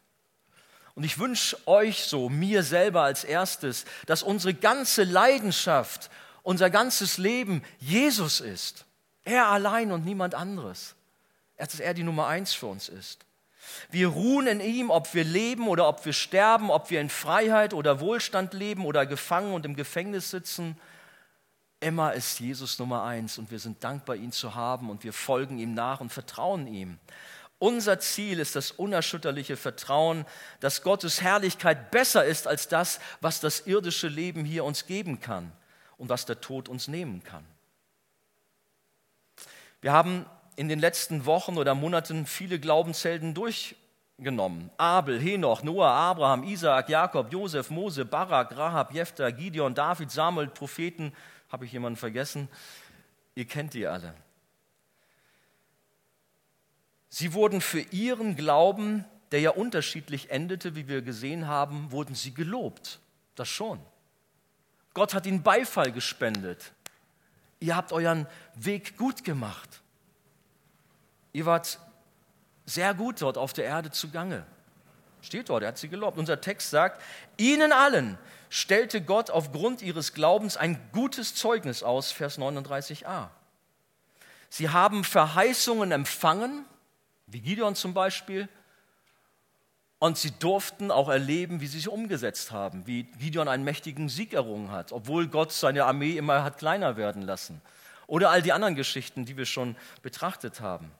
Und 0.94 1.04
ich 1.04 1.18
wünsche 1.18 1.56
euch 1.66 2.04
so, 2.04 2.28
mir 2.28 2.62
selber 2.62 3.02
als 3.02 3.24
erstes, 3.24 3.84
dass 4.06 4.22
unsere 4.22 4.54
ganze 4.54 5.04
Leidenschaft, 5.04 6.10
unser 6.42 6.68
ganzes 6.68 7.16
Leben 7.16 7.62
Jesus 7.78 8.40
ist. 8.40 8.84
Er 9.30 9.46
allein 9.46 9.92
und 9.92 10.04
niemand 10.04 10.34
anderes. 10.34 10.96
Dass 11.56 11.78
er 11.78 11.94
die 11.94 12.02
Nummer 12.02 12.26
eins 12.26 12.52
für 12.52 12.66
uns 12.66 12.88
ist. 12.88 13.24
Wir 13.88 14.08
ruhen 14.08 14.48
in 14.48 14.58
ihm, 14.58 14.90
ob 14.90 15.14
wir 15.14 15.22
leben 15.22 15.68
oder 15.68 15.86
ob 15.86 16.04
wir 16.04 16.12
sterben, 16.12 16.68
ob 16.68 16.90
wir 16.90 17.00
in 17.00 17.08
Freiheit 17.08 17.72
oder 17.72 18.00
Wohlstand 18.00 18.54
leben 18.54 18.84
oder 18.84 19.06
gefangen 19.06 19.54
und 19.54 19.64
im 19.64 19.76
Gefängnis 19.76 20.30
sitzen. 20.30 20.76
Immer 21.78 22.14
ist 22.14 22.40
Jesus 22.40 22.80
Nummer 22.80 23.04
eins 23.04 23.38
und 23.38 23.52
wir 23.52 23.60
sind 23.60 23.84
dankbar, 23.84 24.16
ihn 24.16 24.32
zu 24.32 24.56
haben 24.56 24.90
und 24.90 25.04
wir 25.04 25.12
folgen 25.12 25.58
ihm 25.58 25.74
nach 25.74 26.00
und 26.00 26.10
vertrauen 26.10 26.66
ihm. 26.66 26.98
Unser 27.60 28.00
Ziel 28.00 28.40
ist 28.40 28.56
das 28.56 28.72
unerschütterliche 28.72 29.56
Vertrauen, 29.56 30.26
dass 30.58 30.82
Gottes 30.82 31.22
Herrlichkeit 31.22 31.92
besser 31.92 32.24
ist 32.24 32.48
als 32.48 32.66
das, 32.66 32.98
was 33.20 33.38
das 33.38 33.60
irdische 33.60 34.08
Leben 34.08 34.44
hier 34.44 34.64
uns 34.64 34.86
geben 34.86 35.20
kann 35.20 35.52
und 35.98 36.08
was 36.08 36.26
der 36.26 36.40
Tod 36.40 36.68
uns 36.68 36.88
nehmen 36.88 37.22
kann. 37.22 37.46
Wir 39.80 39.92
haben 39.92 40.26
in 40.56 40.68
den 40.68 40.78
letzten 40.78 41.24
Wochen 41.24 41.56
oder 41.56 41.74
Monaten 41.74 42.26
viele 42.26 42.60
Glaubenshelden 42.60 43.32
durchgenommen. 43.32 44.70
Abel, 44.76 45.18
Henoch, 45.18 45.62
Noah, 45.62 45.90
Abraham, 45.90 46.44
Isaak, 46.44 46.88
Jakob, 46.88 47.32
Josef, 47.32 47.70
Mose, 47.70 48.04
Barak, 48.04 48.56
Rahab, 48.56 48.92
Jephthah, 48.92 49.30
Gideon, 49.30 49.74
David, 49.74 50.10
Samuel, 50.10 50.48
Propheten. 50.48 51.14
Habe 51.50 51.64
ich 51.64 51.72
jemanden 51.72 51.96
vergessen? 51.96 52.48
Ihr 53.34 53.46
kennt 53.46 53.74
die 53.74 53.86
alle. 53.86 54.14
Sie 57.08 57.32
wurden 57.32 57.60
für 57.60 57.80
ihren 57.80 58.36
Glauben, 58.36 59.04
der 59.32 59.40
ja 59.40 59.50
unterschiedlich 59.50 60.30
endete, 60.30 60.76
wie 60.76 60.88
wir 60.88 61.02
gesehen 61.02 61.46
haben, 61.46 61.90
wurden 61.90 62.14
sie 62.14 62.34
gelobt. 62.34 63.00
Das 63.34 63.48
schon. 63.48 63.80
Gott 64.92 65.14
hat 65.14 65.26
ihnen 65.26 65.42
Beifall 65.42 65.92
gespendet. 65.92 66.72
Ihr 67.60 67.76
habt 67.76 67.92
euren 67.92 68.26
Weg 68.54 68.96
gut 68.96 69.22
gemacht. 69.22 69.82
Ihr 71.32 71.46
wart 71.46 71.78
sehr 72.66 72.94
gut 72.94 73.22
dort 73.22 73.38
auf 73.38 73.52
der 73.52 73.66
Erde 73.66 73.90
zugange. 73.90 74.46
Steht 75.22 75.50
dort, 75.50 75.62
er 75.62 75.68
hat 75.68 75.78
sie 75.78 75.88
gelobt. 75.88 76.18
Unser 76.18 76.40
Text 76.40 76.70
sagt, 76.70 77.02
ihnen 77.36 77.72
allen 77.72 78.18
stellte 78.48 79.02
Gott 79.02 79.30
aufgrund 79.30 79.82
ihres 79.82 80.14
Glaubens 80.14 80.56
ein 80.56 80.80
gutes 80.92 81.34
Zeugnis 81.34 81.82
aus, 81.82 82.10
Vers 82.10 82.38
39a. 82.38 83.28
Sie 84.48 84.70
haben 84.70 85.04
Verheißungen 85.04 85.92
empfangen, 85.92 86.64
wie 87.26 87.40
Gideon 87.40 87.76
zum 87.76 87.94
Beispiel, 87.94 88.48
und 90.00 90.16
sie 90.16 90.32
durften 90.32 90.90
auch 90.90 91.08
erleben, 91.10 91.60
wie 91.60 91.66
sie 91.66 91.76
sich 91.76 91.88
umgesetzt 91.88 92.50
haben, 92.50 92.86
wie 92.86 93.04
Gideon 93.04 93.48
einen 93.48 93.64
mächtigen 93.64 94.08
Sieg 94.08 94.32
errungen 94.32 94.72
hat, 94.72 94.92
obwohl 94.92 95.28
Gott 95.28 95.52
seine 95.52 95.84
Armee 95.84 96.16
immer 96.16 96.42
hat 96.42 96.58
kleiner 96.58 96.96
werden 96.96 97.22
lassen. 97.22 97.60
Oder 98.06 98.30
all 98.30 98.40
die 98.40 98.52
anderen 98.52 98.74
Geschichten, 98.74 99.26
die 99.26 99.36
wir 99.36 99.44
schon 99.44 99.76
betrachtet 100.02 100.62
haben. 100.62 100.90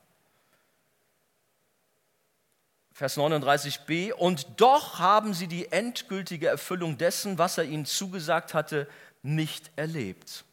Vers 2.93 3.17
39b, 3.17 4.13
und 4.13 4.47
doch 4.61 4.99
haben 4.99 5.33
sie 5.33 5.47
die 5.47 5.73
endgültige 5.73 6.49
Erfüllung 6.49 6.99
dessen, 6.99 7.39
was 7.39 7.57
er 7.57 7.65
ihnen 7.65 7.87
zugesagt 7.87 8.53
hatte, 8.53 8.87
nicht 9.23 9.71
erlebt. 9.77 10.45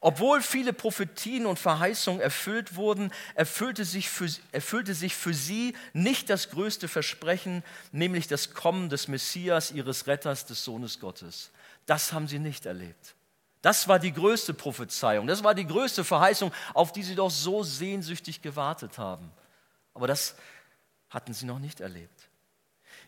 Obwohl 0.00 0.42
viele 0.42 0.72
Prophetien 0.72 1.44
und 1.46 1.58
Verheißungen 1.58 2.20
erfüllt 2.20 2.76
wurden, 2.76 3.12
erfüllte 3.34 3.84
sich, 3.84 4.08
für, 4.08 4.28
erfüllte 4.52 4.94
sich 4.94 5.14
für 5.14 5.34
sie 5.34 5.74
nicht 5.92 6.30
das 6.30 6.50
größte 6.50 6.86
Versprechen, 6.86 7.64
nämlich 7.90 8.28
das 8.28 8.54
Kommen 8.54 8.90
des 8.90 9.08
Messias, 9.08 9.72
ihres 9.72 10.06
Retters, 10.06 10.46
des 10.46 10.64
Sohnes 10.64 11.00
Gottes. 11.00 11.50
Das 11.86 12.12
haben 12.12 12.28
sie 12.28 12.38
nicht 12.38 12.66
erlebt. 12.66 13.16
Das 13.60 13.88
war 13.88 13.98
die 13.98 14.12
größte 14.12 14.54
Prophezeiung, 14.54 15.26
das 15.26 15.42
war 15.42 15.54
die 15.54 15.66
größte 15.66 16.04
Verheißung, 16.04 16.52
auf 16.74 16.92
die 16.92 17.02
sie 17.02 17.16
doch 17.16 17.30
so 17.30 17.64
sehnsüchtig 17.64 18.40
gewartet 18.40 18.98
haben. 18.98 19.32
Aber 19.94 20.06
das 20.06 20.36
hatten 21.10 21.34
sie 21.34 21.44
noch 21.44 21.58
nicht 21.58 21.80
erlebt. 21.80 22.28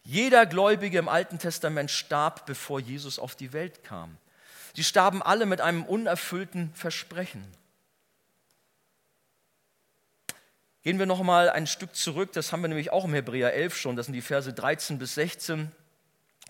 Jeder 0.03 0.47
Gläubige 0.47 0.99
im 0.99 1.09
Alten 1.09 1.39
Testament 1.39 1.91
starb, 1.91 2.47
bevor 2.47 2.81
Jesus 2.81 3.21
auf 3.21 3.37
die 3.37 3.53
Welt 3.53 3.85
kam. 3.85 4.17
Sie 4.75 4.85
starben 4.85 5.23
alle 5.23 5.47
mit 5.47 5.61
einem 5.61 5.85
unerfüllten 5.85 6.73
Versprechen. 6.75 7.45
Gehen 10.83 10.99
wir 10.99 11.07
noch 11.07 11.23
mal 11.23 11.51
ein 11.51 11.67
Stück 11.67 11.95
zurück, 11.95 12.33
das 12.33 12.53
haben 12.53 12.63
wir 12.63 12.69
nämlich 12.69 12.91
auch 12.91 13.05
im 13.05 13.13
Hebräer 13.13 13.53
11 13.53 13.77
schon, 13.77 13.97
das 13.97 14.07
sind 14.07 14.15
die 14.15 14.23
Verse 14.23 14.51
13 14.51 14.99
bis 14.99 15.15
16. 15.15 15.71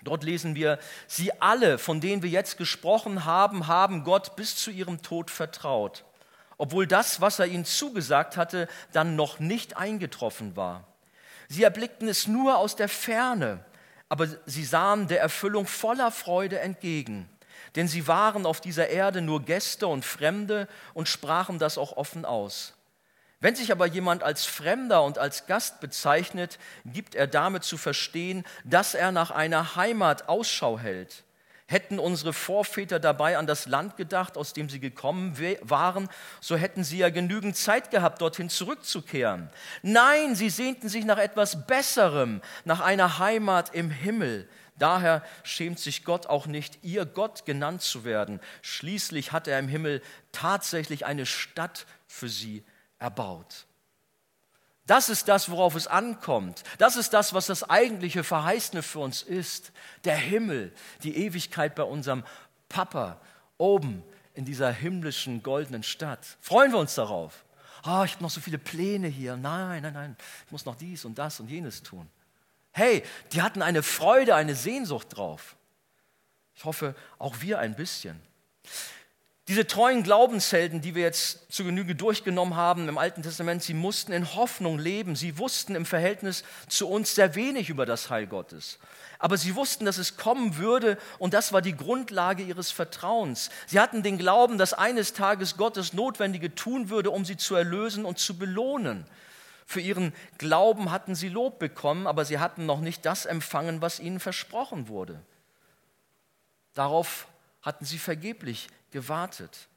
Dort 0.04 0.22
lesen 0.22 0.54
wir, 0.54 0.78
sie 1.08 1.32
alle, 1.42 1.78
von 1.78 2.00
denen 2.00 2.22
wir 2.22 2.30
jetzt 2.30 2.56
gesprochen 2.56 3.24
haben, 3.24 3.66
haben 3.66 4.04
Gott 4.04 4.36
bis 4.36 4.54
zu 4.56 4.70
ihrem 4.70 5.02
Tod 5.02 5.30
vertraut, 5.30 6.04
obwohl 6.58 6.86
das, 6.86 7.20
was 7.20 7.40
er 7.40 7.46
ihnen 7.46 7.64
zugesagt 7.64 8.36
hatte, 8.36 8.68
dann 8.92 9.16
noch 9.16 9.40
nicht 9.40 9.76
eingetroffen 9.76 10.54
war. 10.54 10.86
Sie 11.48 11.64
erblickten 11.64 12.06
es 12.06 12.28
nur 12.28 12.56
aus 12.56 12.76
der 12.76 12.88
Ferne, 12.88 13.64
aber 14.08 14.28
sie 14.46 14.64
sahen 14.64 15.08
der 15.08 15.20
Erfüllung 15.20 15.66
voller 15.66 16.12
Freude 16.12 16.60
entgegen 16.60 17.28
denn 17.76 17.88
sie 17.88 18.06
waren 18.06 18.46
auf 18.46 18.60
dieser 18.60 18.88
Erde 18.88 19.20
nur 19.20 19.42
Gäste 19.42 19.86
und 19.86 20.04
Fremde 20.04 20.68
und 20.94 21.08
sprachen 21.08 21.58
das 21.58 21.78
auch 21.78 21.96
offen 21.96 22.24
aus. 22.24 22.74
Wenn 23.40 23.56
sich 23.56 23.72
aber 23.72 23.86
jemand 23.86 24.22
als 24.22 24.44
Fremder 24.44 25.02
und 25.02 25.16
als 25.16 25.46
Gast 25.46 25.80
bezeichnet, 25.80 26.58
gibt 26.84 27.14
er 27.14 27.26
damit 27.26 27.64
zu 27.64 27.78
verstehen, 27.78 28.44
dass 28.64 28.94
er 28.94 29.12
nach 29.12 29.30
einer 29.30 29.76
Heimat 29.76 30.28
Ausschau 30.28 30.78
hält. 30.78 31.24
Hätten 31.66 31.98
unsere 31.98 32.32
Vorväter 32.32 32.98
dabei 32.98 33.38
an 33.38 33.46
das 33.46 33.66
Land 33.66 33.96
gedacht, 33.96 34.36
aus 34.36 34.52
dem 34.52 34.68
sie 34.68 34.80
gekommen 34.80 35.38
waren, 35.62 36.08
so 36.40 36.56
hätten 36.56 36.84
sie 36.84 36.98
ja 36.98 37.10
genügend 37.10 37.56
Zeit 37.56 37.90
gehabt, 37.90 38.20
dorthin 38.20 38.50
zurückzukehren. 38.50 39.48
Nein, 39.82 40.34
sie 40.34 40.50
sehnten 40.50 40.88
sich 40.88 41.04
nach 41.04 41.18
etwas 41.18 41.66
Besserem, 41.66 42.42
nach 42.64 42.80
einer 42.80 43.20
Heimat 43.20 43.72
im 43.72 43.90
Himmel. 43.90 44.48
Daher 44.80 45.22
schämt 45.44 45.78
sich 45.78 46.04
Gott 46.04 46.26
auch 46.26 46.46
nicht, 46.46 46.78
ihr 46.82 47.04
Gott 47.04 47.44
genannt 47.44 47.82
zu 47.82 48.04
werden. 48.04 48.40
Schließlich 48.62 49.30
hat 49.30 49.46
er 49.46 49.58
im 49.58 49.68
Himmel 49.68 50.02
tatsächlich 50.32 51.04
eine 51.04 51.26
Stadt 51.26 51.86
für 52.08 52.30
sie 52.30 52.64
erbaut. 52.98 53.66
Das 54.86 55.10
ist 55.10 55.28
das, 55.28 55.50
worauf 55.50 55.76
es 55.76 55.86
ankommt. 55.86 56.64
Das 56.78 56.96
ist 56.96 57.12
das, 57.12 57.34
was 57.34 57.46
das 57.46 57.68
eigentliche 57.68 58.24
Verheißene 58.24 58.82
für 58.82 59.00
uns 59.00 59.22
ist. 59.22 59.70
Der 60.04 60.16
Himmel, 60.16 60.72
die 61.02 61.14
Ewigkeit 61.14 61.74
bei 61.74 61.84
unserem 61.84 62.24
Papa 62.70 63.20
oben 63.58 64.02
in 64.32 64.46
dieser 64.46 64.72
himmlischen 64.72 65.42
goldenen 65.42 65.82
Stadt. 65.82 66.38
Freuen 66.40 66.72
wir 66.72 66.78
uns 66.78 66.94
darauf? 66.94 67.44
Oh, 67.84 68.02
ich 68.04 68.14
habe 68.14 68.22
noch 68.22 68.30
so 68.30 68.40
viele 68.40 68.58
Pläne 68.58 69.08
hier. 69.08 69.36
Nein, 69.36 69.82
nein, 69.82 69.92
nein, 69.92 70.16
ich 70.46 70.52
muss 70.52 70.64
noch 70.64 70.76
dies 70.76 71.04
und 71.04 71.18
das 71.18 71.38
und 71.38 71.50
jenes 71.50 71.82
tun. 71.82 72.08
Hey, 72.72 73.02
die 73.32 73.42
hatten 73.42 73.62
eine 73.62 73.82
Freude, 73.82 74.34
eine 74.34 74.54
Sehnsucht 74.54 75.16
drauf. 75.16 75.56
Ich 76.54 76.64
hoffe, 76.64 76.94
auch 77.18 77.40
wir 77.40 77.58
ein 77.58 77.74
bisschen. 77.74 78.20
Diese 79.50 79.66
treuen 79.66 80.04
Glaubenshelden, 80.04 80.80
die 80.80 80.94
wir 80.94 81.02
jetzt 81.02 81.50
zu 81.50 81.64
Genüge 81.64 81.96
durchgenommen 81.96 82.54
haben 82.54 82.88
im 82.88 82.98
Alten 82.98 83.24
Testament, 83.24 83.64
sie 83.64 83.74
mussten 83.74 84.12
in 84.12 84.36
Hoffnung 84.36 84.78
leben. 84.78 85.16
Sie 85.16 85.38
wussten 85.38 85.74
im 85.74 85.86
Verhältnis 85.86 86.44
zu 86.68 86.88
uns 86.88 87.16
sehr 87.16 87.34
wenig 87.34 87.68
über 87.68 87.84
das 87.84 88.10
Heil 88.10 88.28
Gottes. 88.28 88.78
Aber 89.18 89.36
sie 89.36 89.56
wussten, 89.56 89.86
dass 89.86 89.98
es 89.98 90.16
kommen 90.16 90.56
würde 90.56 90.98
und 91.18 91.34
das 91.34 91.52
war 91.52 91.62
die 91.62 91.76
Grundlage 91.76 92.44
ihres 92.44 92.70
Vertrauens. 92.70 93.50
Sie 93.66 93.80
hatten 93.80 94.04
den 94.04 94.18
Glauben, 94.18 94.56
dass 94.56 94.72
eines 94.72 95.14
Tages 95.14 95.56
Gott 95.56 95.76
das 95.76 95.94
Notwendige 95.94 96.54
tun 96.54 96.88
würde, 96.88 97.10
um 97.10 97.24
sie 97.24 97.36
zu 97.36 97.56
erlösen 97.56 98.04
und 98.04 98.20
zu 98.20 98.38
belohnen. 98.38 99.04
Für 99.70 99.80
ihren 99.80 100.12
Glauben 100.36 100.90
hatten 100.90 101.14
sie 101.14 101.28
Lob 101.28 101.60
bekommen, 101.60 102.08
aber 102.08 102.24
sie 102.24 102.40
hatten 102.40 102.66
noch 102.66 102.80
nicht 102.80 103.06
das 103.06 103.24
empfangen, 103.24 103.80
was 103.80 104.00
ihnen 104.00 104.18
versprochen 104.18 104.88
wurde. 104.88 105.22
Darauf 106.74 107.28
hatten 107.62 107.84
sie 107.84 108.00
vergeblich 108.00 108.66
gewartet. 108.90 109.68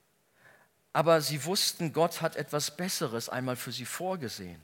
Aber 0.93 1.21
sie 1.21 1.45
wussten, 1.45 1.93
Gott 1.93 2.23
hat 2.23 2.37
etwas 2.37 2.75
Besseres 2.75 3.29
einmal 3.29 3.55
für 3.55 3.71
sie 3.71 3.85
vorgesehen. 3.85 4.59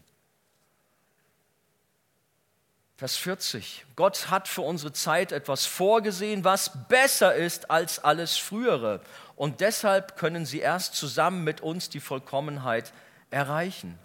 Vers 2.98 3.16
40. 3.18 3.86
Gott 3.96 4.32
hat 4.32 4.48
für 4.48 4.62
unsere 4.62 4.94
Zeit 4.94 5.32
etwas 5.32 5.68
vorgesehen, 5.68 6.44
was 6.44 6.88
besser 6.88 7.36
ist 7.36 7.70
als 7.70 8.04
alles 8.04 8.36
Frühere. 8.36 9.00
Und 9.36 9.62
deshalb 9.62 10.18
können 10.18 10.48
sie 10.48 10.60
erst 10.60 10.96
zusammen 10.96 11.44
mit 11.44 11.62
uns 11.62 11.90
die 11.90 12.00
Vollkommenheit 12.00 12.94
erreichen. 13.30 14.00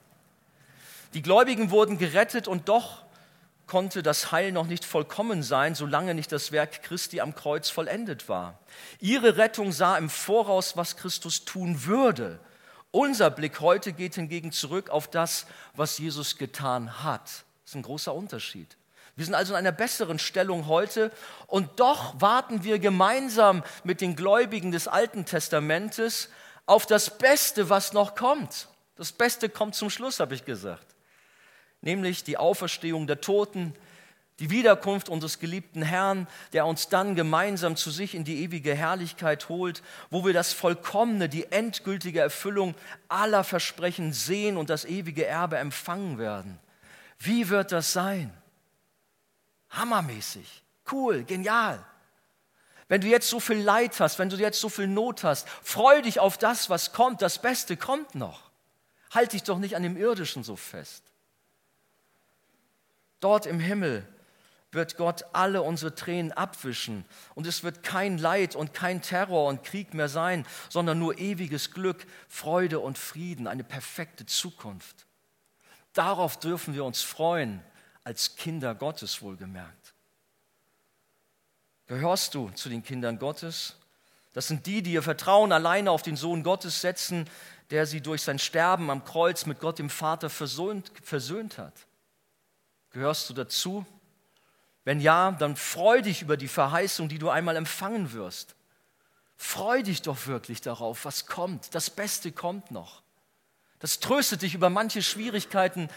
Die 1.15 1.23
Gläubigen 1.23 1.71
wurden 1.71 1.97
gerettet 1.97 2.49
und 2.49 2.69
doch 2.69 3.05
konnte 3.69 4.03
das 4.03 4.33
Heil 4.33 4.51
noch 4.51 4.67
nicht 4.67 4.85
vollkommen 4.85 5.45
sein, 5.45 5.77
solange 5.77 6.13
nicht 6.13 6.33
das 6.33 6.51
Werk 6.51 6.83
Christi 6.83 7.21
am 7.21 7.37
Kreuz 7.37 7.71
vollendet 7.71 8.29
war. 8.29 8.59
Ihre 8.99 9.37
Rettung 9.37 9.71
sah 9.71 9.97
im 9.97 10.11
Voraus, 10.11 10.77
was 10.77 10.97
Christus 10.97 11.45
tun 11.45 11.87
würde. 11.87 12.41
Unser 12.91 13.31
Blick 13.31 13.61
heute 13.61 13.93
geht 13.93 14.17
hingegen 14.17 14.51
zurück 14.51 14.91
auf 14.91 15.09
das, 15.09 15.47
was 15.75 15.99
Jesus 15.99 16.37
getan 16.37 17.05
hat. 17.05 17.23
Das 17.23 17.71
ist 17.71 17.75
ein 17.77 17.83
großer 17.83 18.13
Unterschied. 18.13 18.77
Wir 19.15 19.25
sind 19.25 19.35
also 19.35 19.53
in 19.53 19.59
einer 19.59 19.73
besseren 19.73 20.19
Stellung 20.19 20.67
heute 20.67 21.13
und 21.47 21.79
doch 21.79 22.21
warten 22.21 22.65
wir 22.65 22.81
gemeinsam 22.81 23.63
mit 23.85 24.01
den 24.01 24.17
Gläubigen 24.17 24.73
des 24.73 24.89
Alten 24.89 25.25
Testamentes 25.25 26.29
auf 26.67 26.87
das 26.87 27.17
Beste, 27.19 27.71
was 27.71 27.93
noch 27.93 28.17
kommt. 28.17 28.69
Das 28.97 29.13
Beste 29.13 29.49
kommt 29.49 29.77
zum 29.77 29.91
Schluss, 29.91 30.19
habe 30.19 30.35
ich 30.35 30.45
gesagt 30.45 30.94
nämlich 31.85 32.25
die 32.25 32.37
Auferstehung 32.39 33.07
der 33.07 33.21
Toten, 33.21 33.75
die 34.41 34.51
Wiederkunft 34.51 35.09
unseres 35.09 35.39
geliebten 35.39 35.83
Herrn, 35.83 36.27
der 36.53 36.67
uns 36.67 36.89
dann 36.89 37.15
gemeinsam 37.15 37.77
zu 37.77 37.91
sich 37.91 38.17
in 38.17 38.25
die 38.25 38.43
ewige 38.43 38.75
Herrlichkeit 38.75 39.49
holt, 39.49 39.83
wo 40.11 40.25
wir 40.25 40.33
das 40.33 40.53
Vollkommene, 40.53 41.29
die 41.29 41.53
endgültige 41.53 42.21
Erfüllung 42.21 42.75
aller 43.09 43.45
Versprechen 43.45 44.13
sehen 44.13 44.57
und 44.57 44.71
das 44.71 44.85
ewige 44.85 45.25
Erbe 45.25 45.59
empfangen 45.59 46.19
werden. 46.19 46.59
Wie 47.21 47.49
wird 47.49 47.71
das 47.71 47.93
sein? 47.93 48.33
Hammermäßig, 49.71 50.65
cool, 50.91 51.23
genial. 51.23 51.85
Wenn 52.89 53.01
du 53.01 53.07
jetzt 53.07 53.29
so 53.29 53.41
viel 53.41 53.59
Leid 53.59 53.99
hast, 54.01 54.19
wenn 54.19 54.31
du 54.31 54.37
jetzt 54.37 54.61
so 54.61 54.69
viel 54.69 54.89
Not 54.89 55.23
hast, 55.23 55.49
freu 55.63 56.03
dich 56.03 56.19
auf 56.19 56.39
das, 56.39 56.69
was 56.69 56.93
kommt. 56.93 57.23
Das 57.23 57.41
Beste 57.41 57.77
kommt 57.77 58.15
noch. 58.15 58.51
Halt 59.11 59.33
dich 59.33 59.45
doch 59.45 59.59
nicht 59.59 59.77
an 59.77 59.83
dem 59.85 59.97
Irdischen 59.97 60.45
so 60.45 60.57
fest. 60.57 61.03
Dort 63.25 63.47
im 63.47 63.59
Himmel 63.59 64.07
wird 64.71 64.99
Gott 64.99 65.25
alle 65.33 65.63
unsere 65.63 65.95
Tränen 65.95 66.31
abwischen 66.33 67.07
und 67.35 67.47
es 67.47 67.65
wird 67.65 67.83
kein 67.83 68.19
Leid 68.19 68.55
und 68.55 68.75
kein 68.75 69.01
Terror 69.01 69.49
und 69.49 69.65
Krieg 69.65 69.95
mehr 69.95 70.11
sein, 70.11 70.45
sondern 70.69 70.99
nur 70.99 71.17
ewiges 71.17 71.71
Glück, 71.71 72.07
Freude 72.29 72.81
und 72.81 72.99
Frieden, 72.99 73.47
eine 73.47 73.65
perfekte 73.65 74.27
Zukunft. 74.27 75.07
Darauf 75.95 76.39
dürfen 76.39 76.75
wir 76.75 76.85
uns 76.85 77.01
freuen, 77.01 77.63
als 78.03 78.37
Kinder 78.37 78.75
Gottes 78.75 79.23
wohlgemerkt. 79.23 79.95
Gehörst 81.87 82.35
du 82.35 82.51
zu 82.51 82.69
den 82.69 82.83
Kindern 82.83 83.19
Gottes? 83.19 83.77
Das 84.35 84.49
sind 84.49 84.67
die, 84.67 84.83
die 84.83 84.93
ihr 84.93 85.03
Vertrauen 85.03 85.53
alleine 85.53 85.93
auf 85.93 86.03
den 86.03 86.19
Sohn 86.19 86.43
Gottes 86.43 86.83
setzen, 86.83 87.27
der 87.71 87.87
sie 87.87 88.03
durch 88.03 88.21
sein 88.21 88.39
Sterben 88.39 88.91
am 88.91 89.03
Kreuz 89.03 89.47
mit 89.47 89.61
Gott 89.61 89.79
dem 89.79 89.89
Vater 89.89 90.29
versöhnt, 90.29 90.93
versöhnt 91.03 91.57
hat. 91.57 91.87
Gehörst 92.95 93.29
du 93.29 93.35
dazu? 93.35 93.85
Wenn 94.85 95.01
ja, 95.01 95.33
dann 95.33 95.57
freu 95.57 96.01
dich 96.01 96.23
über 96.23 96.37
die 96.37 96.47
Verheißung, 96.49 97.09
die 97.09 97.19
du 97.19 97.29
einmal 97.29 97.57
empfangen 97.57 98.13
wirst. 98.13 98.55
Freu 99.37 99.83
dich 99.83 100.03
doch 100.03 100.29
wirklich 100.29 100.61
darauf, 100.61 101.05
was 101.05 101.27
kommt. 101.27 101.75
Das 101.75 101.91
Beste 101.91 102.31
kommt 102.31 102.71
noch. 102.71 103.03
Das 103.81 103.99
tröstet 103.99 104.43
dich 104.43 104.55
über 104.55 104.71
manche 104.71 105.03
Schwierigkeiten 105.03 105.89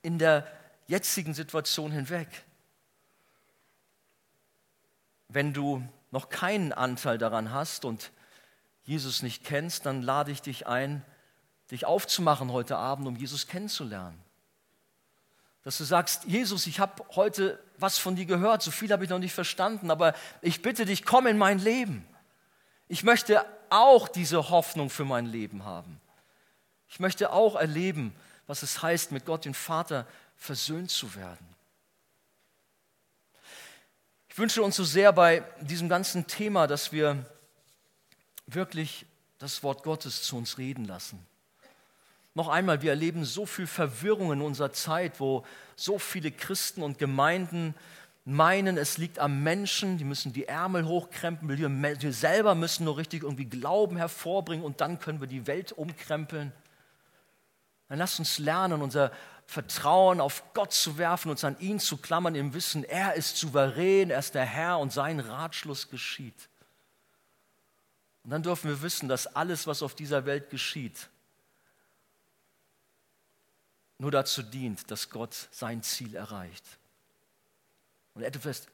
in 0.00 0.18
der 0.18 0.50
jetzigen 0.86 1.34
Situation 1.34 1.92
hinweg. 1.92 2.28
Wenn 5.28 5.52
du 5.52 5.86
noch 6.12 6.30
keinen 6.30 6.72
Anteil 6.72 7.18
daran 7.18 7.52
hast 7.52 7.84
und 7.84 8.10
Jesus 8.84 9.22
nicht 9.22 9.44
kennst, 9.44 9.84
dann 9.84 10.00
lade 10.00 10.32
ich 10.32 10.40
dich 10.40 10.66
ein, 10.66 11.04
dich 11.70 11.84
aufzumachen 11.84 12.52
heute 12.52 12.78
Abend, 12.78 13.06
um 13.06 13.16
Jesus 13.16 13.46
kennenzulernen. 13.48 14.25
Dass 15.66 15.78
du 15.78 15.84
sagst, 15.84 16.26
Jesus, 16.26 16.68
ich 16.68 16.78
habe 16.78 17.04
heute 17.16 17.58
was 17.76 17.98
von 17.98 18.14
dir 18.14 18.24
gehört, 18.24 18.62
so 18.62 18.70
viel 18.70 18.92
habe 18.92 19.02
ich 19.02 19.10
noch 19.10 19.18
nicht 19.18 19.32
verstanden, 19.32 19.90
aber 19.90 20.14
ich 20.40 20.62
bitte 20.62 20.84
dich, 20.84 21.04
komm 21.04 21.26
in 21.26 21.36
mein 21.36 21.58
Leben. 21.58 22.06
Ich 22.86 23.02
möchte 23.02 23.44
auch 23.68 24.06
diese 24.06 24.48
Hoffnung 24.50 24.90
für 24.90 25.04
mein 25.04 25.26
Leben 25.26 25.64
haben. 25.64 26.00
Ich 26.88 27.00
möchte 27.00 27.32
auch 27.32 27.56
erleben, 27.56 28.14
was 28.46 28.62
es 28.62 28.80
heißt, 28.80 29.10
mit 29.10 29.26
Gott, 29.26 29.44
den 29.44 29.54
Vater, 29.54 30.06
versöhnt 30.36 30.92
zu 30.92 31.16
werden. 31.16 31.48
Ich 34.28 34.38
wünsche 34.38 34.62
uns 34.62 34.76
so 34.76 34.84
sehr 34.84 35.12
bei 35.12 35.42
diesem 35.62 35.88
ganzen 35.88 36.28
Thema, 36.28 36.68
dass 36.68 36.92
wir 36.92 37.26
wirklich 38.46 39.04
das 39.38 39.64
Wort 39.64 39.82
Gottes 39.82 40.22
zu 40.22 40.36
uns 40.36 40.58
reden 40.58 40.84
lassen. 40.84 41.26
Noch 42.36 42.48
einmal, 42.48 42.82
wir 42.82 42.90
erleben 42.90 43.24
so 43.24 43.46
viel 43.46 43.66
Verwirrung 43.66 44.30
in 44.30 44.42
unserer 44.42 44.70
Zeit, 44.70 45.20
wo 45.20 45.46
so 45.74 45.98
viele 45.98 46.30
Christen 46.30 46.82
und 46.82 46.98
Gemeinden 46.98 47.74
meinen, 48.26 48.76
es 48.76 48.98
liegt 48.98 49.18
am 49.18 49.42
Menschen, 49.42 49.96
die 49.96 50.04
müssen 50.04 50.34
die 50.34 50.46
Ärmel 50.46 50.84
hochkrempeln, 50.84 51.48
wir 51.58 52.12
selber 52.12 52.54
müssen 52.54 52.84
nur 52.84 52.98
richtig 52.98 53.22
irgendwie 53.22 53.46
Glauben 53.46 53.96
hervorbringen 53.96 54.66
und 54.66 54.82
dann 54.82 54.98
können 54.98 55.22
wir 55.22 55.28
die 55.28 55.46
Welt 55.46 55.72
umkrempeln. 55.72 56.52
Dann 57.88 57.98
lasst 57.98 58.18
uns 58.18 58.38
lernen, 58.38 58.82
unser 58.82 59.12
Vertrauen 59.46 60.20
auf 60.20 60.44
Gott 60.52 60.74
zu 60.74 60.98
werfen, 60.98 61.30
uns 61.30 61.42
an 61.42 61.58
ihn 61.58 61.80
zu 61.80 61.96
klammern, 61.96 62.34
im 62.34 62.52
Wissen, 62.52 62.84
er 62.84 63.14
ist 63.14 63.38
souverän, 63.38 64.10
er 64.10 64.18
ist 64.18 64.34
der 64.34 64.44
Herr 64.44 64.78
und 64.78 64.92
sein 64.92 65.20
Ratschluss 65.20 65.88
geschieht. 65.88 66.50
Und 68.24 68.30
dann 68.32 68.42
dürfen 68.42 68.68
wir 68.68 68.82
wissen, 68.82 69.08
dass 69.08 69.26
alles, 69.26 69.66
was 69.66 69.82
auf 69.82 69.94
dieser 69.94 70.26
Welt 70.26 70.50
geschieht, 70.50 71.08
nur 73.98 74.10
dazu 74.10 74.42
dient, 74.42 74.90
dass 74.90 75.10
Gott 75.10 75.48
sein 75.50 75.82
Ziel 75.82 76.14
erreicht. 76.14 76.64
Und 78.14 78.22
er 78.22 78.30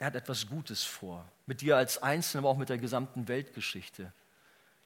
hat 0.07 0.14
etwas 0.14 0.47
Gutes 0.47 0.85
vor, 0.85 1.25
mit 1.47 1.61
dir 1.61 1.77
als 1.77 2.03
Einzelnen, 2.03 2.45
aber 2.45 2.51
auch 2.51 2.59
mit 2.59 2.68
der 2.68 2.79
gesamten 2.79 3.27
Weltgeschichte. 3.27 4.12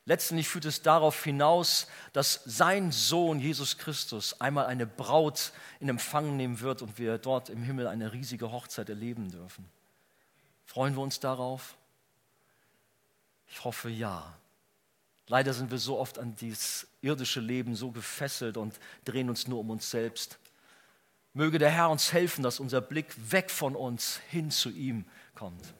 Letztendlich 0.06 0.48
führt 0.48 0.64
es 0.64 0.82
darauf 0.82 1.24
hinaus, 1.24 1.88
dass 2.12 2.40
sein 2.44 2.92
Sohn 2.92 3.40
Jesus 3.40 3.76
Christus 3.76 4.40
einmal 4.40 4.66
eine 4.66 4.86
Braut 4.86 5.52
in 5.80 5.88
Empfang 5.88 6.36
nehmen 6.36 6.60
wird 6.60 6.80
und 6.80 6.98
wir 6.98 7.18
dort 7.18 7.50
im 7.50 7.62
Himmel 7.62 7.88
eine 7.88 8.12
riesige 8.12 8.52
Hochzeit 8.52 8.88
erleben 8.88 9.30
dürfen. 9.30 9.68
Freuen 10.64 10.94
wir 10.94 11.02
uns 11.02 11.18
darauf? 11.18 11.76
Ich 13.48 13.64
hoffe 13.64 13.90
ja. 13.90 14.32
Leider 15.28 15.52
sind 15.52 15.70
wir 15.70 15.78
so 15.78 15.98
oft 15.98 16.18
an 16.18 16.36
dieses 16.36 16.86
irdische 17.00 17.40
Leben 17.40 17.74
so 17.74 17.90
gefesselt 17.90 18.56
und 18.56 18.78
drehen 19.04 19.28
uns 19.28 19.48
nur 19.48 19.60
um 19.60 19.70
uns 19.70 19.90
selbst. 19.90 20.38
Möge 21.32 21.58
der 21.58 21.70
Herr 21.70 21.90
uns 21.90 22.12
helfen, 22.12 22.42
dass 22.42 22.60
unser 22.60 22.80
Blick 22.80 23.14
weg 23.30 23.50
von 23.50 23.76
uns 23.76 24.20
hin 24.30 24.50
zu 24.50 24.70
ihm 24.70 25.04
kommt. 25.34 25.74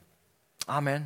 Amen. 0.67 1.05